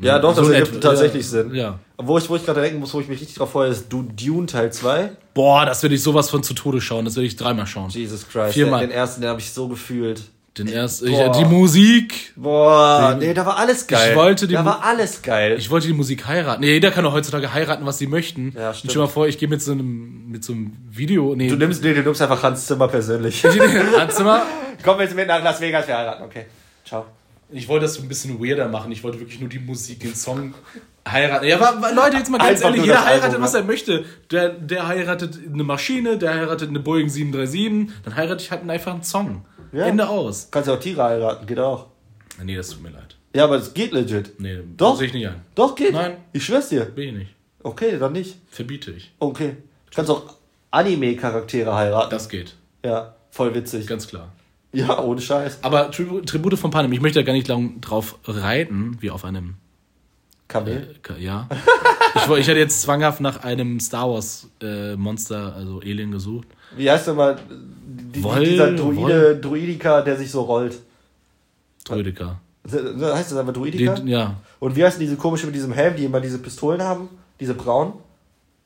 Ja, 0.00 0.18
doch, 0.18 0.34
das 0.34 0.46
So 0.46 0.52
in 0.52 0.58
ergibt 0.60 0.82
tatsächlich 0.82 1.24
ja, 1.24 1.28
Sinn. 1.28 1.54
Ja. 1.54 1.78
Wo 1.96 2.18
ich, 2.18 2.28
wo 2.30 2.36
ich 2.36 2.44
gerade 2.46 2.60
denken 2.60 2.78
muss, 2.78 2.94
wo 2.94 3.00
ich 3.00 3.08
mich 3.08 3.20
richtig 3.20 3.36
drauf 3.36 3.50
freue, 3.52 3.68
ist 3.70 3.92
Du- 3.92 4.02
Dune 4.02 4.46
Teil 4.46 4.72
2. 4.72 5.10
Boah, 5.34 5.66
das 5.66 5.82
werde 5.82 5.94
ich 5.96 6.02
sowas 6.02 6.30
von 6.30 6.42
zu 6.42 6.54
Tode 6.54 6.80
schauen, 6.80 7.04
das 7.04 7.16
werde 7.16 7.26
ich 7.26 7.36
dreimal 7.36 7.66
schauen. 7.66 7.90
Jesus 7.90 8.28
Christ. 8.28 8.54
Viermal. 8.54 8.80
Den, 8.80 8.90
den 8.90 8.96
ersten, 8.96 9.20
den 9.20 9.30
habe 9.30 9.40
ich 9.40 9.50
so 9.52 9.66
gefühlt. 9.68 10.22
Den 10.56 10.66
ersten, 10.68 11.08
ja, 11.12 11.28
die 11.28 11.44
Musik. 11.44 12.32
Boah, 12.34 13.16
nee, 13.18 13.32
da 13.32 13.46
war 13.46 13.58
alles 13.58 13.86
geil. 13.86 14.10
Ich 14.10 14.16
wollte 14.16 14.48
die 14.48 14.54
Da 14.54 14.64
war 14.64 14.82
alles 14.82 15.22
geil. 15.22 15.54
Ich 15.56 15.70
wollte 15.70 15.86
die 15.86 15.92
Musik 15.92 16.26
heiraten. 16.26 16.60
Nee, 16.62 16.72
jeder 16.72 16.90
kann 16.90 17.04
doch 17.04 17.12
heutzutage 17.12 17.52
heiraten, 17.52 17.86
was 17.86 17.98
sie 17.98 18.08
möchten. 18.08 18.54
Ja, 18.56 18.70
Und 18.70 18.76
stimmt. 18.76 18.90
stell 18.90 19.02
mal 19.02 19.08
vor, 19.08 19.28
ich 19.28 19.38
gehe 19.38 19.48
mit 19.48 19.62
so 19.62 19.70
einem, 19.72 20.28
mit 20.28 20.42
so 20.42 20.52
einem 20.52 20.72
Video, 20.90 21.34
nee, 21.36 21.48
Du 21.48 21.54
nimmst, 21.56 21.84
nee, 21.84 21.94
du 21.94 22.02
nimmst 22.02 22.20
einfach 22.22 22.42
Hans 22.42 22.66
Zimmer 22.66 22.88
persönlich. 22.88 23.44
ans 23.98 24.16
Zimmer. 24.16 24.42
Komm 24.82 25.00
jetzt 25.00 25.14
mit 25.14 25.28
nach 25.28 25.42
Las 25.44 25.60
Vegas, 25.60 25.86
wir 25.86 25.96
heiraten, 25.96 26.24
okay. 26.24 26.46
Ciao. 26.84 27.06
Ich 27.50 27.68
wollte 27.68 27.86
das 27.86 27.94
so 27.94 28.02
ein 28.02 28.08
bisschen 28.08 28.38
weirder 28.42 28.68
machen. 28.68 28.92
Ich 28.92 29.02
wollte 29.02 29.18
wirklich 29.20 29.40
nur 29.40 29.48
die 29.48 29.58
Musik, 29.58 30.00
den 30.00 30.14
Song 30.14 30.54
heiraten. 31.06 31.46
Ja, 31.46 31.60
aber, 31.60 31.92
Leute, 31.94 32.18
jetzt 32.18 32.30
mal 32.30 32.38
ganz 32.38 32.50
Einfach 32.50 32.66
ehrlich, 32.66 32.82
jeder 32.82 33.04
heiratet, 33.04 33.24
Album, 33.30 33.42
was 33.42 33.54
er 33.54 33.64
möchte. 33.64 34.04
Der, 34.30 34.50
der 34.50 34.86
heiratet 34.86 35.38
eine 35.52 35.64
Maschine, 35.64 36.18
der 36.18 36.34
heiratet 36.34 36.68
eine 36.68 36.80
Boeing 36.80 37.08
737, 37.08 37.94
dann 38.04 38.16
heirate 38.16 38.42
ich 38.42 38.50
halt 38.50 38.68
einfach 38.68 38.92
einen 38.92 39.02
Song. 39.02 39.44
Ja. 39.72 39.86
Ende 39.86 40.08
aus. 40.08 40.48
Kannst 40.50 40.68
ja 40.68 40.74
auch 40.74 40.80
Tiere 40.80 41.02
heiraten, 41.02 41.46
geht 41.46 41.58
auch. 41.58 41.86
Nee, 42.42 42.56
das 42.56 42.70
tut 42.70 42.82
mir 42.82 42.90
leid. 42.90 43.16
Ja, 43.34 43.44
aber 43.44 43.58
das 43.58 43.74
geht 43.74 43.92
legit. 43.92 44.40
Nee, 44.40 44.60
Doch. 44.76 44.96
sehe 44.96 45.06
ich 45.06 45.12
nicht 45.12 45.26
ein. 45.28 45.42
Doch, 45.54 45.74
geht. 45.74 45.92
Nein. 45.92 46.16
Ich 46.32 46.44
schwör's 46.44 46.68
dir. 46.68 46.84
Bin 46.84 47.08
ich 47.08 47.14
nicht. 47.14 47.34
Okay, 47.62 47.98
dann 47.98 48.12
nicht. 48.12 48.36
Verbiete 48.50 48.90
ich. 48.92 49.12
Okay. 49.18 49.56
Du 49.90 49.96
kannst 49.96 50.10
auch 50.10 50.34
Anime-Charaktere 50.70 51.74
heiraten. 51.74 52.10
Das 52.10 52.28
geht. 52.28 52.54
ja, 52.84 53.14
voll 53.30 53.54
witzig. 53.54 53.86
Ganz 53.86 54.06
klar. 54.08 54.32
Ja, 54.72 55.02
ohne 55.02 55.20
Scheiß. 55.20 55.58
Aber 55.62 55.90
Tribu- 55.90 56.20
Tribute 56.24 56.58
von 56.58 56.70
Panem, 56.70 56.92
ich 56.92 57.00
möchte 57.00 57.18
da 57.20 57.24
gar 57.24 57.32
nicht 57.32 57.48
lang 57.48 57.80
drauf 57.80 58.18
reiten, 58.24 58.96
wie 59.00 59.10
auf 59.10 59.24
einem 59.24 59.54
Kamel? 60.46 60.94
Äh, 61.18 61.22
ja. 61.22 61.48
ich, 62.14 62.28
woll- 62.28 62.38
ich 62.38 62.48
hätte 62.48 62.58
jetzt 62.58 62.82
zwanghaft 62.82 63.20
nach 63.20 63.44
einem 63.44 63.80
Star 63.80 64.10
Wars 64.10 64.48
äh, 64.62 64.94
Monster, 64.96 65.54
also 65.54 65.80
Alien, 65.80 66.10
gesucht. 66.10 66.48
Wie 66.76 66.90
heißt 66.90 67.06
denn 67.08 67.16
mal 67.16 67.38
die, 67.48 68.22
Woll- 68.22 68.44
dieser 68.44 68.72
Druide, 68.74 69.36
Druidika, 69.36 70.02
der 70.02 70.16
sich 70.16 70.30
so 70.30 70.42
rollt? 70.42 70.78
Druidika. 71.84 72.38
Heißt 72.70 73.32
das 73.32 73.38
einfach 73.38 73.54
Druidika? 73.54 73.94
Die, 73.94 74.10
ja. 74.10 74.36
Und 74.60 74.76
wie 74.76 74.84
heißen 74.84 75.00
diese 75.00 75.16
komische 75.16 75.46
mit 75.46 75.54
diesem 75.54 75.72
Helm, 75.72 75.96
die 75.96 76.04
immer 76.04 76.20
diese 76.20 76.38
Pistolen 76.38 76.82
haben? 76.82 77.08
Diese 77.40 77.54
braunen? 77.54 77.94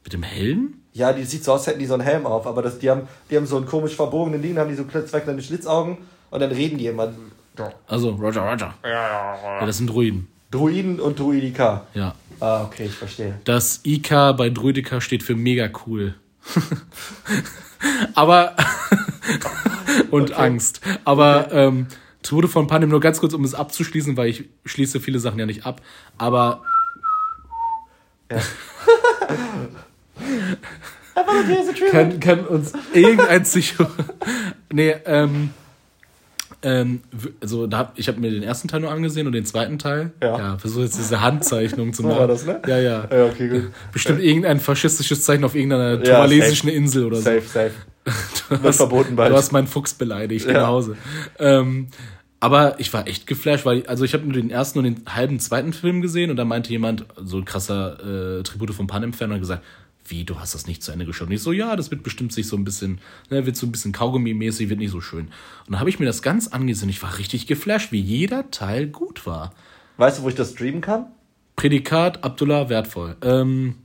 Mit 0.03 0.13
dem 0.13 0.25
Helm? 0.25 0.75
Ja, 0.95 1.13
die 1.13 1.25
sieht 1.25 1.45
so 1.45 1.53
aus, 1.53 1.61
als 1.61 1.69
hätten 1.69 1.79
die 1.79 1.87
so 1.87 1.95
einen 1.95 2.03
Helm 2.03 2.27
auf, 2.27 2.47
aber 2.47 2.61
das, 2.63 2.79
die, 2.79 2.91
haben, 2.91 3.09
die 3.31 3.37
haben 3.37 3.47
so 3.47 3.57
einen 3.57 3.67
komisch 3.67 3.95
verbogenen 3.95 4.43
Ding, 4.43 4.59
haben 4.59 4.69
die 4.69 4.75
so 4.75 4.85
zwei 4.85 5.21
kleine 5.21 5.43
Schlitzaugen 5.43 5.99
und 6.31 6.41
dann 6.41 6.51
reden 6.51 6.79
die 6.79 6.87
immer. 6.87 7.13
Also, 7.87 8.11
Roger, 8.11 8.43
Roger. 8.43 8.75
Ja, 8.85 9.65
das 9.65 9.79
sind 9.79 9.89
Druiden. 9.89 10.29
Druiden 10.51 11.01
und 11.01 11.19
Druidika. 11.19 11.87
Ja. 11.95 12.15
Ah, 12.41 12.65
okay, 12.65 12.85
ich 12.87 12.95
verstehe. 12.95 13.39
Das 13.45 13.81
IK 13.85 14.11
bei 14.37 14.51
Druidika 14.51 15.01
steht 15.01 15.23
für 15.23 15.35
mega 15.35 15.71
cool. 15.87 16.15
Aber. 18.15 18.55
und 20.11 20.33
Angst. 20.33 20.81
Aber 21.05 21.53
ähm, 21.53 21.87
Tribute 22.23 22.51
von 22.51 22.67
Panem 22.67 22.91
nur 22.91 23.01
ganz 23.01 23.21
kurz, 23.21 23.35
um 23.35 23.45
es 23.45 23.55
abzuschließen, 23.55 24.17
weil 24.17 24.29
ich 24.29 24.45
schließe 24.65 25.01
viele 25.01 25.19
Sachen 25.19 25.39
ja 25.39 25.47
nicht 25.47 25.67
ab. 25.67 25.81
Aber 26.19 26.63
kann, 31.91 32.21
kann 32.21 32.41
uns 32.47 32.73
irgendein 32.93 33.43
Psycho. 33.43 33.87
nee, 34.73 34.95
ähm. 35.07 35.51
Ähm, 36.65 37.01
also 37.41 37.67
da 37.67 37.79
hab, 37.79 37.99
ich 37.99 38.07
habe 38.07 38.21
mir 38.21 38.31
den 38.31 38.45
ersten 38.45 38.69
Teil 38.69 38.79
nur 38.81 38.93
angesehen 38.93 39.27
und 39.27 39.33
den 39.33 39.45
zweiten 39.45 39.81
Teil. 39.81 40.13
Ja. 40.23 40.39
Ja, 40.39 40.59
versuche 40.59 40.85
jetzt 40.85 40.97
diese 40.97 41.21
Handzeichnung 41.21 41.93
zu 41.93 42.05
machen. 42.05 42.19
war 42.19 42.29
das, 42.29 42.47
ne? 42.47 42.63
Ja, 42.69 42.79
ja. 42.79 43.09
Ja, 43.11 43.25
okay, 43.27 43.49
gut. 43.49 43.73
Bestimmt 43.93 44.21
irgendein 44.21 44.61
faschistisches 44.61 45.25
Zeichen 45.25 45.43
auf 45.43 45.57
irgendeiner 45.57 45.95
Ja, 46.05 46.17
tuvalesischen 46.17 46.69
safe. 46.69 46.77
Insel 46.77 47.07
oder 47.07 47.17
so. 47.17 47.23
Safe, 47.23 47.41
safe. 47.41 47.73
Du 48.49 48.63
Wird 48.63 48.75
verboten 48.77 49.17
bald. 49.17 49.33
Du 49.33 49.37
hast 49.37 49.51
meinen 49.51 49.67
Fuchs 49.67 49.95
beleidigt. 49.95 50.47
Ja. 50.47 50.53
nach 50.53 50.67
Hause. 50.69 50.97
Ähm, 51.41 51.89
aber 52.39 52.79
ich 52.81 52.93
war 52.93 53.07
echt 53.07 53.27
geflasht, 53.27 53.65
weil 53.65 53.87
also 53.87 54.05
ich 54.05 54.15
habe 54.15 54.25
nur 54.25 54.33
den 54.33 54.51
ersten 54.51 54.79
und 54.79 54.85
den 54.85 55.03
halben 55.09 55.39
zweiten 55.41 55.73
Film 55.73 56.01
gesehen 56.01 56.31
und 56.31 56.37
da 56.37 56.45
meinte 56.45 56.71
jemand, 56.71 57.07
so 57.17 57.39
ein 57.39 57.45
krasser 57.45 58.39
äh, 58.39 58.43
Tribute 58.43 58.75
von 58.75 58.89
Panem-Fan, 58.89 59.29
und 59.31 59.35
hat 59.35 59.41
gesagt, 59.41 59.63
wie, 60.07 60.25
du 60.25 60.39
hast 60.39 60.55
das 60.55 60.67
nicht 60.67 60.83
zu 60.83 60.93
Ende 60.93 61.05
geschaut? 61.05 61.29
Und 61.29 61.35
ich 61.35 61.43
so, 61.43 61.53
ja, 61.53 61.77
das 61.77 61.91
wird 61.91 62.03
bestimmt 62.03 62.33
sich 62.33 62.47
so 62.49 62.57
ein 62.57 62.65
bisschen, 62.65 63.01
ne, 63.31 63.47
wird 63.47 63.57
so 63.57 63.67
ein 63.67 63.73
bisschen 63.73 63.93
Kaugummi-mäßig, 63.93 64.69
wird 64.69 64.79
nicht 64.79 64.91
so 64.91 65.01
schön. 65.01 65.27
Und 65.27 65.71
dann 65.71 65.81
habe 65.81 65.91
ich 65.91 65.99
mir 65.99 66.07
das 66.07 66.23
ganz 66.23 66.49
angesehen. 66.49 66.89
Ich 66.89 67.03
war 67.03 67.19
richtig 67.19 67.47
geflasht, 67.47 67.93
wie 67.93 68.01
jeder 68.01 68.51
Teil 68.51 68.87
gut 68.89 69.27
war. 69.27 69.53
Weißt 69.97 70.19
du, 70.19 70.23
wo 70.23 70.29
ich 70.29 70.35
das 70.35 70.53
streamen 70.53 70.81
kann? 70.81 71.07
Prädikat 71.57 72.25
Abdullah 72.25 72.69
wertvoll. 72.69 73.17
Ähm, 73.23 73.77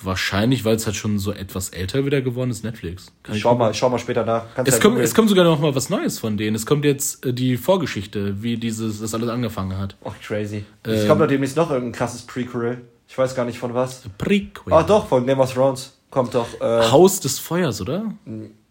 wahrscheinlich, 0.00 0.64
weil 0.64 0.76
es 0.76 0.86
halt 0.86 0.96
schon 0.96 1.18
so 1.18 1.32
etwas 1.32 1.70
älter 1.70 2.04
wieder 2.04 2.20
geworden 2.20 2.50
ist, 2.50 2.64
Netflix. 2.64 3.12
Kann 3.22 3.32
Ich 3.34 3.38
ich 3.38 3.42
schau 3.42 3.54
mal, 3.54 3.70
ich 3.70 3.78
schau 3.78 3.88
mal 3.88 3.98
später 3.98 4.24
nach. 4.24 4.44
Kannst 4.54 4.70
es 4.70 4.76
ja 4.76 4.82
kommt, 4.82 5.00
es 5.00 5.14
kommt 5.14 5.28
sogar 5.28 5.44
noch 5.44 5.60
mal 5.60 5.74
was 5.74 5.90
Neues 5.90 6.18
von 6.18 6.36
denen. 6.36 6.54
Es 6.54 6.66
kommt 6.66 6.84
jetzt 6.84 7.24
äh, 7.24 7.32
die 7.32 7.56
Vorgeschichte, 7.56 8.42
wie 8.42 8.56
dieses, 8.56 9.00
das 9.00 9.14
alles 9.14 9.28
angefangen 9.28 9.78
hat. 9.78 9.96
Ach, 10.04 10.14
crazy. 10.22 10.64
Ähm. 10.84 10.92
es 10.92 11.06
kommt 11.06 11.20
doch 11.20 11.26
demnächst 11.26 11.56
noch 11.56 11.70
irgendein 11.70 11.98
krasses 11.98 12.22
Prequel. 12.22 12.82
Ich 13.16 13.18
weiß 13.18 13.34
gar 13.34 13.46
nicht 13.46 13.58
von 13.58 13.72
was. 13.72 14.02
Prequel. 14.18 14.74
Ah, 14.74 14.82
doch, 14.82 15.06
von 15.06 15.24
Game 15.24 15.40
of 15.40 15.50
Thrones. 15.50 15.94
Kommt 16.10 16.34
doch, 16.34 16.60
äh, 16.60 16.90
Haus 16.90 17.18
des 17.18 17.38
Feuers, 17.38 17.80
oder? 17.80 18.12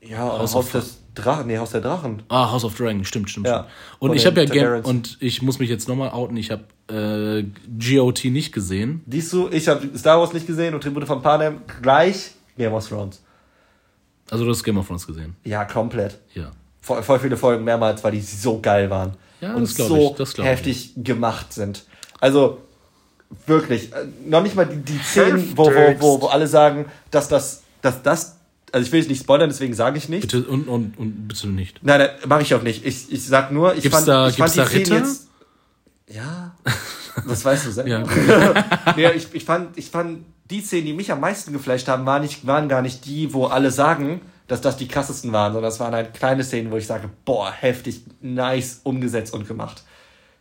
ja, 0.01 0.19
Haus 0.19 0.53
Haus, 0.53 0.69
des 0.69 0.99
Drachen, 1.15 1.47
nee, 1.47 1.57
Haus 1.57 1.71
der 1.71 1.81
Drachen. 1.81 2.21
Ah, 2.29 2.51
House 2.51 2.63
of 2.63 2.75
Dragon, 2.75 3.03
stimmt, 3.05 3.31
stimmt. 3.31 3.47
Ja. 3.47 3.61
stimmt. 3.61 4.01
Und 4.01 4.15
ich 4.15 4.27
habe 4.27 4.43
ja 4.43 4.45
Game 4.45 4.85
und 4.85 5.17
ich 5.19 5.41
muss 5.41 5.57
mich 5.57 5.67
jetzt 5.67 5.87
nochmal 5.87 6.11
outen. 6.11 6.37
Ich 6.37 6.51
habe 6.51 6.63
äh, 6.93 7.43
GOT 7.75 8.25
nicht 8.25 8.53
gesehen. 8.53 9.03
Siehst 9.09 9.33
du, 9.33 9.49
ich 9.49 9.67
habe 9.67 9.89
Star 9.97 10.19
Wars 10.19 10.31
nicht 10.31 10.45
gesehen 10.45 10.75
und 10.75 10.81
Tribute 10.81 11.07
von 11.07 11.23
Panem 11.23 11.61
gleich 11.81 12.33
Game 12.55 12.73
of 12.73 12.87
Thrones. 12.87 13.23
Also 14.29 14.45
du 14.45 14.51
hast 14.51 14.63
Game 14.63 14.77
of 14.77 14.85
Thrones 14.85 15.07
gesehen. 15.07 15.35
Ja, 15.43 15.65
komplett. 15.65 16.19
Ja. 16.35 16.51
Voll, 16.81 17.01
voll 17.01 17.17
viele 17.17 17.35
Folgen 17.35 17.63
mehrmals, 17.63 18.03
weil 18.03 18.11
die 18.11 18.21
so 18.21 18.61
geil 18.61 18.91
waren. 18.91 19.13
Ja, 19.41 19.55
und 19.55 19.65
so 19.65 20.11
ich, 20.11 20.15
glaub 20.15 20.37
ich. 20.37 20.43
heftig 20.45 20.91
gemacht 20.97 21.51
sind. 21.51 21.83
Also, 22.21 22.59
wirklich, 23.47 23.93
äh, 23.93 24.05
noch 24.25 24.41
nicht 24.43 24.55
mal 24.55 24.65
die, 24.65 24.77
die 24.77 24.97
Szenen, 24.99 25.53
wo, 25.55 25.65
wo, 25.65 25.95
wo, 25.99 26.21
wo 26.21 26.27
alle 26.27 26.47
sagen, 26.47 26.85
dass 27.11 27.27
das, 27.27 27.63
dass 27.81 28.01
das, 28.03 28.35
also 28.71 28.85
ich 28.85 28.91
will 28.91 28.99
es 29.01 29.07
nicht 29.07 29.19
spoilern, 29.21 29.49
deswegen 29.49 29.73
sage 29.73 29.97
ich 29.97 30.09
nicht. 30.09 30.21
Bitte 30.21 30.43
und, 30.43 30.67
und, 30.67 30.97
und 30.97 31.27
bitte 31.27 31.47
nicht. 31.47 31.79
Nein, 31.83 31.99
nein, 31.99 32.09
mache 32.27 32.41
ich 32.41 32.53
auch 32.53 32.61
nicht. 32.63 32.85
Ich, 32.85 33.11
ich 33.11 33.25
sag 33.25 33.51
nur, 33.51 33.75
ich 33.75 33.83
Gibt's 33.83 33.97
fand, 33.97 34.07
da- 34.07 34.27
ich 34.29 34.35
fand 34.37 34.53
die 34.53 34.57
da 34.57 34.65
Szenen 34.65 34.83
Ritter? 34.83 34.97
jetzt. 34.97 35.27
Ja, 36.07 36.55
das 37.27 37.43
weißt 37.43 37.65
du 37.65 37.71
selber. 37.71 37.89
Ja. 37.89 38.03
nee, 38.95 39.11
ich, 39.11 39.33
ich, 39.33 39.43
fand, 39.45 39.77
ich 39.77 39.89
fand, 39.89 40.19
die 40.49 40.61
Szenen, 40.61 40.85
die 40.85 40.93
mich 40.93 41.11
am 41.11 41.19
meisten 41.19 41.51
geflasht 41.53 41.87
haben, 41.87 42.05
waren, 42.05 42.21
nicht, 42.21 42.45
waren 42.45 42.69
gar 42.69 42.81
nicht 42.83 43.05
die, 43.05 43.33
wo 43.33 43.45
alle 43.47 43.71
sagen, 43.71 44.21
dass 44.47 44.61
das 44.61 44.77
die 44.77 44.87
krassesten 44.87 45.31
waren, 45.31 45.53
sondern 45.53 45.69
das 45.71 45.79
waren 45.79 45.93
halt 45.93 46.13
kleine 46.13 46.43
Szenen, 46.43 46.69
wo 46.71 46.77
ich 46.77 46.85
sage, 46.85 47.09
boah, 47.25 47.51
heftig, 47.51 48.01
nice 48.21 48.81
umgesetzt 48.83 49.33
und 49.33 49.47
gemacht. 49.47 49.83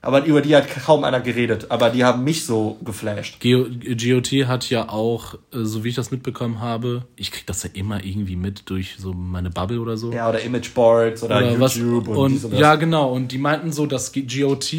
Aber 0.05 0.25
über 0.27 0.40
die 0.43 0.55
hat 0.55 0.69
kaum 0.69 1.03
einer 1.05 1.21
geredet, 1.21 1.67
aber 1.71 1.90
die 1.90 2.05
haben 2.05 2.25
mich 2.25 2.45
so 2.45 2.79
geflasht. 2.85 3.40
Geo- 3.40 3.67
GOT 3.69 4.47
hat 4.47 4.69
ja 4.69 4.88
auch, 4.90 5.35
äh, 5.53 5.64
so 5.64 5.83
wie 5.83 5.88
ich 5.88 5.95
das 5.95 6.11
mitbekommen 6.11 6.61
habe, 6.61 7.07
ich 7.17 7.31
krieg 7.33 7.47
das 7.47 7.62
ja 7.62 7.71
immer 7.73 8.05
irgendwie 8.05 8.37
mit 8.37 8.69
durch 8.71 8.97
so 8.99 9.12
meine 9.14 9.51
Bubble 9.51 9.81
oder 9.81 9.97
so. 9.97 10.12
Ja, 10.12 10.29
oder 10.29 10.40
Imageboards 10.43 11.23
oder, 11.23 11.38
oder 11.38 11.59
was. 11.61 11.77
YouTube 11.77 12.09
Und, 12.09 12.33
dies 12.33 12.43
das. 12.43 12.59
ja, 12.59 12.75
genau. 12.77 13.11
Und 13.12 13.33
die 13.33 13.38
meinten 13.38 13.73
so, 13.73 13.87
dass 13.87 14.12
GOT 14.12 14.73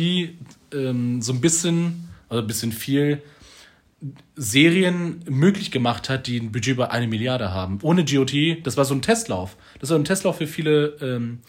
ähm, 0.73 1.21
so 1.21 1.33
ein 1.33 1.41
bisschen, 1.41 2.09
also 2.29 2.41
ein 2.41 2.47
bisschen 2.47 2.71
viel 2.71 3.21
Serien 4.35 5.21
möglich 5.29 5.71
gemacht 5.71 6.09
hat, 6.09 6.27
die 6.27 6.37
ein 6.39 6.51
Budget 6.51 6.77
bei 6.77 6.89
eine 6.91 7.07
Milliarde 7.07 7.51
haben. 7.53 7.79
Ohne 7.81 8.03
GOT, 8.05 8.33
das 8.63 8.77
war 8.77 8.85
so 8.85 8.93
ein 8.93 9.01
Testlauf. 9.01 9.55
Das 9.79 9.89
war 9.89 9.97
ein 9.97 10.05
Testlauf 10.05 10.37
für 10.37 10.47
viele, 10.47 10.95
ähm, 11.01 11.39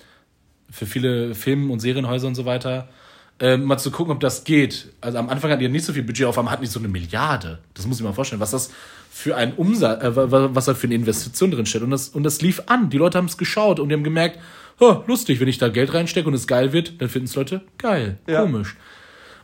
für 0.70 0.86
viele 0.86 1.34
Film- 1.34 1.70
und 1.70 1.80
Serienhäuser 1.80 2.26
und 2.28 2.34
so 2.34 2.44
weiter. 2.44 2.88
Ähm, 3.38 3.64
mal 3.64 3.76
zu 3.76 3.90
gucken, 3.90 4.12
ob 4.12 4.20
das 4.20 4.44
geht. 4.44 4.88
Also 5.02 5.18
am 5.18 5.28
Anfang 5.28 5.50
hatten 5.50 5.60
die 5.60 5.68
nicht 5.68 5.84
so 5.84 5.92
viel 5.92 6.02
Budget, 6.04 6.24
auf 6.26 6.38
einmal 6.38 6.52
hatten 6.52 6.62
die 6.62 6.68
so 6.70 6.78
eine 6.78 6.88
Milliarde. 6.88 7.58
Das 7.74 7.86
muss 7.86 7.98
ich 7.98 8.02
mal 8.04 8.14
vorstellen, 8.14 8.40
was 8.40 8.52
das 8.52 8.70
für 9.10 9.36
ein 9.36 9.52
Umsatz, 9.54 10.02
äh, 10.02 10.16
wa- 10.16 10.48
was 10.54 10.64
da 10.64 10.74
für 10.74 10.86
eine 10.86 10.94
Investition 10.94 11.50
drin 11.50 11.66
steht. 11.66 11.82
Und 11.82 11.90
das, 11.90 12.08
und 12.08 12.22
das 12.22 12.40
lief 12.40 12.62
an. 12.66 12.88
Die 12.88 12.96
Leute 12.96 13.18
haben 13.18 13.26
es 13.26 13.36
geschaut 13.36 13.78
und 13.78 13.90
die 13.90 13.94
haben 13.94 14.04
gemerkt, 14.04 14.38
oh, 14.80 15.02
lustig, 15.06 15.38
wenn 15.40 15.48
ich 15.48 15.58
da 15.58 15.68
Geld 15.68 15.92
reinstecke 15.92 16.26
und 16.28 16.34
es 16.34 16.46
geil 16.46 16.72
wird, 16.72 17.00
dann 17.00 17.10
finden 17.10 17.26
es 17.26 17.34
Leute 17.34 17.60
geil. 17.76 18.16
Ja. 18.26 18.40
Komisch. 18.42 18.74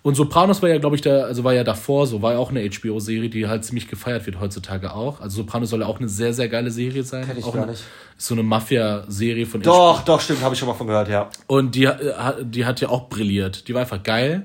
Und 0.04 0.16
Sopranos 0.16 0.60
war 0.62 0.68
ja, 0.68 0.78
glaube 0.78 0.96
ich, 0.96 1.02
da, 1.02 1.22
also 1.22 1.44
war 1.44 1.54
ja 1.54 1.62
davor 1.62 2.08
so, 2.08 2.22
war 2.22 2.32
ja 2.32 2.38
auch 2.38 2.50
eine 2.50 2.68
HBO-Serie, 2.68 3.30
die 3.30 3.46
halt 3.46 3.64
ziemlich 3.64 3.86
gefeiert 3.86 4.26
wird 4.26 4.40
heutzutage 4.40 4.92
auch. 4.92 5.20
Also 5.20 5.42
Sopranos 5.42 5.70
soll 5.70 5.80
ja 5.82 5.86
auch 5.86 6.00
eine 6.00 6.08
sehr, 6.08 6.34
sehr 6.34 6.48
geile 6.48 6.72
Serie 6.72 7.04
sein. 7.04 7.24
Kenn 7.24 7.38
ich 7.38 7.44
auch 7.44 7.54
gar 7.54 7.62
eine, 7.62 7.72
nicht. 7.72 7.84
Ist 8.18 8.26
so 8.26 8.34
eine 8.34 8.42
Mafia-Serie 8.42 9.46
von 9.46 9.62
Doch, 9.62 10.04
doch, 10.04 10.20
stimmt, 10.20 10.42
habe 10.42 10.54
ich 10.54 10.58
schon 10.58 10.66
mal 10.68 10.74
von 10.74 10.88
gehört, 10.88 11.08
ja. 11.08 11.30
und 11.46 11.76
die, 11.76 11.84
äh, 11.84 12.14
hat- 12.14 12.38
die 12.42 12.64
hat 12.66 12.80
ja 12.80 12.88
auch 12.88 13.08
brilliert. 13.08 13.68
Die 13.68 13.74
war 13.74 13.82
einfach 13.82 14.02
geil. 14.02 14.44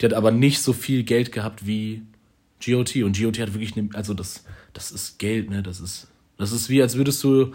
Die 0.00 0.04
hat 0.04 0.12
aber 0.12 0.30
nicht 0.30 0.60
so 0.60 0.72
viel 0.74 1.02
Geld 1.04 1.32
gehabt 1.32 1.66
wie 1.66 2.02
GOT. 2.64 2.96
Und 2.96 3.18
GOT 3.18 3.38
hat 3.40 3.54
wirklich, 3.54 3.76
eine, 3.78 3.88
also 3.94 4.12
das, 4.12 4.44
das 4.74 4.90
ist 4.92 5.18
Geld, 5.18 5.48
ne? 5.48 5.62
Das 5.62 5.80
ist, 5.80 6.08
das 6.36 6.52
ist 6.52 6.68
wie, 6.68 6.82
als 6.82 6.96
würdest 6.96 7.24
du, 7.24 7.52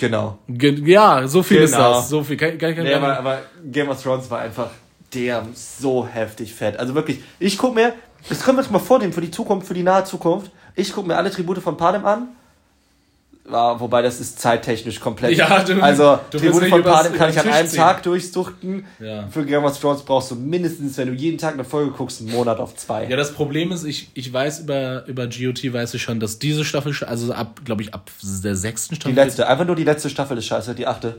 Genau. 0.00 0.38
ge- 0.48 0.80
ja, 0.90 1.28
so 1.28 1.42
viel 1.42 1.58
ist 1.58 1.72
Genau. 1.72 1.92
das. 1.92 2.08
So 2.08 2.24
viel. 2.24 2.38
Kann, 2.38 2.56
kann, 2.56 2.74
kann, 2.74 2.84
Nee, 2.84 2.94
aber, 2.94 3.18
aber 3.18 3.38
Game 3.70 3.90
of 3.90 4.02
Thrones 4.02 4.30
war 4.30 4.38
einfach 4.40 4.70
der 5.12 5.46
so 5.54 6.06
heftig 6.06 6.54
fett. 6.54 6.78
Also 6.78 6.94
wirklich, 6.94 7.20
ich 7.38 7.58
guck 7.58 7.74
mir, 7.74 7.92
das 8.30 8.42
können 8.42 8.56
wir 8.56 8.62
uns 8.62 8.70
mal 8.70 8.78
vornehmen 8.78 9.12
für 9.12 9.20
die 9.20 9.30
Zukunft, 9.30 9.66
für 9.66 9.74
die 9.74 9.82
nahe 9.82 10.04
Zukunft. 10.04 10.50
Ich 10.74 10.92
guck 10.94 11.06
mir 11.06 11.16
alle 11.18 11.30
Tribute 11.30 11.58
von 11.58 11.76
Panem 11.76 12.06
an. 12.06 12.28
Ja, 13.50 13.80
wobei 13.80 14.02
das 14.02 14.20
ist 14.20 14.38
zeittechnisch 14.38 15.00
komplett. 15.00 15.36
Ja, 15.36 15.62
du- 15.64 15.80
also 15.82 16.20
du 16.30 16.38
nicht 16.38 16.68
von 16.68 16.82
Panem 16.84 17.12
kann 17.14 17.30
ich 17.30 17.38
an 17.40 17.48
einem 17.48 17.66
ziehen. 17.68 17.78
Tag 17.78 18.02
durchsuchten. 18.02 18.84
Ja. 19.00 19.26
Für 19.28 19.44
Game 19.44 19.64
of 19.64 19.78
Thrones 19.80 20.02
brauchst 20.02 20.30
du 20.30 20.36
mindestens, 20.36 20.96
wenn 20.98 21.08
du 21.08 21.14
jeden 21.14 21.36
Tag 21.38 21.54
eine 21.54 21.64
Folge 21.64 21.90
guckst, 21.90 22.20
einen 22.20 22.30
Monat 22.30 22.58
auf 22.60 22.76
zwei. 22.76 23.08
Ja, 23.08 23.16
das 23.16 23.32
Problem 23.32 23.72
ist, 23.72 23.84
ich, 23.84 24.10
ich 24.14 24.32
weiß 24.32 24.60
über, 24.60 25.04
über 25.08 25.26
GOT, 25.26 25.72
weiß 25.72 25.94
ich 25.94 26.02
schon, 26.02 26.20
dass 26.20 26.38
diese 26.38 26.64
Staffel, 26.64 26.94
also 27.06 27.32
ab, 27.32 27.60
glaube 27.64 27.82
ich, 27.82 27.92
ab 27.92 28.10
der 28.22 28.54
sechsten 28.54 28.94
die 28.94 29.00
Staffel. 29.00 29.14
letzte, 29.16 29.48
einfach 29.48 29.64
nur 29.66 29.74
die 29.76 29.84
letzte 29.84 30.10
Staffel 30.10 30.38
ist 30.38 30.46
scheiße, 30.46 30.74
die 30.74 30.86
achte. 30.86 31.16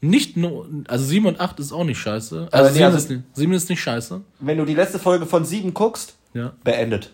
Nicht 0.00 0.36
nur, 0.36 0.68
also 0.88 1.04
sieben 1.04 1.26
und 1.26 1.40
acht 1.40 1.58
ist 1.58 1.72
auch 1.72 1.84
nicht 1.84 1.98
scheiße. 1.98 2.48
Also, 2.50 2.68
nee, 2.68 2.74
sieben, 2.74 2.84
also- 2.86 2.98
ist, 2.98 3.10
nicht, 3.10 3.22
sieben 3.34 3.52
ist 3.54 3.70
nicht 3.70 3.80
scheiße. 3.80 4.20
Wenn 4.40 4.58
du 4.58 4.64
die 4.64 4.74
letzte 4.74 4.98
Folge 4.98 5.26
von 5.26 5.44
sieben 5.44 5.74
guckst, 5.74 6.14
Ja. 6.34 6.52
beendet. 6.64 7.10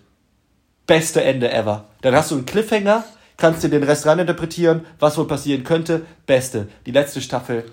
Beste 0.86 1.22
Ende 1.22 1.52
ever. 1.52 1.84
Dann 2.02 2.14
hast 2.14 2.30
du 2.30 2.36
einen 2.36 2.46
Cliffhanger, 2.46 3.04
kannst 3.38 3.62
dir 3.62 3.70
den 3.70 3.84
Rest 3.84 4.04
reininterpretieren, 4.04 4.82
was 4.98 5.16
wohl 5.16 5.26
passieren 5.26 5.64
könnte. 5.64 6.02
Beste. 6.26 6.68
Die 6.84 6.90
letzte 6.90 7.22
Staffel. 7.22 7.64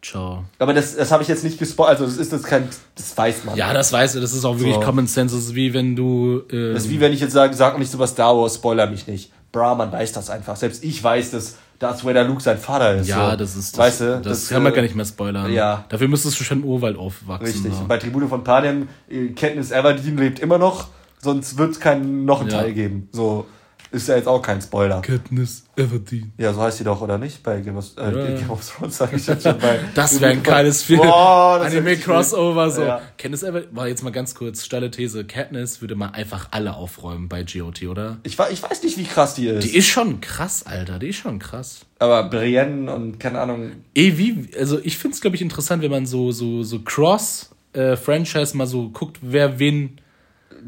Ciao. 0.00 0.44
Aber 0.60 0.72
das, 0.72 0.96
das 0.96 1.10
habe 1.10 1.24
ich 1.24 1.28
jetzt 1.28 1.42
nicht 1.42 1.58
gespoilert. 1.58 2.00
Also 2.00 2.06
das 2.06 2.16
ist 2.16 2.32
jetzt 2.32 2.46
kein, 2.46 2.68
das 2.94 3.18
weiß 3.18 3.44
man. 3.44 3.56
Ja, 3.56 3.72
das 3.74 3.92
weißt 3.92 4.14
du, 4.14 4.20
das 4.20 4.32
ist 4.32 4.44
auch 4.44 4.56
wirklich 4.56 4.76
So. 4.76 4.80
Common 4.80 5.08
Sense. 5.08 5.34
Das 5.34 5.44
ist 5.46 5.54
wie 5.56 5.74
wenn 5.74 5.96
du. 5.96 6.42
Ähm, 6.50 6.74
Das 6.74 6.84
ist 6.84 6.90
wie 6.90 7.00
wenn 7.00 7.12
ich 7.12 7.20
jetzt 7.20 7.32
sage, 7.32 7.54
sag 7.54 7.78
nicht 7.78 7.92
über 7.92 8.06
Star 8.06 8.36
Wars, 8.36 8.54
spoiler 8.54 8.86
mich 8.86 9.06
nicht. 9.08 9.32
Bra, 9.50 9.74
man 9.74 9.90
weiß 9.90 10.12
das 10.12 10.30
einfach. 10.30 10.56
Selbst 10.56 10.84
ich 10.84 11.02
weiß 11.02 11.32
das. 11.32 11.56
Darth 11.80 12.04
Vader 12.04 12.24
Luke 12.24 12.40
sein 12.42 12.58
Vater 12.58 12.96
ist. 12.96 13.06
Ja, 13.06 13.30
so. 13.30 13.36
das 13.36 13.54
ist. 13.56 13.72
Das, 13.74 13.78
weißt 13.78 14.00
du, 14.00 14.04
das, 14.20 14.22
das, 14.22 14.48
kann 14.48 14.64
man 14.64 14.72
äh, 14.72 14.76
gar 14.76 14.82
nicht 14.82 14.96
mehr 14.96 15.04
spoilern. 15.04 15.52
ja. 15.52 15.84
Dafür 15.88 16.08
müsstest 16.08 16.38
du 16.40 16.44
schon 16.44 16.62
im 16.62 16.64
Urwald 16.64 16.96
aufwachsen. 16.96 17.46
Richtig. 17.46 17.72
So. 17.72 17.80
Und 17.80 17.88
bei 17.88 17.98
Tribune 17.98 18.26
von 18.28 18.42
Panem, 18.42 18.88
äh, 19.08 19.28
Katniss 19.28 19.70
Everdeen 19.70 20.16
lebt 20.18 20.40
immer 20.40 20.58
noch, 20.58 20.88
sonst 21.20 21.56
wird 21.56 21.70
es 21.72 21.80
keinen 21.80 22.24
noch 22.24 22.40
einen 22.40 22.50
Ja. 22.50 22.62
Teil 22.62 22.72
geben. 22.72 23.08
So 23.12 23.46
ist 23.90 24.08
ja 24.08 24.16
jetzt 24.16 24.28
auch 24.28 24.42
kein 24.42 24.60
Spoiler. 24.60 25.00
Katniss 25.00 25.64
Everdeen. 25.76 26.32
Ja, 26.36 26.52
so 26.52 26.60
heißt 26.60 26.78
sie 26.78 26.84
doch, 26.84 27.00
oder 27.00 27.16
nicht? 27.18 27.42
Bei 27.42 27.60
Game 27.60 27.76
of, 27.76 27.86
äh, 27.96 28.02
Ja. 28.02 28.36
Game 28.38 28.50
of 28.50 28.68
Thrones 28.68 28.96
sag 28.98 29.12
ich 29.14 29.26
jetzt 29.26 29.42
schon 29.44 29.58
bei. 29.58 29.78
Das 29.94 30.20
wäre 30.20 30.32
ein 30.32 30.42
geiles 30.42 30.82
Film. 30.82 31.00
Boah, 31.00 31.60
Anime-Crossover, 31.64 32.70
so. 32.70 32.82
Ja. 32.82 33.00
Katniss 33.16 33.42
Everdeen, 33.42 33.74
war 33.76 33.88
jetzt 33.88 34.02
mal 34.02 34.10
ganz 34.10 34.34
kurz, 34.34 34.64
steile 34.64 34.90
These. 34.90 35.24
Katniss 35.24 35.80
würde 35.80 35.94
mal 35.94 36.08
einfach 36.10 36.48
alle 36.50 36.74
aufräumen 36.74 37.28
bei 37.28 37.44
GOT, 37.44 37.82
oder? 37.84 38.18
Ich, 38.24 38.38
ich 38.38 38.62
weiß 38.62 38.82
nicht, 38.82 38.98
wie 38.98 39.04
krass 39.04 39.34
die 39.34 39.46
ist. 39.48 39.64
Die 39.64 39.76
ist 39.76 39.86
schon 39.86 40.20
krass, 40.20 40.64
Alter. 40.66 40.98
Die 40.98 41.08
ist 41.08 41.16
schon 41.16 41.38
krass. 41.38 41.80
aber 41.98 42.24
Brienne 42.24 42.92
und 42.94 43.18
keine 43.18 43.40
Ahnung. 43.40 43.72
Eh, 43.94 44.18
wie, 44.18 44.48
also 44.58 44.78
ich 44.82 44.98
finde 44.98 45.14
es, 45.14 45.20
glaube 45.20 45.36
ich, 45.36 45.42
interessant, 45.42 45.82
wenn 45.82 45.90
man 45.90 46.06
so, 46.06 46.30
so, 46.32 46.62
so 46.62 46.80
Cross-Franchise 46.80 48.56
mal 48.56 48.66
so 48.66 48.88
guckt, 48.90 49.18
wer 49.22 49.58
wen 49.58 50.00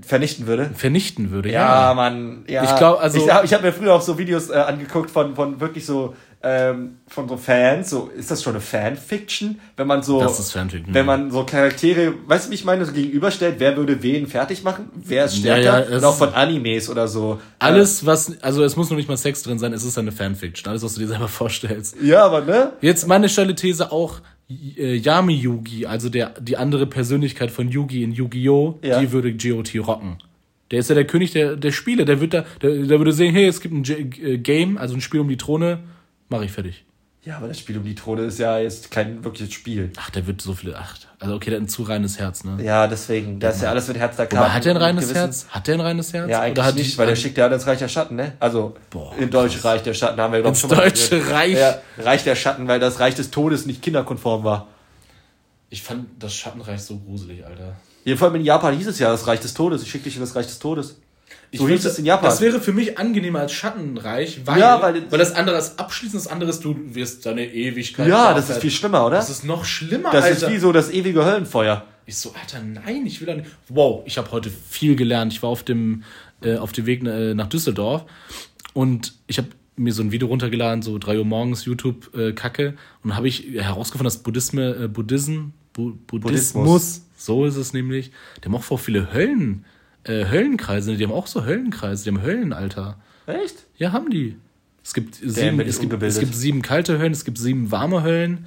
vernichten 0.03 0.47
würde. 0.47 0.71
vernichten 0.75 1.31
würde. 1.31 1.51
Ja, 1.51 1.93
Mann. 1.95 2.45
Ja. 2.49 2.65
Ich 2.65 2.77
glaub, 2.77 3.01
also- 3.01 3.19
Ich, 3.19 3.25
ich 3.45 3.55
habe 3.55 3.63
mir 3.65 3.73
früher 3.73 3.95
auch 3.95 4.03
so 4.03 4.19
Videos 4.19 4.51
äh, 4.51 4.55
angeguckt 4.55 5.11
von, 5.11 5.35
von 5.35 5.61
wirklich 5.61 5.87
so 5.87 6.15
ähm, 6.43 6.97
von 7.07 7.29
so 7.29 7.37
Fans. 7.37 7.91
So 7.91 8.09
ist 8.17 8.31
das 8.31 8.43
schon 8.43 8.55
eine 8.55 8.61
Fanfiction, 8.63 9.61
wenn 9.77 9.87
man 9.87 10.03
so 10.03 10.21
Das 10.21 10.39
ist 10.41 10.53
Fanfiction, 10.53 10.95
wenn 10.95 11.07
ja. 11.07 11.17
man 11.17 11.31
so 11.31 11.45
Charaktere, 11.45 12.15
weißt 12.27 12.47
du, 12.47 12.51
wie 12.51 12.55
ich 12.55 12.65
meine, 12.65 12.85
so 12.87 12.93
gegenüberstellt, 12.93 13.57
wer 13.59 13.77
würde 13.77 14.03
wen 14.03 14.27
fertig 14.27 14.63
machen, 14.63 14.89
wer 14.95 15.27
ist 15.27 15.37
Ja, 15.37 15.57
stärker 15.57 15.63
ja, 15.63 15.97
es 15.97 16.03
und 16.03 16.05
auch 16.05 16.17
von 16.17 16.33
Animes 16.35 16.89
oder 16.89 17.09
so. 17.09 17.41
Alles, 17.59 18.07
was, 18.07 18.41
also 18.43 18.65
es 18.65 18.77
muss 18.77 18.89
noch 18.91 18.97
nicht 18.97 19.09
mal 19.09 19.17
Sex 19.19 19.43
drin 19.43 19.59
sein, 19.59 19.73
es 19.73 19.85
ist 19.85 19.99
eine 19.99 20.13
Fanfiction. 20.13 20.71
Alles, 20.71 20.83
was 20.83 20.95
du 20.95 21.01
dir 21.01 21.09
selber 21.09 21.29
vorstellst. 21.29 21.97
Ja, 22.03 22.25
aber 22.25 22.41
ne? 22.41 22.73
Jetzt 22.81 23.07
meine 23.07 23.29
steile 23.29 23.55
These 23.55 23.93
auch, 23.93 24.21
Yami 24.51 25.35
Yugi, 25.35 25.87
also 25.87 26.09
der, 26.09 26.31
die 26.41 26.57
andere 26.57 26.87
Persönlichkeit 26.87 27.51
von 27.51 27.69
Yugi 27.71 28.03
in 28.03 28.13
Yu-Gi-Oh!, 28.13 28.79
Ja. 28.83 29.01
die 29.01 29.13
würde 29.13 29.33
GOT 29.33 29.75
rocken. 29.87 30.17
Der 30.71 30.81
ist 30.81 30.89
ja 30.89 30.95
der 30.95 31.07
König 31.07 31.33
der, 31.33 31.57
der 31.57 31.73
Spiele, 31.73 32.05
der 32.05 32.21
wird 32.21 32.35
da, 32.35 32.45
der, 32.63 32.75
der 32.87 32.99
würde 32.99 33.13
sehen, 33.13 33.35
hey, 33.35 33.47
es 33.47 33.61
gibt 33.61 33.75
ein 33.75 33.83
G 33.83 33.93
äh, 34.23 34.39
Game, 34.39 34.77
also 34.79 34.95
ein 34.95 35.01
Spiel 35.01 35.21
um 35.21 35.29
die 35.29 35.37
Throne, 35.37 35.81
mache 36.29 36.45
ich 36.45 36.53
fertig. 36.53 36.85
Ja, 37.23 37.37
aber 37.37 37.49
das 37.49 37.59
Spiel 37.59 37.77
um 37.77 37.85
die 37.85 37.95
Throne 37.95 38.23
ist 38.23 38.39
ja 38.39 38.59
jetzt 38.59 38.91
kein 38.91 39.23
wirkliches 39.23 39.53
Spiel. 39.53 39.93
Ach, 39.99 40.09
der 40.09 40.27
wird 40.27 40.41
so 40.41 40.55
viele, 40.55 40.79
ach, 40.79 40.97
also 41.19 41.35
okay, 41.35 41.51
der 41.51 41.59
hat 41.59 41.67
ein 41.67 41.69
zu 41.69 41.83
reines 41.83 42.19
Herz, 42.19 42.45
ne? 42.45 42.57
Ja, 42.63 42.87
deswegen, 42.87 43.39
das 43.39 43.57
ist 43.57 43.63
ja 43.63 43.69
alles 43.69 43.89
mit 43.89 43.99
Herz 43.99 44.17
da 44.17 44.23
Aber 44.23 44.55
hat 44.55 44.65
der 44.65 44.75
ein 44.75 44.79
reines 44.79 45.13
Herz? 45.13 45.47
Hat 45.51 45.67
der 45.67 45.75
ein 45.75 45.81
reines 45.83 46.15
Herz? 46.15 46.31
Ja, 46.31 46.41
eigentlich 46.41 46.65
hat 46.65 46.77
nicht, 46.77 46.97
weil 46.97 47.09
der 47.09 47.17
schickt 47.17 47.37
ja 47.37 47.47
ins 47.49 47.67
Reich 47.67 47.79
der 47.79 47.89
Schatten, 47.89 48.17
ne? 48.17 48.33
Also 48.41 48.75
Boah, 48.89 49.15
in 49.19 49.29
Deutsch 49.31 49.63
Reich 49.63 49.83
der 49.83 49.93
Schatten 49.93 50.19
haben 50.19 50.33
wir 50.33 50.41
glaube 50.41 50.55
Ins 50.55 50.61
schon 50.61 50.71
mal 50.71 50.77
Deutsche. 50.77 51.31
Reich? 51.31 51.59
Ja, 51.59 51.79
Reich 51.99 52.25
der 52.25 52.37
Schatten, 52.37 52.67
weil 52.69 52.81
das 52.81 53.01
Reich 53.01 53.17
des 53.17 53.31
Todes 53.31 53.67
nicht 53.67 53.83
kinderkonform 53.83 54.43
war. 54.43 54.69
Ich 55.69 55.83
fand 55.83 56.07
das 56.19 56.35
Schattenreich 56.35 56.81
so 56.81 56.99
gruselig, 56.99 57.45
Alter. 57.45 57.77
Jedenfalls 58.05 58.35
in 58.35 58.45
Japan 58.47 58.77
hieß 58.79 58.87
es 58.87 58.99
ja 58.99 59.11
das 59.11 59.27
Reich 59.27 59.41
des 59.41 59.53
Todes. 59.53 59.83
Ich 59.83 59.91
schicke 59.91 60.05
dich 60.05 60.15
in 60.15 60.23
das 60.23 60.35
Reich 60.35 60.47
des 60.47 60.59
Todes. 60.59 60.97
So 61.53 61.69
hieß 61.69 61.85
es 61.85 61.99
in 61.99 62.05
Japan. 62.05 62.31
Das 62.31 62.41
wäre 62.41 62.61
für 62.61 62.73
mich 62.73 62.97
angenehmer 62.99 63.41
als 63.41 63.53
Schattenreich, 63.53 64.41
weil, 64.45 64.61
Ja, 64.61 64.81
weil- 64.81 65.11
weil 65.11 65.19
das 65.19 65.35
andere 65.35 65.59
ist 65.59 65.81
abschließend, 65.81 66.23
das 66.25 66.31
andere 66.31 66.51
ist, 66.51 66.65
du 66.65 66.77
wirst 66.95 67.27
deine 67.27 67.45
Ewigkeit. 67.53 68.07
ja, 68.09 68.29
da 68.29 68.35
das 68.35 68.51
ist 68.51 68.59
viel 68.61 68.71
schlimmer, 68.71 69.05
oder? 69.07 69.17
Das 69.17 69.31
ist 69.31 69.45
noch 69.45 69.65
schlimmer, 69.65 70.11
Das 70.13 70.25
Alter. 70.25 70.47
ist 70.47 70.53
wie 70.53 70.59
so 70.59 70.71
das 70.73 70.91
ewige 70.93 71.25
Höllenfeuer. 71.25 71.85
ich 72.07 72.17
so, 72.17 72.33
Alter, 72.41 72.63
nein, 72.63 73.05
ich 73.07 73.21
will 73.21 73.27
da 73.27 73.35
nicht. 73.35 73.49
Wow, 73.69 74.03
ich 74.07 74.17
habe 74.19 74.31
heute 74.33 74.51
viel 74.51 74.95
gelernt. 74.97 75.33
Ich 75.33 75.43
war 75.43 75.51
auf 75.51 75.63
dem, 75.65 76.03
äh, 76.43 76.57
auf 76.57 76.73
dem 76.73 76.87
Weg 76.87 77.05
äh, 77.05 77.35
nach 77.35 77.49
Düsseldorf 77.49 78.05
und 78.73 79.15
ich 79.27 79.39
habe 79.39 79.49
mir 79.77 79.93
so 79.93 80.03
ein 80.03 80.13
Video 80.13 80.29
runtergeladen, 80.29 80.83
so 80.83 80.99
3 80.99 81.19
Uhr 81.19 81.25
morgens, 81.25 81.65
YouTube-Kacke. 81.65 82.75
und 83.03 83.17
habe 83.17 83.29
ich 83.29 83.47
herausgefunden, 83.55 84.05
dass 84.05 84.19
Buddhisme, 84.19 84.85
äh, 84.85 84.89
Buddhism, 84.89 85.49
Bu 85.73 85.93
Buddhismus, 86.07 86.53
Buddhismus. 86.53 87.03
so 87.17 87.45
ist 87.47 87.57
es 87.57 87.73
nämlich, 87.73 88.11
haben 88.45 88.55
auch 88.55 88.63
voll 88.63 88.79
viele 88.79 89.13
Höllen, 89.15 89.65
äh, 90.05 90.27
Höllenkreise. 90.27 90.97
Die 90.97 91.05
haben 91.05 91.13
auch 91.13 91.27
so 91.27 91.45
Höllenkreise, 91.45 92.05
die 92.05 92.11
haben 92.11 92.23
Höllenalter. 92.23 92.97
Echt? 93.27 93.67
Ja, 93.77 93.93
haben 93.93 94.11
die. 94.11 94.37
Es 94.83 94.95
gibt, 94.95 95.17
sieben, 95.17 95.61
es, 95.61 95.79
gibt, 95.79 96.03
es 96.03 96.19
gibt 96.19 96.35
sieben 96.35 96.63
kalte 96.63 96.99
Höllen, 96.99 97.13
es 97.13 97.25
gibt 97.25 97.39
sieben 97.39 97.71
warme 97.71 98.03
Höllen. 98.03 98.47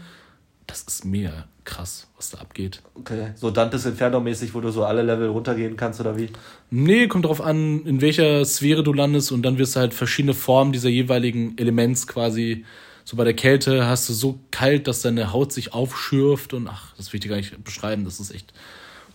Das 0.68 0.82
ist 0.82 1.06
mega 1.06 1.46
krass, 1.66 2.08
was 2.18 2.32
da 2.32 2.40
abgeht. 2.40 2.82
Okay. 2.96 3.32
So 3.36 3.52
Dantes 3.52 3.86
Inferno-mäßig, 3.86 4.54
wo 4.54 4.62
du 4.62 4.70
so 4.70 4.84
alle 4.84 5.02
Level 5.02 5.30
runtergehen 5.30 5.78
kannst, 5.78 6.00
oder 6.00 6.18
wie? 6.18 6.30
Nee, 6.70 7.08
kommt 7.08 7.26
drauf 7.26 7.42
an, 7.42 7.86
in 7.86 8.02
welcher 8.02 8.44
Sphäre 8.46 8.84
du 8.84 8.94
landest 8.94 9.32
und 9.32 9.44
dann 9.44 9.58
wirst 9.58 9.76
du 9.76 9.80
halt 9.80 9.94
verschiedene 9.94 10.34
Formen 10.34 10.72
dieser 10.72 10.90
jeweiligen 10.90 11.58
Elements 11.58 12.08
quasi. 12.08 12.66
So 13.06 13.18
bei 13.18 13.24
der 13.24 13.34
Kälte 13.34 13.86
hast 13.86 14.08
du 14.10 14.14
so 14.14 14.40
kalt, 14.52 14.88
dass 14.88 15.02
deine 15.02 15.34
Haut 15.34 15.52
sich 15.52 15.74
aufschürft 15.74 16.54
und 16.54 16.68
ach, 16.68 16.96
das 16.96 17.12
will 17.12 17.18
ich 17.18 17.22
dir 17.22 17.30
gar 17.30 17.38
nicht 17.38 17.64
beschreiben, 17.64 18.06
das 18.06 18.20
ist 18.20 18.34
echt. 18.34 18.54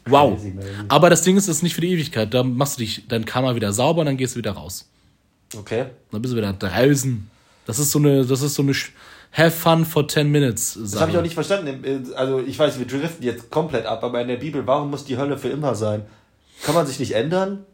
Wow. 0.07 0.41
Aber 0.89 1.11
das 1.11 1.23
Ding 1.23 1.37
ist, 1.37 1.49
es 1.49 1.57
ist 1.57 1.63
nicht 1.63 1.75
für 1.75 1.81
die 1.81 1.93
Ewigkeit. 1.93 2.33
Da 2.33 2.43
machst 2.43 2.79
du 2.79 2.81
dich 2.81 3.07
dein 3.09 3.25
Karma 3.25 3.55
wieder 3.55 3.73
sauber 3.73 4.01
und 4.01 4.07
dann 4.07 4.17
gehst 4.17 4.35
du 4.35 4.39
wieder 4.39 4.53
raus. 4.53 4.89
Okay. 5.57 5.87
Dann 6.11 6.23
bist 6.23 6.33
du 6.33 6.37
wieder 6.39 6.53
draußen. 6.53 7.29
Das 7.67 7.79
ist 7.79 7.91
so 7.91 7.99
eine, 7.99 8.25
das 8.25 8.43
ist 8.43 8.55
so 8.55 8.63
eine 8.63 8.73
Have 9.33 9.51
fun 9.51 9.85
for 9.85 10.09
10 10.09 10.31
minutes. 10.31 10.75
Sache. 10.75 10.85
Das 10.85 11.01
habe 11.01 11.11
ich 11.11 11.19
auch 11.19 11.23
nicht 11.23 11.35
verstanden. 11.35 12.13
Also 12.17 12.41
ich 12.41 12.59
weiß, 12.59 12.79
wir 12.79 12.87
driften 12.87 13.25
jetzt 13.25 13.51
komplett 13.51 13.87
ab, 13.87 14.03
aber 14.03 14.21
in 14.23 14.29
der 14.29 14.37
Bibel, 14.37 14.67
warum 14.67 14.91
muss 14.91 15.05
die 15.05 15.19
Hölle 15.19 15.37
für 15.37 15.49
immer 15.49 15.75
sein? 15.75 16.03
Kann 16.63 16.75
man 16.75 16.87
sich 16.87 16.99
nicht 16.99 17.13
ändern? 17.13 17.65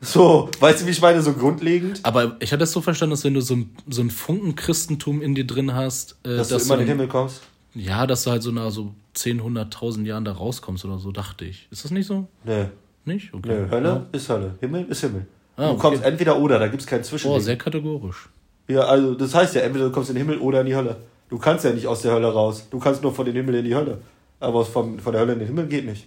So, 0.00 0.50
weißt 0.58 0.82
du, 0.82 0.86
wie 0.86 0.90
ich 0.90 1.00
meine, 1.00 1.22
so 1.22 1.32
grundlegend? 1.32 2.00
Aber 2.02 2.36
ich 2.40 2.50
hatte 2.50 2.60
das 2.60 2.72
so 2.72 2.80
verstanden, 2.80 3.12
dass 3.12 3.22
wenn 3.22 3.34
du 3.34 3.40
so 3.40 3.54
ein, 3.54 3.76
so 3.88 4.02
ein 4.02 4.10
Funken 4.10 4.56
Christentum 4.56 5.22
in 5.22 5.36
dir 5.36 5.46
drin 5.46 5.74
hast, 5.74 6.16
äh, 6.24 6.36
Dass, 6.36 6.48
du 6.48 6.56
immer 6.56 6.74
in 6.74 6.80
den 6.80 6.88
Himmel 6.88 7.08
kommst? 7.08 7.42
Ja, 7.74 8.06
dass 8.06 8.24
du 8.24 8.32
halt 8.32 8.42
so 8.42 8.50
nach 8.50 8.70
so 8.70 8.94
10, 9.14 9.40
100.000 9.42 10.04
Jahren 10.04 10.24
da 10.24 10.32
rauskommst 10.32 10.84
oder 10.84 10.98
so, 10.98 11.12
dachte 11.12 11.44
ich. 11.44 11.68
Ist 11.70 11.84
das 11.84 11.90
nicht 11.90 12.06
so? 12.06 12.28
Nö. 12.44 12.64
Nicht? 13.04 13.34
Okay. 13.34 13.48
Nö, 13.48 13.70
Hölle 13.70 14.06
ist 14.12 14.28
Hölle. 14.28 14.54
Himmel 14.60 14.86
ist 14.88 15.00
Himmel. 15.00 15.26
Ah, 15.56 15.66
du 15.66 15.70
okay. 15.72 15.80
kommst 15.80 16.02
entweder 16.04 16.38
oder, 16.38 16.58
da 16.58 16.68
gibt 16.68 16.80
es 16.82 16.86
kein 16.86 17.00
Boah, 17.00 17.04
Zwischending. 17.04 17.40
sehr 17.40 17.56
kategorisch. 17.56 18.28
ja, 18.68 18.80
also 18.82 19.14
das 19.14 19.34
heißt 19.34 19.54
ja, 19.56 19.62
entweder 19.62 19.86
du 19.86 19.92
kommst 19.92 20.10
in 20.10 20.16
den 20.16 20.26
Himmel 20.26 20.38
oder 20.40 20.60
in 20.60 20.66
die 20.66 20.74
Hölle. 20.76 20.96
Du 21.28 21.38
kannst 21.38 21.64
ja 21.64 21.72
nicht 21.72 21.86
aus 21.86 22.02
der 22.02 22.12
Hölle 22.12 22.32
raus. 22.32 22.66
Du 22.70 22.78
kannst 22.78 23.02
nur 23.02 23.12
von 23.14 23.24
den 23.26 23.34
Himmel 23.34 23.56
in 23.56 23.64
die 23.64 23.74
Hölle. 23.74 23.98
Aber 24.40 24.64
vom, 24.64 24.98
von 24.98 25.12
der 25.12 25.20
Hölle 25.22 25.32
in 25.34 25.38
den 25.40 25.48
Himmel 25.48 25.66
geht 25.66 25.84
nicht. 25.86 26.06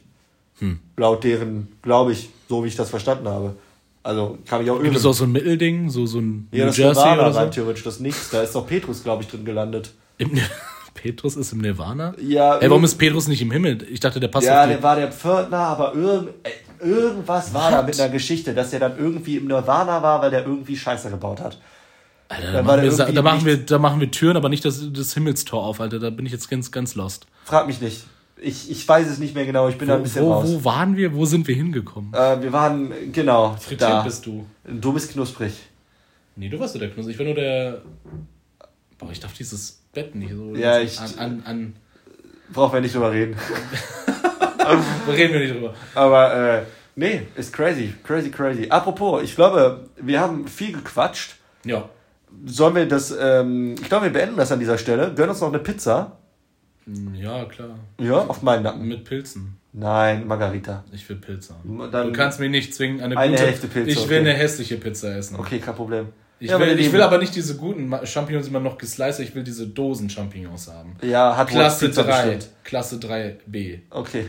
Hm. 0.59 0.79
Laut 0.97 1.23
deren, 1.23 1.67
glaube 1.81 2.11
ich, 2.13 2.29
so 2.47 2.63
wie 2.63 2.67
ich 2.69 2.75
das 2.75 2.89
verstanden 2.89 3.27
habe. 3.27 3.55
Also 4.03 4.37
kann 4.45 4.63
ich 4.63 4.69
auch 4.69 4.75
Gibt 4.75 4.87
irren. 4.87 4.95
es 4.97 5.05
auch 5.05 5.13
so 5.13 5.23
ein 5.25 5.31
Mittelding, 5.31 5.89
so, 5.89 6.05
so 6.05 6.19
ein 6.19 6.47
Ja, 6.51 6.59
New 6.65 6.67
das 6.67 6.77
Jersey 6.77 7.01
oder 7.13 7.35
rein 7.35 7.45
so? 7.51 7.55
theoretisch, 7.61 7.83
das 7.83 7.99
nichts. 7.99 8.29
Da 8.29 8.41
ist 8.43 8.53
doch 8.55 8.65
Petrus, 8.67 9.03
glaube 9.03 9.23
ich, 9.23 9.29
drin 9.29 9.43
gelandet. 9.45 9.91
Im, 10.19 10.31
Petrus 10.95 11.35
ist 11.35 11.51
im 11.53 11.59
Nirvana? 11.59 12.15
Ja, 12.19 12.57
Ey, 12.57 12.69
warum 12.69 12.83
ist 12.83 12.95
Petrus 12.95 13.27
nicht 13.27 13.41
im 13.41 13.51
Himmel? 13.51 13.85
Ich 13.91 13.99
dachte, 13.99 14.19
der 14.19 14.29
passt 14.29 14.47
Ja, 14.47 14.65
der 14.65 14.81
war 14.81 14.95
der 14.95 15.11
Pförtner, 15.11 15.57
aber 15.59 15.93
irgend, 15.93 16.29
äh, 16.43 16.83
irgendwas 16.83 17.53
war 17.53 17.69
da 17.69 17.77
What? 17.79 17.85
mit 17.85 17.99
einer 17.99 18.09
Geschichte, 18.09 18.55
dass 18.55 18.71
der 18.71 18.79
dann 18.79 18.97
irgendwie 18.97 19.37
im 19.37 19.45
Nirvana 19.45 20.01
war, 20.01 20.21
weil 20.21 20.31
der 20.31 20.43
irgendwie 20.45 20.75
Scheiße 20.75 21.11
gebaut 21.11 21.41
hat. 21.41 21.59
Alter, 22.27 22.51
da, 22.53 22.63
machen 22.63 22.81
wir, 22.81 22.91
da, 23.13 23.21
machen 23.21 23.45
wir, 23.45 23.57
da 23.57 23.77
machen 23.77 23.99
wir 23.99 24.09
Türen, 24.09 24.35
aber 24.35 24.49
nicht 24.49 24.65
das, 24.65 24.81
das 24.91 25.13
Himmelstor 25.13 25.63
auf, 25.63 25.79
Alter. 25.79 25.99
Da 25.99 26.09
bin 26.09 26.25
ich 26.25 26.31
jetzt 26.31 26.49
ganz, 26.49 26.71
ganz 26.71 26.95
lost. 26.95 27.27
Frag 27.43 27.67
mich 27.67 27.81
nicht. 27.81 28.05
Ich, 28.41 28.71
ich 28.71 28.87
weiß 28.87 29.07
es 29.07 29.19
nicht 29.19 29.35
mehr 29.35 29.45
genau, 29.45 29.69
ich 29.69 29.77
bin 29.77 29.87
da 29.87 29.95
ein 29.95 29.99
Wo, 29.99 30.03
bisschen 30.03 30.25
wo, 30.25 30.33
raus. 30.33 30.45
wo 30.47 30.65
waren 30.65 30.97
wir? 30.97 31.13
Wo 31.13 31.25
sind 31.25 31.47
wir 31.47 31.55
hingekommen? 31.55 32.13
Äh, 32.13 32.41
wir 32.41 32.51
waren, 32.51 32.91
genau, 33.11 33.55
da. 33.77 34.01
bist 34.01 34.25
du. 34.25 34.45
Du 34.63 34.91
bist 34.91 35.11
knusprig. 35.11 35.53
Nee, 36.35 36.49
du 36.49 36.59
warst 36.59 36.73
so 36.73 36.79
der 36.79 36.89
Knusper. 36.89 37.11
Ich 37.11 37.19
war 37.19 37.25
nur 37.25 37.35
der. 37.35 37.81
Boah, 38.97 39.11
ich 39.11 39.19
darf 39.19 39.33
dieses 39.33 39.84
Bett 39.95 40.13
nicht 40.13 40.31
so. 40.33 40.53
Ja, 40.55 40.79
ich- 40.79 40.99
An, 40.99 41.11
an, 41.17 41.43
an. 41.45 41.75
Brauchen 42.53 42.73
wir 42.75 42.81
nicht 42.81 42.93
drüber 42.93 43.11
reden. 43.11 43.35
Reden 45.07 45.33
wir 45.33 45.39
nicht 45.39 45.53
drüber. 45.55 45.73
Aber, 45.95 46.33
äh, 46.59 46.61
nee, 46.95 47.21
ist 47.35 47.51
crazy, 47.53 47.93
crazy, 48.03 48.29
crazy. 48.29 48.67
Apropos, 48.69 49.23
ich 49.23 49.35
glaube, 49.35 49.87
wir 49.97 50.19
haben 50.19 50.47
viel 50.47 50.73
gequatscht. 50.73 51.35
Ja. 51.63 51.89
Sollen 52.45 52.75
wir 52.75 52.87
das, 52.87 53.15
ähm, 53.19 53.75
ich 53.81 53.87
glaube, 53.87 54.05
wir 54.05 54.13
beenden 54.13 54.37
das 54.37 54.51
an 54.51 54.59
dieser 54.59 54.77
Stelle. 54.77 55.13
Gönnen 55.15 55.29
uns 55.31 55.41
noch 55.41 55.49
eine 55.49 55.59
Pizza. 55.59 56.17
Ja, 57.15 57.45
klar. 57.45 57.79
Ja, 57.99 58.17
auf 58.17 58.41
meinen 58.43 58.63
Nacken. 58.63 58.87
Mit 58.87 59.05
Pilzen. 59.05 59.57
Nein, 59.73 60.27
Margarita. 60.27 60.83
Ich 60.93 61.07
will 61.09 61.15
Pilze 61.17 61.53
haben. 61.55 61.91
Dann- 61.91 62.07
du 62.07 62.13
kannst 62.13 62.39
mich 62.39 62.49
nicht 62.51 62.73
zwingen, 62.75 63.01
eine, 63.01 63.17
Eine 63.17 63.31
gute. 63.31 63.43
Hälfte 63.47 63.67
Pilze, 63.67 63.89
ich 63.91 64.09
will 64.09 64.19
okay. 64.21 64.29
eine 64.29 64.33
hässliche 64.37 64.77
Pizza 64.77 65.15
essen. 65.17 65.35
Okay, 65.37 65.59
kein 65.59 65.75
Problem. 65.75 66.07
Ich, 66.45 66.51
Ja, 66.51 66.59
will, 66.59 66.79
ich 66.79 66.91
will 66.91 67.01
aber 67.01 67.17
nicht 67.17 67.35
diese 67.35 67.55
guten 67.57 67.91
Champignons 68.05 68.47
immer 68.47 68.59
noch 68.59 68.77
gesliced, 68.77 69.19
ich 69.19 69.33
will 69.35 69.43
diese 69.43 69.67
Dosen-Champignons 69.67 70.67
haben. 70.71 70.95
Ja, 71.01 71.35
hat 71.35 71.47
Klasse 71.49 71.87
Pizza 71.87 72.03
3. 72.03 72.11
bestimmt. 72.35 72.49
Klasse 72.63 72.95
3b. 72.97 73.79
Okay. 73.89 74.25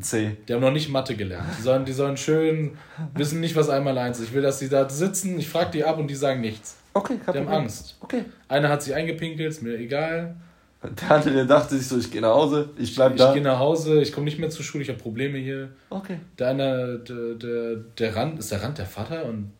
C. 0.00 0.36
Die 0.48 0.54
haben 0.54 0.62
noch 0.62 0.70
nicht 0.72 0.88
Mathe 0.88 1.14
gelernt. 1.14 1.48
Die 1.58 1.62
sollen, 1.62 1.84
die 1.84 1.92
sollen 1.92 2.16
schön 2.16 2.78
wissen 3.14 3.40
nicht, 3.40 3.54
was 3.54 3.68
einmal 3.68 3.98
eins 3.98 4.18
ist. 4.18 4.28
Ich 4.28 4.32
will, 4.32 4.40
dass 4.40 4.58
die 4.58 4.70
da 4.70 4.88
sitzen, 4.88 5.38
ich 5.38 5.48
frage 5.48 5.70
die 5.72 5.84
ab 5.84 5.98
und 5.98 6.08
die 6.08 6.14
sagen 6.14 6.40
nichts. 6.40 6.76
Okay, 6.94 7.16
kein 7.24 7.34
Die 7.34 7.40
haben. 7.40 7.48
Angst. 7.48 7.96
Okay. 8.00 8.24
Einer 8.48 8.70
hat 8.70 8.82
sich 8.82 8.94
eingepinkelt, 8.94 9.50
ist 9.50 9.62
mir 9.62 9.76
egal. 9.78 10.36
Der 10.82 11.10
andere, 11.16 11.34
der 11.34 11.44
dachte 11.44 11.76
sich 11.76 11.86
so, 11.86 11.96
ich 11.98 12.10
gehe 12.10 12.20
nach 12.22 12.34
Hause, 12.34 12.70
ich 12.78 12.94
bleib 12.94 13.12
Ich 13.12 13.18
da. 13.18 13.32
gehe 13.34 13.42
nach 13.42 13.58
Hause, 13.58 14.00
ich 14.00 14.12
komme 14.12 14.24
nicht 14.24 14.38
mehr 14.38 14.50
zur 14.50 14.64
Schule, 14.64 14.82
ich 14.82 14.88
habe 14.88 14.98
Probleme 14.98 15.38
hier. 15.38 15.68
Okay. 15.90 16.18
Der 16.38 16.48
eine, 16.48 16.98
der, 17.06 17.34
der, 17.34 17.76
der 17.98 18.16
Rand, 18.16 18.38
ist 18.38 18.50
der 18.50 18.62
Rand 18.62 18.78
der 18.78 18.86
Vater 18.86 19.26
und 19.26 19.52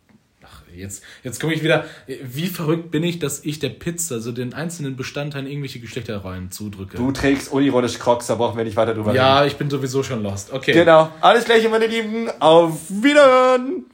jetzt, 0.75 1.03
jetzt 1.23 1.41
komme 1.41 1.55
ich 1.55 1.63
wieder. 1.63 1.85
Wie 2.23 2.47
verrückt 2.47 2.91
bin 2.91 3.03
ich, 3.03 3.19
dass 3.19 3.45
ich 3.45 3.59
der 3.59 3.71
Pizza, 3.71 4.17
also 4.17 4.33
den 4.33 4.55
einzelnen 4.55 4.97
Bestandteilen 4.97 5.47
irgendwelche 5.47 5.81
Geschlechterrollen 5.81 6.51
zudrücke? 6.51 6.97
Du 6.97 7.13
trägst 7.13 7.53
unironisch 7.53 7.99
Crocs, 7.99 8.27
da 8.27 8.35
brauchen 8.35 8.57
wir 8.57 8.65
nicht 8.65 8.77
weiter 8.77 8.95
drüber 8.95 9.15
ja, 9.15 9.35
reden. 9.35 9.43
Ja, 9.43 9.47
ich 9.47 9.57
bin 9.57 9.71
sowieso 9.71 10.03
schon 10.03 10.23
lost. 10.23 10.53
Okay. 10.53 10.73
Genau. 10.73 11.11
Alles 11.21 11.45
Gleiche, 11.45 11.69
meine 11.69 11.87
Lieben. 11.87 12.29
Auf 12.41 12.79
Wiederhören! 12.89 13.85